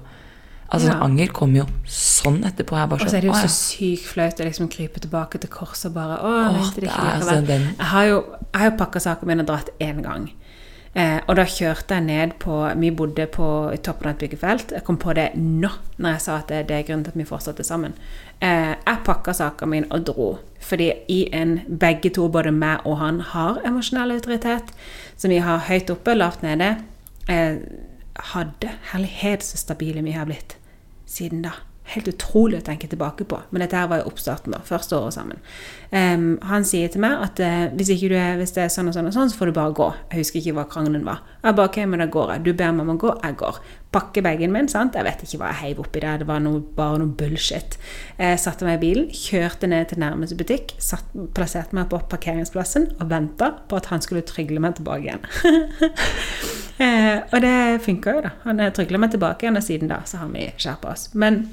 Altså 0.73 0.89
ja. 0.89 0.99
Anger 1.05 1.29
kommer 1.29 1.61
jo 1.61 1.65
sånn 1.85 2.39
etterpå. 2.47 2.73
og 2.73 3.01
så 3.03 3.19
er 3.19 3.21
det 3.21 3.29
jo 3.29 3.37
så 3.37 3.49
sykt 3.53 4.07
flaut 4.09 4.39
å 4.41 4.47
liksom 4.47 4.69
krype 4.73 5.01
tilbake 5.03 5.37
til 5.41 5.51
korset 5.53 5.91
og 5.91 5.97
bare 5.99 6.15
Å, 6.17 6.31
Åh, 6.49 6.71
det 6.73 6.87
ikke 6.87 7.09
altså 7.11 7.35
den... 7.45 7.67
Jeg 7.77 7.89
har 7.91 8.07
jo, 8.09 8.23
jeg 8.47 8.71
jo 8.71 8.79
pakka 8.79 9.03
sakene 9.05 9.29
mine 9.29 9.45
og 9.45 9.51
dratt 9.51 9.69
én 9.83 10.01
gang. 10.01 10.31
Eh, 10.93 11.19
og 11.25 11.37
da 11.37 11.45
kjørte 11.49 11.97
jeg 11.97 12.05
ned 12.05 12.35
på 12.41 12.55
Vi 12.77 12.91
bodde 12.93 13.25
på 13.33 13.45
toppen 13.85 14.09
av 14.09 14.15
et 14.15 14.23
byggefelt. 14.23 14.73
Jeg 14.73 14.85
kom 14.85 14.97
på 15.01 15.13
det 15.17 15.27
nå, 15.37 15.69
når 15.97 16.15
jeg 16.15 16.23
sa 16.25 16.39
at 16.39 16.49
det, 16.49 16.63
det 16.71 16.79
er 16.79 16.87
grunnen 16.89 17.05
til 17.05 17.13
at 17.13 17.21
vi 17.21 17.27
fortsatte 17.29 17.65
sammen. 17.65 17.93
Eh, 18.41 18.73
jeg 18.73 19.05
pakka 19.05 19.37
sakene 19.37 19.75
mine 19.75 19.93
og 19.93 20.09
dro. 20.09 20.27
Fordi 20.63 20.89
i 21.13 21.19
en 21.37 21.59
begge 21.67 22.13
to, 22.17 22.27
både 22.33 22.53
meg 22.53 22.81
og 22.89 22.97
han, 23.01 23.21
har 23.33 23.61
emosjonell 23.65 24.17
autoritet. 24.17 24.73
Som 25.17 25.33
vi 25.33 25.41
har 25.41 25.65
høyt 25.69 25.93
oppe, 25.93 26.17
lavt 26.17 26.41
nede. 26.45 26.75
Eh, 27.29 27.61
hadde 28.33 28.73
Herlighet 28.91 29.45
så 29.45 29.61
stabile 29.61 30.01
vi 30.05 30.17
har 30.17 30.29
blitt 30.29 30.57
siden 31.13 31.45
da. 31.45 31.53
Helt 31.93 32.07
utrolig 32.07 32.61
å 32.61 32.63
tenke 32.63 32.87
tilbake 32.87 33.25
på. 33.27 33.41
Men 33.51 33.65
dette 33.65 33.75
her 33.75 33.89
var 33.91 33.99
jo 33.99 34.11
oppstarten, 34.13 34.53
da. 34.55 34.61
Første 34.63 34.95
året 34.95 35.17
sammen. 35.17 35.41
Um, 35.91 36.37
han 36.47 36.63
sier 36.67 36.91
til 36.91 37.03
meg 37.03 37.19
at 37.25 37.41
uh, 37.43 37.65
hvis, 37.75 37.91
er, 38.07 38.37
hvis, 38.39 38.55
det 38.55 38.63
er 38.63 38.71
sånn 38.71 38.87
og 38.87 38.95
sånn 38.95 39.09
og 39.11 39.15
sånn, 39.15 39.31
så 39.33 39.41
får 39.41 39.51
du 39.51 39.57
bare 39.57 39.75
gå. 39.75 39.89
Jeg 40.13 40.23
husker 40.23 40.39
ikke 40.39 40.55
hva 40.61 40.67
krangelen 40.71 41.03
var. 41.07 41.25
Jeg 41.43 41.59
bare, 41.59 41.71
ok, 41.73 41.81
men 41.91 42.05
da 42.05 42.07
går 42.13 42.35
jeg. 42.35 42.45
Du 42.47 42.53
ber 42.55 42.79
å 42.79 42.97
gå, 43.03 43.15
jeg 43.25 43.39
går. 43.43 43.59
Pakke 43.93 44.23
bagen 44.25 44.53
min, 44.53 44.67
sant. 44.71 44.95
Jeg 44.97 45.05
vet 45.05 45.23
ikke 45.25 45.39
hva 45.41 45.51
jeg 45.51 45.59
heiv 45.61 45.81
oppi 45.83 46.01
der. 46.01 46.21
Det 46.21 46.27
var 46.29 46.41
noe, 46.41 46.61
bare 46.77 46.99
noe 47.01 47.13
bullshit. 47.17 47.77
Jeg 48.17 48.39
satte 48.41 48.65
meg 48.67 48.79
i 48.79 48.83
bilen, 48.87 49.09
kjørte 49.13 49.69
ned 49.69 49.91
til 49.91 50.01
nærmeste 50.01 50.37
butikk, 50.39 50.73
satt, 50.81 51.11
plasserte 51.37 51.77
meg 51.77 51.91
på 51.91 52.01
parkeringsplassen 52.11 52.89
og 52.97 53.09
venta 53.11 53.51
på 53.69 53.77
at 53.77 53.91
han 53.93 54.01
skulle 54.03 54.25
trygle 54.27 54.63
meg 54.63 54.79
tilbake 54.79 55.05
igjen. 55.05 55.27
eh, 56.83 57.19
og 57.29 57.37
det 57.45 57.57
funka 57.85 58.17
jo, 58.17 58.23
da. 58.25 58.33
Han 58.47 58.63
trygla 58.75 59.01
meg 59.05 59.13
tilbake 59.13 59.45
igjen, 59.45 59.59
og 59.61 59.67
siden 59.67 59.93
da 59.93 60.01
så 60.09 60.23
har 60.23 60.33
vi 60.33 60.49
skjerpa 60.57 60.95
oss. 60.95 61.11
Men 61.13 61.45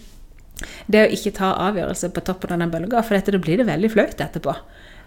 det 0.90 1.05
å 1.07 1.12
ikke 1.14 1.35
ta 1.37 1.53
avgjørelse 1.68 2.11
på 2.14 2.24
toppen 2.24 2.55
av 2.57 2.64
den 2.64 2.72
bølga, 2.72 3.05
for 3.05 3.16
dette, 3.16 3.35
da 3.35 3.40
blir 3.42 3.61
det 3.61 3.68
veldig 3.68 3.92
flaut 3.92 4.24
etterpå. 4.24 4.57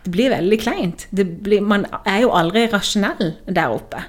Det 0.03 0.11
blir 0.11 0.33
veldig 0.33 0.59
kleint. 0.59 1.07
Blir, 1.15 1.63
man 1.63 1.85
er 2.03 2.23
jo 2.25 2.33
aldri 2.35 2.65
rasjonell 2.71 3.37
der 3.47 3.71
oppe. 3.71 4.03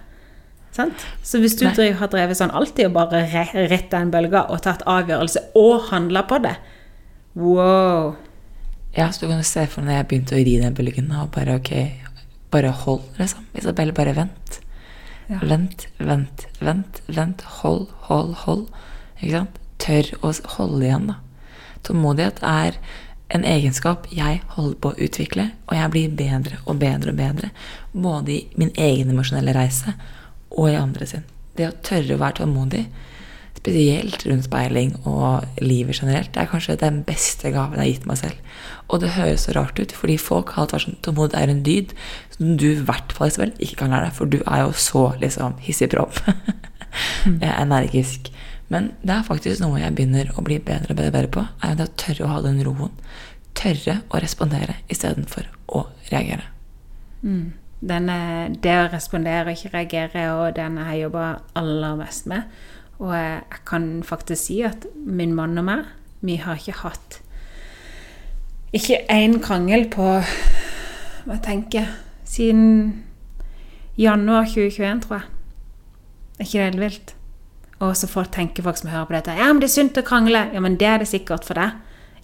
Sant? 0.75 1.05
Så 1.23 1.39
hvis 1.39 1.55
du 1.55 1.65
driver, 1.69 2.01
har 2.01 2.11
drevet 2.11 2.39
sånn 2.39 2.55
alltid 2.55 2.89
og 2.89 2.97
bare 2.97 3.23
ritt 3.71 3.93
den 3.93 4.11
bølga 4.11 4.49
og 4.51 4.65
tatt 4.65 4.83
avgjørelse 4.91 5.51
og 5.59 5.91
handla 5.93 6.25
på 6.27 6.41
det 6.43 6.57
Wow. 7.35 8.15
Ja, 8.95 9.09
så 9.13 9.25
du 9.25 9.31
kan 9.31 9.41
jo 9.41 9.47
se 9.47 9.65
for 9.67 9.83
deg 9.83 9.89
når 9.89 9.97
jeg 9.97 10.07
begynte 10.11 10.37
å 10.37 10.43
ri 10.47 10.53
den 10.63 10.77
bølgen 10.79 11.09
og 11.19 11.33
bare 11.35 11.57
ok, 11.59 11.73
bare 12.55 12.71
hold, 12.85 13.03
liksom. 13.19 13.49
Isabel, 13.59 13.91
bare 13.95 14.13
vent. 14.15 14.61
Ja. 15.27 15.41
Vent, 15.43 15.89
vent, 15.99 16.47
vent, 16.63 17.01
vent. 17.11 17.43
Hold, 17.59 17.89
hold, 18.07 18.37
hold. 18.45 18.69
Ikke 19.19 19.41
sant? 19.41 19.59
Tør 19.83 20.13
å 20.23 20.31
holde 20.55 20.87
igjen, 20.87 21.11
da. 21.11 21.19
Tålmodighet 21.85 22.39
er 22.47 22.79
en 23.35 23.43
egenskap 23.49 24.07
jeg 24.15 24.45
holder 24.55 24.79
på 24.79 24.93
å 24.93 24.99
utvikle, 25.09 25.49
og 25.67 25.75
jeg 25.75 25.91
blir 25.91 26.15
bedre 26.23 26.61
og 26.63 26.79
bedre 26.79 27.11
og 27.11 27.19
bedre. 27.19 27.51
Både 27.91 28.37
i 28.37 28.41
min 28.61 28.71
egen 28.79 29.11
emosjonelle 29.11 29.57
reise 29.57 29.97
og 30.55 30.71
i 30.71 30.79
andre 30.79 31.09
sin. 31.09 31.27
Det 31.59 31.69
å 31.69 31.77
tørre 31.87 32.17
å 32.17 32.23
være 32.23 32.41
tålmodig, 32.41 32.85
spesielt 33.55 34.25
rundt 34.29 34.45
speiling 34.45 34.91
og 35.09 35.63
livet 35.63 36.01
generelt, 36.01 36.33
det 36.35 36.43
er 36.43 36.51
kanskje 36.51 36.77
den 36.81 37.01
beste 37.07 37.53
gaven 37.55 37.79
jeg 37.79 37.85
har 37.85 37.93
gitt 37.93 38.09
meg 38.11 38.21
selv. 38.21 38.59
Og 38.93 39.01
det 39.01 39.15
høres 39.15 39.47
så 39.47 39.55
rart 39.57 39.79
ut, 39.81 39.95
fordi 39.97 40.19
folk 40.21 40.53
har 40.57 40.69
vært 40.69 40.85
sånn 40.85 40.99
Tålmodighet 41.05 41.41
er 41.41 41.53
en 41.53 41.65
dyd 41.65 41.95
som 42.35 42.57
du 42.61 42.67
i 42.73 42.85
hvert 42.85 43.15
fall 43.17 43.33
ikke 43.33 43.79
kan 43.81 43.95
lære 43.95 44.11
deg, 44.11 44.17
for 44.19 44.31
du 44.31 44.41
er 44.43 44.65
jo 44.67 44.75
så 44.77 45.07
liksom 45.23 45.57
er 47.47 47.55
energisk. 47.63 48.31
Men 48.69 48.93
det 49.03 49.15
er 49.17 49.27
faktisk 49.27 49.63
noe 49.63 49.81
jeg 49.81 49.95
begynner 49.97 50.33
å 50.37 50.45
bli 50.45 50.59
bedre 50.63 50.95
og 50.95 51.01
bedre 51.01 51.31
på. 51.31 51.47
er 51.63 51.77
det 51.79 51.89
å 51.89 51.97
tørre 52.01 52.25
å 52.25 52.33
ha 52.33 52.41
den 52.45 52.63
roen. 52.67 52.93
Tørre 53.55 54.01
å 54.11 54.21
respondere 54.23 54.81
istedenfor 54.91 55.49
å 55.69 55.87
reagere. 56.11 56.49
Mm. 57.23 57.53
Denne, 57.81 58.55
det 58.63 58.77
å 58.79 58.87
respondere 58.93 59.51
og 59.51 59.59
ikke 59.59 59.75
reagere 59.75 60.29
og 60.33 60.55
den 60.57 60.79
jeg 60.81 61.03
jobber 61.05 61.43
aller 61.59 61.99
mest 61.99 62.29
med. 62.31 62.47
Og 62.99 63.11
jeg, 63.17 63.43
jeg 63.51 63.65
kan 63.69 63.91
faktisk 64.07 64.47
si 64.47 64.63
at 64.65 64.87
min 64.95 65.35
mann 65.37 65.59
og 65.61 65.67
meg, 65.69 65.85
vi 66.25 66.39
har 66.41 66.57
ikke 66.61 66.81
hatt 66.85 67.21
ikke 68.75 69.05
én 69.13 69.37
krangel 69.39 69.85
på 69.93 70.05
Hva 71.25 71.37
jeg 71.37 71.43
tenker 71.45 71.93
Siden 72.27 73.05
januar 73.95 74.49
2021, 74.51 75.05
tror 75.05 75.21
jeg. 75.21 75.29
Er 76.41 76.49
ikke 76.49 76.59
det 76.59 76.65
helt 76.65 76.81
vilt? 76.81 77.13
Og 77.79 77.93
så 77.97 78.09
folk 78.11 78.33
tenker 78.35 78.67
folk 78.67 78.81
som 78.81 78.91
hører 78.91 79.07
på 79.07 79.15
dette 79.15 79.37
Ja, 79.39 79.53
men 79.53 79.63
det 79.63 79.69
er 79.69 79.75
sunt 79.77 80.01
å 80.01 80.03
krangle. 80.03 80.49
Ja, 80.51 80.63
men 80.65 80.79
det 80.81 80.89
er 80.89 80.99
det 80.99 81.07
sikkert 81.07 81.47
for 81.47 81.61
deg. 81.61 81.77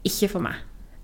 Ikke 0.03 0.33
for 0.33 0.43
meg. 0.43 0.59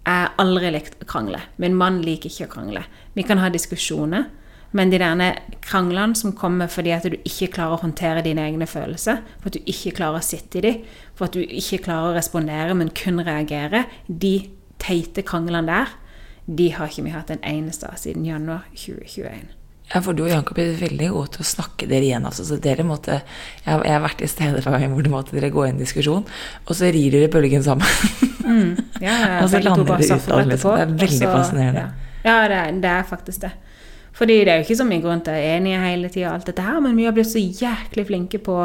Jeg 0.07 0.23
har 0.23 0.37
aldri 0.39 0.71
likt 0.71 1.01
å 1.03 1.07
krangle. 1.11 1.41
Min 1.59 1.75
mann 1.75 1.99
liker 2.05 2.31
ikke 2.31 2.47
å 2.47 2.53
krangle. 2.53 2.85
Vi 3.17 3.25
kan 3.27 3.41
ha 3.43 3.49
diskusjoner, 3.51 4.29
men 4.77 4.93
de 4.93 5.01
derne 5.03 5.33
kranglene 5.65 6.15
som 6.19 6.35
kommer 6.37 6.71
fordi 6.71 6.93
at 6.95 7.09
du 7.11 7.17
ikke 7.17 7.51
klarer 7.57 7.75
å 7.75 7.83
håndtere 7.83 8.23
dine 8.23 8.45
egne 8.47 8.69
følelser, 8.71 9.25
for 9.41 9.51
at 9.51 9.59
du 9.59 9.67
ikke 9.67 9.97
klarer 9.99 10.23
å 10.23 10.27
sitte 10.27 10.61
i 10.61 10.65
dem, 10.69 10.81
for 11.19 11.27
at 11.27 11.35
du 11.35 11.43
ikke 11.43 11.83
klarer 11.89 12.13
å 12.13 12.17
respondere, 12.21 12.79
men 12.79 12.95
kun 12.95 13.19
reagere, 13.27 13.87
de 14.07 14.37
teite 14.83 15.27
kranglene 15.27 15.67
der, 15.67 15.95
de 16.47 16.71
har 16.77 16.91
ikke 16.91 17.09
vi 17.09 17.15
hatt 17.17 17.35
en 17.35 17.43
eneste 17.43 17.91
av 17.91 17.99
siden 17.99 18.27
januar 18.29 18.69
2021. 18.79 19.66
Ja, 19.95 20.01
for 20.03 20.17
du 20.19 20.25
og 20.25 20.31
Jakob 20.33 20.59
er 20.59 20.73
veldig 20.81 21.09
gode 21.15 21.31
til 21.37 21.45
å 21.45 21.47
snakke 21.47 21.87
dere 21.87 22.03
igjen. 22.09 22.25
Altså, 22.27 22.43
så 22.49 22.57
dere 22.59 22.83
måtte, 22.87 23.21
jeg, 23.63 23.77
jeg 23.87 23.93
har 23.95 24.03
vært 24.03 24.25
i 24.27 24.31
steder 24.31 24.65
for 24.65 24.75
meg 24.75 24.91
hvor 24.91 25.07
du 25.07 25.11
måtte 25.13 25.37
dere 25.37 25.53
gå 25.55 25.63
i 25.67 25.69
en 25.71 25.79
diskusjon, 25.79 26.25
og 26.67 26.73
så 26.75 26.91
rir 26.91 27.15
dere 27.15 27.29
bølgen 27.31 27.63
sammen. 27.63 27.87
Mm. 28.43 28.73
Ja, 29.01 29.13
ja, 29.15 29.31
Og 29.45 29.53
så 29.53 29.61
lander 29.63 29.87
dere 29.87 30.03
det 30.03 30.11
ut 30.11 30.33
av 30.35 30.43
det, 30.43 30.49
liksom. 30.57 30.75
Det 30.75 30.83
er 30.83 30.97
veldig 31.05 31.29
også, 31.29 31.31
fascinerende. 31.37 31.87
Ja, 32.27 32.35
ja 32.35 32.37
det, 32.51 32.59
er- 32.65 32.83
det 32.83 32.93
er 32.97 33.07
faktisk 33.13 33.47
det. 33.47 33.53
Fordi 34.17 34.37
det 34.49 34.53
er 34.53 34.59
jo 34.63 34.65
ikke 34.67 34.79
som 34.81 34.91
vi 34.91 34.99
går 35.05 35.13
rundt 35.13 35.27
og 35.29 35.35
er 35.37 35.57
enige 35.59 35.81
hele 35.85 36.09
tida, 36.09 36.69
men 36.81 36.97
vi 36.97 37.05
har 37.05 37.13
blitt 37.13 37.29
så 37.31 37.39
jæklig 37.43 38.07
flinke 38.09 38.39
på 38.43 38.59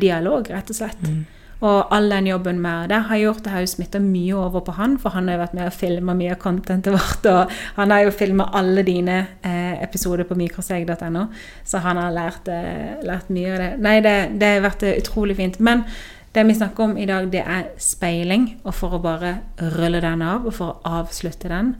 dialog, 0.00 0.46
rett 0.54 0.70
og 0.72 0.76
slett. 0.78 1.00
Mm. 1.02 1.24
Og 1.64 1.94
all 1.94 2.10
den 2.12 2.26
jobben 2.28 2.58
med 2.60 2.90
det 2.92 2.98
har 3.08 3.16
gjort 3.16 3.44
det 3.44 3.52
har 3.54 3.62
jo 3.64 3.70
smitta 3.70 4.00
mye 4.02 4.34
over 4.36 4.60
på 4.66 4.74
han, 4.76 4.98
for 5.00 5.14
han 5.14 5.28
har 5.28 5.38
jo 5.38 5.42
vært 5.44 5.54
med 5.56 5.70
og 5.70 5.76
filma 5.76 6.16
mye 6.16 6.34
av 6.34 6.40
contentet 6.42 6.92
vårt. 6.92 7.28
Og 7.32 7.54
han 7.78 7.94
har 7.94 8.04
jo 8.04 8.12
filma 8.12 8.50
alle 8.52 8.84
dine 8.84 9.22
eh, 9.40 9.78
episoder 9.84 10.28
på 10.28 10.36
mikroseg.no, 10.36 11.24
så 11.64 11.80
han 11.84 12.00
har 12.02 12.12
lært, 12.12 12.50
eh, 12.52 13.00
lært 13.06 13.32
mye 13.32 13.54
av 13.54 13.62
det. 13.62 13.70
Nei, 13.86 13.96
det, 14.04 14.16
det 14.40 14.52
har 14.56 14.66
vært 14.66 14.84
eh, 14.84 14.98
utrolig 15.00 15.38
fint. 15.40 15.56
Men 15.64 15.86
det 16.36 16.44
vi 16.44 16.58
snakker 16.58 16.84
om 16.84 16.98
i 17.00 17.06
dag, 17.08 17.30
det 17.32 17.40
er 17.40 17.70
speiling. 17.80 18.50
Og 18.64 18.74
for 18.76 18.98
å 18.98 19.00
bare 19.00 19.38
rulle 19.78 20.02
den 20.04 20.24
av, 20.26 20.44
og 20.44 20.58
for 20.58 20.74
å 20.74 20.98
avslutte 21.00 21.48
den, 21.48 21.72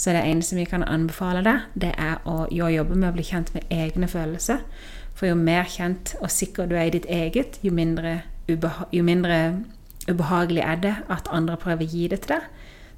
så 0.00 0.14
det 0.16 0.24
eneste 0.24 0.56
vi 0.56 0.64
kan 0.64 0.86
anbefale 0.86 1.42
deg, 1.44 1.68
det 1.76 1.92
er 2.00 2.22
å 2.24 2.46
jo 2.48 2.70
jobbe 2.72 2.96
med 2.96 3.10
å 3.10 3.16
bli 3.18 3.26
kjent 3.28 3.52
med 3.52 3.68
egne 3.68 4.08
følelser. 4.08 4.62
For 5.12 5.28
jo 5.28 5.36
mer 5.36 5.68
kjent 5.68 6.14
og 6.22 6.32
sikker 6.32 6.70
du 6.70 6.78
er 6.78 6.88
i 6.88 6.94
ditt 6.94 7.08
eget, 7.12 7.58
jo 7.60 7.74
mindre, 7.76 8.22
jo 8.56 9.02
mindre 9.06 9.38
ubehagelig 10.08 10.62
er 10.64 10.82
det 10.82 10.94
at 11.12 11.28
andre 11.30 11.56
prøver 11.60 11.86
å 11.86 11.92
gi 11.94 12.08
det 12.08 12.22
til 12.24 12.36
deg. 12.36 12.48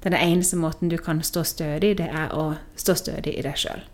Den 0.03 0.15
eneste 0.17 0.59
måten 0.59 0.91
du 0.91 0.97
kan 0.99 1.21
stå 1.23 1.45
stødig, 1.47 1.97
det 1.97 2.09
er 2.11 2.33
å 2.35 2.55
stå 2.75 2.95
stødig 2.99 3.37
i 3.37 3.45
deg 3.45 3.59
sjøl. 3.59 3.85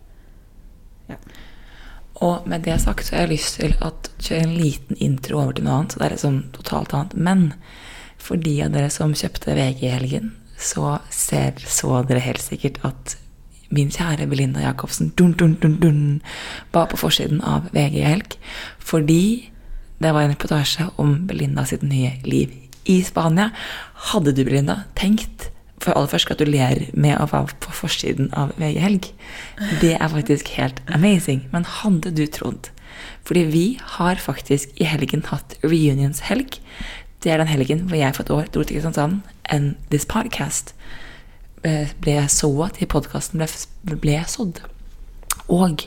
Og 2.20 2.48
med 2.50 2.66
det 2.66 2.80
sagt 2.82 3.06
så 3.06 3.16
har 3.16 3.24
jeg 3.24 3.36
lyst 3.36 3.56
til 3.60 3.76
å 3.80 3.92
kjøre 4.18 4.42
en 4.44 4.58
liten 4.58 4.98
intro 5.00 5.40
over 5.40 5.56
til 5.56 5.66
noe 5.66 5.78
annet. 5.78 5.94
Så 5.94 6.00
det 6.00 6.06
er 6.06 6.16
liksom 6.16 6.42
totalt 6.56 6.94
annet. 6.96 7.16
Men 7.16 7.46
for 8.20 8.40
de 8.40 8.58
av 8.64 8.74
dere 8.74 8.90
som 8.92 9.16
kjøpte 9.16 9.56
VG 9.56 9.86
i 9.86 9.94
helgen, 9.94 10.34
så 10.60 10.98
ser, 11.14 11.56
så 11.64 12.02
dere 12.04 12.24
helt 12.26 12.44
sikkert 12.44 12.82
at 12.84 13.16
min 13.70 13.92
kjære 13.94 14.26
Belinda 14.28 14.64
Jacobsen 14.64 15.12
dun, 15.16 15.32
dun, 15.38 15.54
dun, 15.62 15.78
dun, 15.80 16.02
var 16.74 16.90
på 16.90 16.98
forsiden 17.00 17.40
av 17.46 17.70
VG 17.72 18.00
i 18.02 18.04
helg. 18.04 18.36
Fordi 18.82 19.22
det 20.00 20.12
var 20.16 20.24
en 20.24 20.32
reportasje 20.32 20.88
om 20.96 21.26
Belinda 21.28 21.66
sitt 21.68 21.82
nye 21.84 22.14
liv 22.24 22.52
i 22.88 23.02
Spania. 23.04 23.50
Hadde 24.10 24.32
du, 24.32 24.44
Belinda, 24.46 24.84
tenkt 24.96 25.50
for 25.80 25.96
aller 25.96 26.10
først 26.12 26.28
gratulerer 26.28 26.88
med 26.92 27.16
å 27.20 27.28
være 27.28 27.56
på 27.60 27.72
forsiden 27.76 28.30
av 28.36 28.52
VG 28.60 28.80
Helg. 28.80 29.10
Det 29.80 29.94
er 29.96 30.12
faktisk 30.12 30.52
helt 30.56 30.80
amazing. 30.92 31.46
Men 31.52 31.68
hadde 31.80 32.12
du 32.16 32.26
trodd 32.26 32.72
Fordi 33.24 33.44
vi 33.48 33.78
har 33.96 34.16
faktisk 34.20 34.72
i 34.80 34.84
helgen 34.84 35.22
hatt 35.28 35.54
reunionshelg. 35.62 36.58
Det 37.22 37.30
er 37.32 37.38
den 37.38 37.48
helgen 37.48 37.86
hvor 37.88 37.96
jeg 37.96 38.16
for 38.16 38.24
et 38.24 38.32
år 38.34 38.48
dro 38.52 38.64
til 38.64 38.76
Kristiansand, 38.76 39.20
and 39.44 39.76
this 39.90 40.04
podcast 40.04 40.74
eh, 41.64 41.92
ble 42.00 42.16
sådd 42.28 42.76
til 42.78 42.88
podkasten 42.90 43.40
ble, 43.40 43.96
ble 44.02 44.18
sådd. 44.26 44.60
Og 45.48 45.86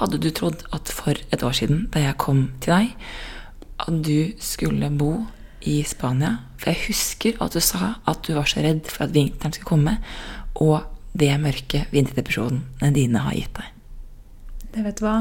hadde 0.00 0.20
du 0.20 0.30
trodd 0.30 0.64
at 0.72 0.88
for 0.88 1.14
et 1.32 1.42
år 1.42 1.56
siden, 1.56 1.86
da 1.94 2.02
jeg 2.02 2.18
kom 2.20 2.48
til 2.60 2.74
deg, 2.74 2.96
at 3.80 4.00
du 4.06 4.32
skulle 4.42 4.90
bo 4.90 5.14
i 5.66 5.80
Spania. 5.86 6.36
For 6.60 6.72
jeg 6.72 6.86
husker 6.88 7.42
at 7.42 7.56
du 7.56 7.60
sa 7.64 7.96
at 8.08 8.22
du 8.26 8.34
var 8.36 8.48
så 8.48 8.62
redd 8.64 8.88
for 8.88 9.06
at 9.06 9.14
vinteren 9.14 9.52
skulle 9.52 9.70
komme, 9.70 9.98
og 10.54 10.82
det 11.16 11.32
mørke 11.42 11.86
vinterdepresjonen 11.90 12.94
dine 12.94 13.24
har 13.24 13.36
gitt 13.36 13.56
deg. 13.56 13.70
Det 14.70 14.84
vet 14.86 15.00
du 15.00 15.06
hva? 15.06 15.16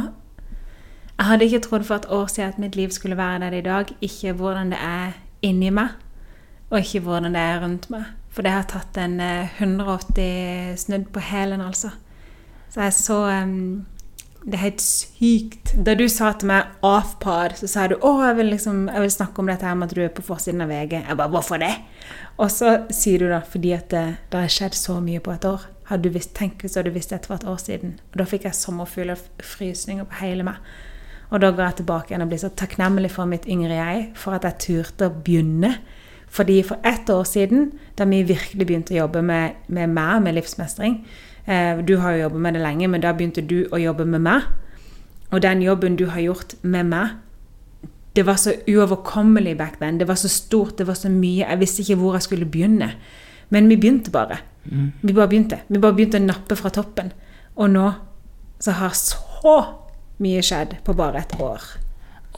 Jeg 1.19 1.27
hadde 1.27 1.47
ikke 1.49 1.63
trodd 1.65 1.83
for 1.87 1.99
et 1.99 2.11
år 2.15 2.29
siden 2.31 2.53
at 2.53 2.59
mitt 2.61 2.75
liv 2.79 2.93
skulle 2.95 3.17
være 3.17 3.41
der 3.43 3.57
i 3.57 3.65
dag. 3.65 3.89
Ikke 4.01 4.31
hvordan 4.39 4.71
det 4.71 4.79
er 4.79 5.17
inni 5.43 5.71
meg, 5.73 5.97
og 6.69 6.79
ikke 6.79 7.01
hvordan 7.03 7.33
det 7.35 7.41
er 7.41 7.63
rundt 7.63 7.89
meg. 7.91 8.05
For 8.29 8.45
det 8.45 8.53
har 8.53 8.67
tatt 8.69 8.97
en 9.01 9.17
eh, 9.19 9.57
180 9.59 10.77
snudd 10.85 11.09
på 11.11 11.19
hælen, 11.19 11.61
altså. 11.61 11.89
Så 12.69 12.81
jeg 12.85 12.93
så 12.93 13.17
um, 13.43 13.85
Det 14.45 14.55
er 14.55 14.61
helt 14.63 14.81
sykt. 14.81 15.73
Da 15.85 15.93
du 15.99 16.07
sa 16.07 16.31
til 16.31 16.47
meg 16.47 16.63
'off-pod', 16.81 17.57
så 17.59 17.67
sa 17.67 17.87
du 17.87 17.95
'Å, 17.95 18.27
jeg 18.27 18.35
vil, 18.37 18.45
liksom, 18.45 18.87
jeg 18.87 19.01
vil 19.01 19.11
snakke 19.11 19.39
om 19.39 19.47
dette 19.47 19.65
her 19.65 19.73
med 19.75 19.89
at 19.89 19.95
du 19.95 20.01
er 20.01 20.07
på 20.07 20.21
forsiden 20.21 20.61
av 20.61 20.69
VG'. 20.69 21.07
Jeg 21.07 21.17
bare 21.17 21.29
'Hvorfor 21.29 21.57
det?' 21.59 21.83
Og 22.37 22.51
så 22.51 22.85
sier 22.89 23.19
du 23.19 23.29
da 23.29 23.41
fordi 23.41 23.71
at 23.71 23.89
det, 23.89 24.17
det 24.31 24.39
har 24.39 24.47
skjedd 24.47 24.73
så 24.73 24.99
mye 25.01 25.19
på 25.19 25.31
et 25.31 25.45
år. 25.45 25.61
Hadde 25.85 26.03
du 26.03 26.09
visst, 26.09 26.33
tenk 26.35 26.61
hvis 26.61 26.71
du 26.71 26.79
hadde 26.79 26.93
visst 26.93 27.09
dette 27.09 27.27
for 27.27 27.35
et 27.35 27.43
år 27.43 27.57
siden. 27.57 27.99
Og 28.11 28.17
da 28.17 28.23
fikk 28.23 28.43
jeg 28.43 28.55
sommerfugler 28.55 29.11
og 29.11 29.43
frysninger 29.43 30.03
på 30.03 30.15
hele 30.21 30.43
meg. 30.43 30.55
Og 31.31 31.41
da 31.41 31.51
går 31.51 31.63
jeg 31.65 31.75
tilbake 31.75 32.09
igjen 32.09 32.21
og 32.21 32.29
blir 32.29 32.41
så 32.41 32.49
takknemlig 32.49 33.11
for 33.11 33.25
mitt 33.25 33.45
yngre 33.45 33.75
jeg, 33.75 34.11
for 34.15 34.31
at 34.31 34.43
jeg 34.43 34.57
turte 34.59 35.09
å 35.09 35.13
begynne. 35.23 35.77
Fordi 36.29 36.63
for 36.63 36.77
ett 36.83 37.09
år 37.09 37.23
siden, 37.23 37.71
da 37.97 38.05
vi 38.05 38.23
virkelig 38.23 38.67
begynte 38.67 38.93
å 38.93 39.03
jobbe 39.03 39.21
med, 39.21 39.51
med 39.67 39.89
meg, 39.89 40.21
med 40.21 40.37
livsmestring 40.37 41.01
eh, 41.03 41.28
Du 41.87 41.95
har 41.97 42.13
jo 42.13 42.27
jobbet 42.27 42.41
med 42.45 42.53
det 42.53 42.61
lenge, 42.61 42.87
men 42.87 43.01
da 43.01 43.13
begynte 43.17 43.41
du 43.41 43.63
å 43.73 43.79
jobbe 43.81 44.05
med 44.05 44.21
meg. 44.21 44.45
Og 45.33 45.41
den 45.41 45.63
jobben 45.65 45.95
du 45.97 46.05
har 46.13 46.21
gjort 46.21 46.53
med 46.61 46.91
meg, 46.91 47.15
det 48.15 48.25
var 48.25 48.37
så 48.41 48.53
uoverkommelig 48.67 49.55
back 49.57 49.79
then. 49.79 49.97
Det 49.97 50.07
var 50.07 50.17
så 50.17 50.29
stort, 50.29 50.77
det 50.77 50.87
var 50.87 50.97
så 50.97 51.09
mye. 51.09 51.45
Jeg 51.45 51.59
visste 51.59 51.81
ikke 51.81 51.97
hvor 52.01 52.17
jeg 52.17 52.25
skulle 52.27 52.45
begynne. 52.45 52.91
Men 53.49 53.69
vi 53.69 53.77
begynte 53.77 54.11
bare. 54.11 54.37
Vi 55.01 55.13
bare 55.13 55.27
begynte. 55.27 55.61
Vi 55.67 55.81
bare 55.81 55.97
begynte 55.97 56.21
å 56.21 56.25
nappe 56.25 56.57
fra 56.57 56.69
toppen. 56.73 57.11
Og 57.57 57.69
nå 57.73 57.91
så 58.59 58.75
har 58.77 58.93
så 58.97 59.55
mye 60.19 60.41
skjedd 60.43 60.79
på 60.85 60.93
bare 60.93 61.23
et 61.23 61.37
år. 61.41 61.63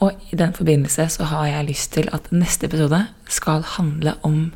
Og 0.01 0.11
i 0.31 0.37
den 0.37 0.53
forbindelse 0.53 1.07
så 1.13 1.27
har 1.29 1.47
jeg 1.49 1.67
lyst 1.67 1.93
til 1.93 2.07
at 2.13 2.29
neste 2.31 2.69
episode 2.69 3.03
skal 3.29 3.65
handle 3.75 4.15
om 4.27 4.51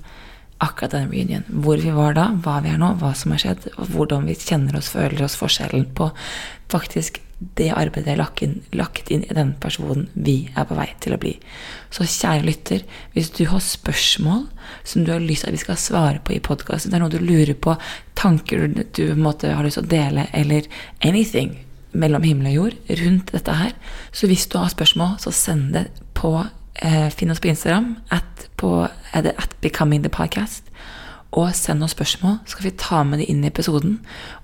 akkurat 0.63 0.95
denne 0.95 1.11
reunion. 1.11 1.45
Hvor 1.49 1.81
vi 1.81 1.91
var 1.95 2.15
da, 2.17 2.29
hva 2.43 2.59
vi 2.63 2.71
er 2.71 2.79
nå, 2.81 2.93
hva 3.01 3.11
som 3.17 3.33
har 3.35 3.43
skjedd, 3.43 3.69
og 3.75 3.91
hvordan 3.93 4.27
vi 4.29 4.37
kjenner 4.39 4.77
oss, 4.79 4.91
føler 4.93 5.25
oss, 5.25 5.37
forskjellen 5.39 5.89
på 5.97 6.11
faktisk 6.71 7.21
det 7.55 7.67
arbeidet 7.75 8.13
er 8.13 8.19
lagt 8.19 8.41
inn, 8.45 8.61
lagt 8.71 9.09
inn 9.11 9.25
i 9.27 9.35
den 9.35 9.51
personen 9.59 10.05
vi 10.13 10.37
er 10.55 10.67
på 10.69 10.77
vei 10.77 10.87
til 11.03 11.15
å 11.15 11.19
bli. 11.19 11.33
Så 11.93 12.07
kjære 12.07 12.45
lytter, 12.47 12.85
hvis 13.13 13.33
du 13.35 13.43
har 13.51 13.63
spørsmål 13.63 14.45
som 14.87 15.03
du 15.03 15.11
har 15.11 15.23
lyst 15.23 15.43
til 15.43 15.51
at 15.51 15.57
vi 15.57 15.63
skal 15.65 15.79
svare 15.79 16.23
på 16.23 16.37
i 16.37 16.41
podkasten, 16.43 16.93
det 16.93 16.97
er 16.97 17.03
noe 17.03 17.11
du 17.11 17.19
lurer 17.19 17.53
på, 17.59 17.75
tanker 18.15 18.65
du, 18.71 18.81
du 18.95 19.19
måte, 19.19 19.51
har 19.51 19.67
lyst 19.67 19.81
til 19.81 19.87
å 19.87 19.93
dele, 19.97 20.29
eller 20.31 20.69
anything 21.03 21.57
mellom 21.95 22.23
himmel 22.27 22.53
og 22.53 22.57
jord 22.59 22.93
rundt 23.03 23.35
dette 23.35 23.59
her, 23.59 23.75
så 24.15 24.31
hvis 24.31 24.47
du 24.51 24.57
har 24.59 24.71
spørsmål, 24.71 25.17
så 25.23 25.35
send 25.35 25.75
det 25.75 25.89
på 26.15 26.37
eh, 26.81 27.09
Finn 27.13 27.31
oss 27.31 27.41
på 27.43 27.51
Instagram, 27.51 27.95
at, 28.11 28.47
på, 28.57 28.87
er 29.13 29.25
det 29.25 29.35
at 29.41 29.55
Becoming 29.61 30.03
the 30.03 30.11
Podcast 30.13 30.71
og 31.35 31.51
send 31.55 31.83
oss 31.83 31.91
spørsmål, 31.91 32.37
så 32.45 32.55
skal 32.55 32.63
vi 32.69 32.77
ta 32.79 33.01
med 33.03 33.19
det 33.19 33.27
inn 33.31 33.43
i 33.43 33.49
episoden 33.49 33.97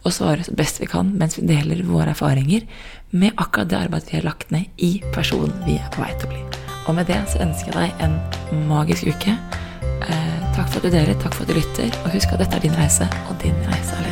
og 0.04 0.12
svare 0.12 0.44
så 0.44 0.56
best 0.58 0.82
vi 0.82 0.90
kan 0.92 1.14
mens 1.18 1.38
vi 1.40 1.48
deler 1.48 1.86
våre 1.88 2.12
erfaringer 2.12 2.68
med 3.16 3.38
akkurat 3.38 3.72
det 3.72 3.80
arbeidet 3.80 4.12
vi 4.12 4.20
har 4.20 4.28
lagt 4.28 4.52
ned 4.52 4.68
i 4.78 4.92
personen 5.16 5.56
vi 5.68 5.80
er 5.80 5.92
på 5.94 6.04
vei 6.04 6.12
til 6.18 6.28
å 6.28 6.34
bli. 6.34 6.44
Og 6.90 6.96
med 6.98 7.08
det 7.08 7.20
så 7.32 7.44
ønsker 7.46 7.72
jeg 7.72 7.92
deg 7.96 8.08
en 8.08 8.66
magisk 8.68 9.08
uke. 9.08 9.38
Eh, 10.02 10.40
takk 10.56 10.68
for 10.68 10.82
at 10.82 10.88
du 10.88 10.92
deler, 10.92 11.16
takk 11.22 11.38
for 11.38 11.46
at 11.46 11.54
du 11.54 11.60
lytter, 11.62 11.94
og 12.04 12.16
husk 12.16 12.34
at 12.34 12.44
dette 12.44 12.60
er 12.60 12.68
din 12.68 12.80
reise, 12.80 13.08
og 13.30 13.38
din 13.44 13.56
reise 13.70 13.96
alene. 14.02 14.11